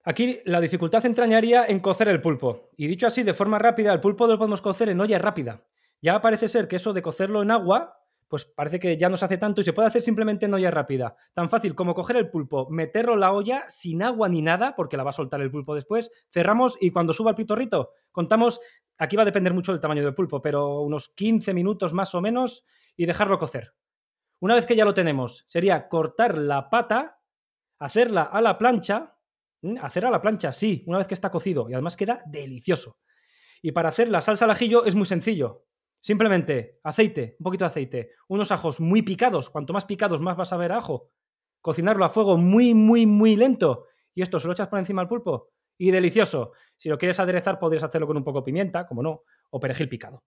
Aquí 0.03 0.39
la 0.45 0.61
dificultad 0.61 1.05
entrañaría 1.05 1.65
en 1.65 1.81
cocer 1.81 2.07
el 2.07 2.21
pulpo. 2.21 2.69
Y 2.77 2.87
dicho 2.87 3.07
así, 3.07 3.23
de 3.23 3.33
forma 3.33 3.59
rápida, 3.59 3.91
el 3.91 3.99
pulpo 3.99 4.25
lo 4.25 4.37
podemos 4.37 4.61
cocer 4.61 4.89
en 4.89 5.01
olla 5.01 5.19
rápida. 5.19 5.65
Ya 6.01 6.21
parece 6.21 6.47
ser 6.47 6.67
que 6.67 6.77
eso 6.77 6.93
de 6.93 7.01
cocerlo 7.01 7.41
en 7.41 7.51
agua 7.51 7.97
pues 8.27 8.45
parece 8.45 8.79
que 8.79 8.97
ya 8.97 9.09
no 9.09 9.17
se 9.17 9.25
hace 9.25 9.37
tanto 9.37 9.61
y 9.61 9.63
se 9.63 9.73
puede 9.73 9.87
hacer 9.87 10.01
simplemente 10.01 10.45
en 10.45 10.53
olla 10.53 10.71
rápida. 10.71 11.15
Tan 11.33 11.49
fácil 11.49 11.75
como 11.75 11.93
coger 11.93 12.17
el 12.17 12.29
pulpo, 12.29 12.67
meterlo 12.69 13.13
en 13.13 13.21
la 13.21 13.31
olla 13.31 13.65
sin 13.67 14.03
agua 14.03 14.27
ni 14.27 14.41
nada, 14.41 14.75
porque 14.75 14.97
la 14.97 15.03
va 15.03 15.11
a 15.11 15.13
soltar 15.13 15.41
el 15.41 15.51
pulpo 15.51 15.75
después, 15.75 16.11
cerramos 16.31 16.77
y 16.81 16.91
cuando 16.91 17.13
suba 17.13 17.31
el 17.31 17.37
pitorrito, 17.37 17.91
contamos, 18.11 18.59
aquí 18.97 19.15
va 19.15 19.23
a 19.23 19.25
depender 19.25 19.53
mucho 19.53 19.71
del 19.71 19.81
tamaño 19.81 20.03
del 20.03 20.15
pulpo, 20.15 20.41
pero 20.41 20.81
unos 20.81 21.09
15 21.09 21.53
minutos 21.53 21.93
más 21.93 22.13
o 22.15 22.21
menos 22.21 22.65
y 22.95 23.05
dejarlo 23.05 23.39
cocer. 23.39 23.73
Una 24.39 24.55
vez 24.55 24.65
que 24.65 24.75
ya 24.75 24.85
lo 24.85 24.93
tenemos, 24.93 25.45
sería 25.49 25.87
cortar 25.87 26.37
la 26.37 26.69
pata, 26.69 27.19
hacerla 27.79 28.23
a 28.23 28.41
la 28.41 28.57
plancha, 28.57 29.15
hacer 29.81 30.05
a 30.05 30.11
la 30.11 30.21
plancha, 30.21 30.51
sí, 30.51 30.83
una 30.87 30.99
vez 30.99 31.07
que 31.07 31.15
está 31.15 31.31
cocido 31.31 31.69
y 31.69 31.73
además 31.73 31.97
queda 31.97 32.21
delicioso. 32.25 32.97
Y 33.61 33.71
para 33.71 33.89
hacer 33.89 34.09
la 34.09 34.21
salsa 34.21 34.45
al 34.45 34.51
ajillo 34.51 34.85
es 34.85 34.95
muy 34.95 35.05
sencillo. 35.05 35.65
Simplemente 35.99 36.79
aceite, 36.83 37.35
un 37.39 37.43
poquito 37.43 37.65
de 37.65 37.69
aceite, 37.69 38.11
unos 38.27 38.51
ajos 38.51 38.79
muy 38.79 39.01
picados, 39.01 39.49
cuanto 39.49 39.73
más 39.73 39.85
picados 39.85 40.21
más 40.21 40.37
vas 40.37 40.53
a 40.53 40.57
ver 40.57 40.71
ajo. 40.71 41.11
Cocinarlo 41.61 42.05
a 42.05 42.09
fuego 42.09 42.37
muy, 42.37 42.73
muy, 42.75 43.07
muy 43.07 43.35
lento. 43.35 43.85
Y 44.13 44.21
esto 44.21 44.39
se 44.39 44.47
lo 44.47 44.53
echas 44.53 44.67
por 44.67 44.79
encima 44.79 45.01
al 45.01 45.07
pulpo. 45.07 45.51
Y 45.77 45.91
delicioso. 45.91 46.53
Si 46.75 46.89
lo 46.89 46.97
quieres 46.97 47.19
aderezar, 47.19 47.59
podrías 47.59 47.83
hacerlo 47.83 48.07
con 48.07 48.17
un 48.17 48.23
poco 48.23 48.39
de 48.39 48.45
pimienta, 48.45 48.85
como 48.85 49.03
no, 49.03 49.23
o 49.49 49.59
perejil 49.59 49.89
picado. 49.89 50.23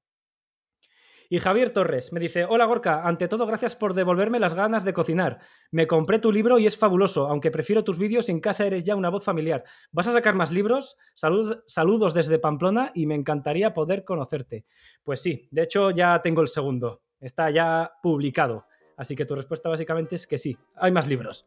Y 1.33 1.39
Javier 1.39 1.71
Torres 1.71 2.13
me 2.13 2.19
dice, 2.19 2.45
hola 2.45 2.65
Gorka, 2.65 3.07
ante 3.07 3.29
todo 3.29 3.47
gracias 3.47 3.77
por 3.77 3.95
devolverme 3.95 4.41
las 4.41 4.55
ganas 4.55 4.85
de 4.85 4.93
cocinar. 4.93 5.39
Me 5.71 5.87
compré 5.87 6.19
tu 6.19 6.33
libro 6.33 6.59
y 6.59 6.67
es 6.67 6.77
fabuloso, 6.77 7.29
aunque 7.29 7.53
prefiero 7.53 7.85
tus 7.85 7.99
vídeos, 7.99 8.29
en 8.29 8.41
casa 8.41 8.67
eres 8.67 8.83
ya 8.83 8.97
una 8.97 9.11
voz 9.11 9.23
familiar. 9.23 9.63
¿Vas 9.93 10.09
a 10.09 10.13
sacar 10.13 10.35
más 10.35 10.51
libros? 10.51 10.97
saludos 11.15 12.15
desde 12.15 12.41
Pamplona 12.41 12.91
y 12.97 13.07
me 13.07 13.15
encantaría 13.15 13.73
poder 13.73 14.05
conocerte. 14.05 14.65
Pues 15.05 15.23
sí, 15.23 15.47
de 15.53 15.63
hecho 15.63 15.93
ya 15.93 16.21
tengo 16.21 16.41
el 16.41 16.49
segundo, 16.49 17.03
está 17.21 17.49
ya 17.51 17.93
publicado. 18.03 18.67
Así 18.97 19.15
que 19.15 19.25
tu 19.25 19.37
respuesta 19.37 19.69
básicamente 19.69 20.17
es 20.17 20.27
que 20.27 20.37
sí, 20.37 20.59
hay 20.75 20.91
más 20.91 21.07
libros. 21.07 21.47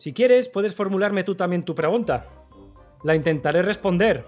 Si 0.00 0.14
quieres, 0.14 0.48
puedes 0.48 0.74
formularme 0.74 1.24
tú 1.24 1.34
también 1.34 1.62
tu 1.62 1.74
pregunta. 1.74 2.24
La 3.04 3.14
intentaré 3.14 3.60
responder, 3.60 4.24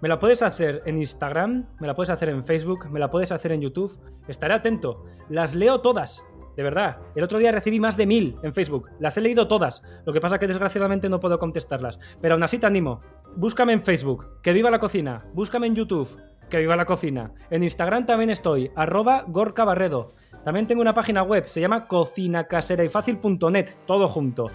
me 0.00 0.08
la 0.08 0.18
puedes 0.18 0.42
hacer 0.42 0.82
en 0.86 0.96
Instagram, 0.96 1.66
me 1.78 1.86
la 1.86 1.94
puedes 1.94 2.08
hacer 2.08 2.30
en 2.30 2.46
Facebook, 2.46 2.90
me 2.90 2.98
la 2.98 3.10
puedes 3.10 3.30
hacer 3.30 3.52
en 3.52 3.60
YouTube. 3.60 3.94
Estaré 4.26 4.54
atento. 4.54 5.04
Las 5.28 5.54
leo 5.54 5.82
todas. 5.82 6.24
De 6.56 6.62
verdad. 6.62 6.96
El 7.14 7.24
otro 7.24 7.38
día 7.38 7.52
recibí 7.52 7.78
más 7.78 7.98
de 7.98 8.06
mil 8.06 8.36
en 8.42 8.54
Facebook. 8.54 8.88
Las 9.00 9.18
he 9.18 9.20
leído 9.20 9.48
todas. 9.48 9.82
Lo 10.06 10.14
que 10.14 10.20
pasa 10.22 10.36
es 10.36 10.40
que 10.40 10.46
desgraciadamente 10.46 11.10
no 11.10 11.20
puedo 11.20 11.38
contestarlas. 11.38 12.00
Pero 12.22 12.32
aún 12.32 12.42
así 12.42 12.58
te 12.58 12.64
animo. 12.64 13.02
Búscame 13.36 13.74
en 13.74 13.82
Facebook. 13.82 14.40
Que 14.40 14.54
viva 14.54 14.70
la 14.70 14.78
cocina. 14.78 15.26
Búscame 15.34 15.66
en 15.66 15.74
YouTube. 15.74 16.08
Que 16.48 16.56
viva 16.56 16.74
la 16.74 16.86
cocina. 16.86 17.34
En 17.50 17.62
Instagram 17.62 18.06
también 18.06 18.30
estoy. 18.30 18.70
Arroba 18.76 19.26
Gorka 19.28 19.66
Barredo. 19.66 20.14
También 20.42 20.66
tengo 20.66 20.80
una 20.80 20.94
página 20.94 21.22
web. 21.22 21.48
Se 21.48 21.60
llama 21.60 21.86
cocinacaseraifacil.net. 21.86 23.74
Todo 23.86 24.08
junto. 24.08 24.48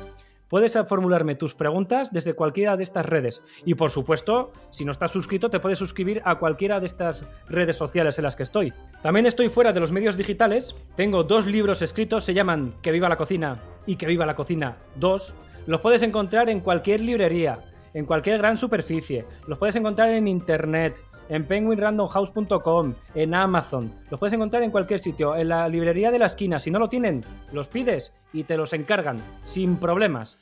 Puedes 0.49 0.77
formularme 0.87 1.35
tus 1.35 1.55
preguntas 1.55 2.13
desde 2.13 2.33
cualquiera 2.33 2.77
de 2.77 2.83
estas 2.83 3.05
redes. 3.05 3.43
Y 3.65 3.75
por 3.75 3.91
supuesto, 3.91 4.53
si 4.69 4.85
no 4.85 4.91
estás 4.91 5.11
suscrito, 5.11 5.49
te 5.49 5.59
puedes 5.59 5.79
suscribir 5.79 6.21
a 6.23 6.35
cualquiera 6.35 6.79
de 6.79 6.85
estas 6.85 7.27
redes 7.49 7.75
sociales 7.75 8.17
en 8.17 8.23
las 8.23 8.35
que 8.35 8.43
estoy. 8.43 8.73
También 9.01 9.25
estoy 9.25 9.49
fuera 9.49 9.73
de 9.73 9.81
los 9.81 9.91
medios 9.91 10.15
digitales. 10.15 10.73
Tengo 10.95 11.23
dos 11.23 11.45
libros 11.45 11.81
escritos, 11.81 12.23
se 12.23 12.33
llaman 12.33 12.75
Que 12.81 12.91
viva 12.91 13.09
la 13.09 13.17
cocina 13.17 13.61
y 13.85 13.97
Que 13.97 14.07
viva 14.07 14.25
la 14.25 14.35
cocina 14.35 14.77
2. 14.95 15.35
Los 15.65 15.81
puedes 15.81 16.01
encontrar 16.01 16.49
en 16.49 16.61
cualquier 16.61 17.01
librería, 17.01 17.59
en 17.93 18.05
cualquier 18.05 18.37
gran 18.37 18.57
superficie. 18.57 19.25
Los 19.47 19.57
puedes 19.57 19.75
encontrar 19.75 20.09
en 20.09 20.29
internet, 20.29 20.97
en 21.29 21.45
penguinrandomhouse.com, 21.45 22.93
en 23.15 23.33
Amazon. 23.33 23.93
Los 24.09 24.19
puedes 24.19 24.33
encontrar 24.33 24.63
en 24.63 24.71
cualquier 24.71 24.99
sitio, 24.99 25.35
en 25.35 25.49
la 25.49 25.67
librería 25.67 26.11
de 26.11 26.19
la 26.19 26.27
esquina. 26.27 26.59
Si 26.59 26.71
no 26.71 26.79
lo 26.79 26.89
tienen, 26.89 27.23
los 27.51 27.67
pides 27.67 28.13
y 28.33 28.43
te 28.43 28.57
los 28.57 28.73
encargan, 28.73 29.17
sin 29.45 29.77
problemas. 29.77 30.37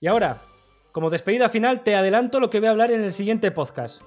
Y 0.00 0.06
ahora, 0.06 0.42
como 0.92 1.10
despedida 1.10 1.48
final, 1.48 1.82
te 1.82 1.96
adelanto 1.96 2.40
lo 2.40 2.50
que 2.50 2.60
voy 2.60 2.68
a 2.68 2.72
hablar 2.72 2.90
en 2.90 3.02
el 3.02 3.12
siguiente 3.12 3.50
podcast. 3.50 4.02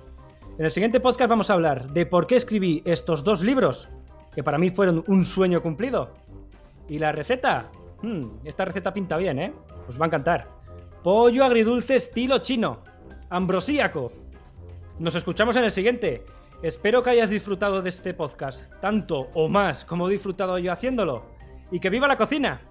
En 0.58 0.66
el 0.66 0.72
siguiente 0.72 1.00
podcast 1.00 1.30
vamos 1.30 1.50
a 1.50 1.54
hablar 1.54 1.90
de 1.90 2.06
por 2.06 2.26
qué 2.26 2.36
escribí 2.36 2.82
estos 2.86 3.24
dos 3.24 3.44
libros, 3.44 3.90
que 4.34 4.44
para 4.44 4.58
mí 4.58 4.72
fueron 4.72 5.04
un 5.08 5.24
sueño 5.24 5.62
cumplido. 5.62 6.14
Y 6.90 7.00
la 7.00 7.12
receta, 7.12 7.70
hmm, 8.02 8.46
esta 8.46 8.66
receta 8.66 8.94
pinta 8.94 9.18
bien, 9.18 9.40
¿eh? 9.40 9.54
Os 9.88 10.00
va 10.00 10.06
a 10.06 10.08
encantar. 10.08 10.48
Pollo 11.04 11.46
agridulce 11.46 11.96
estilo 11.96 12.40
chino, 12.40 12.80
ambrosíaco. 13.30 14.12
Nos 15.00 15.14
escuchamos 15.14 15.56
en 15.56 15.64
el 15.64 15.72
siguiente. 15.72 16.26
Espero 16.64 17.04
que 17.04 17.12
hayas 17.12 17.30
disfrutado 17.30 17.84
de 17.84 17.90
este 17.90 18.16
podcast, 18.16 18.74
tanto 18.82 19.30
o 19.36 19.48
más 19.48 19.86
como 19.86 20.10
he 20.10 20.14
disfrutado 20.14 20.58
yo 20.58 20.72
haciéndolo. 20.72 21.24
Y 21.70 21.80
que 21.80 21.92
viva 21.92 22.08
la 22.08 22.18
cocina. 22.18 22.62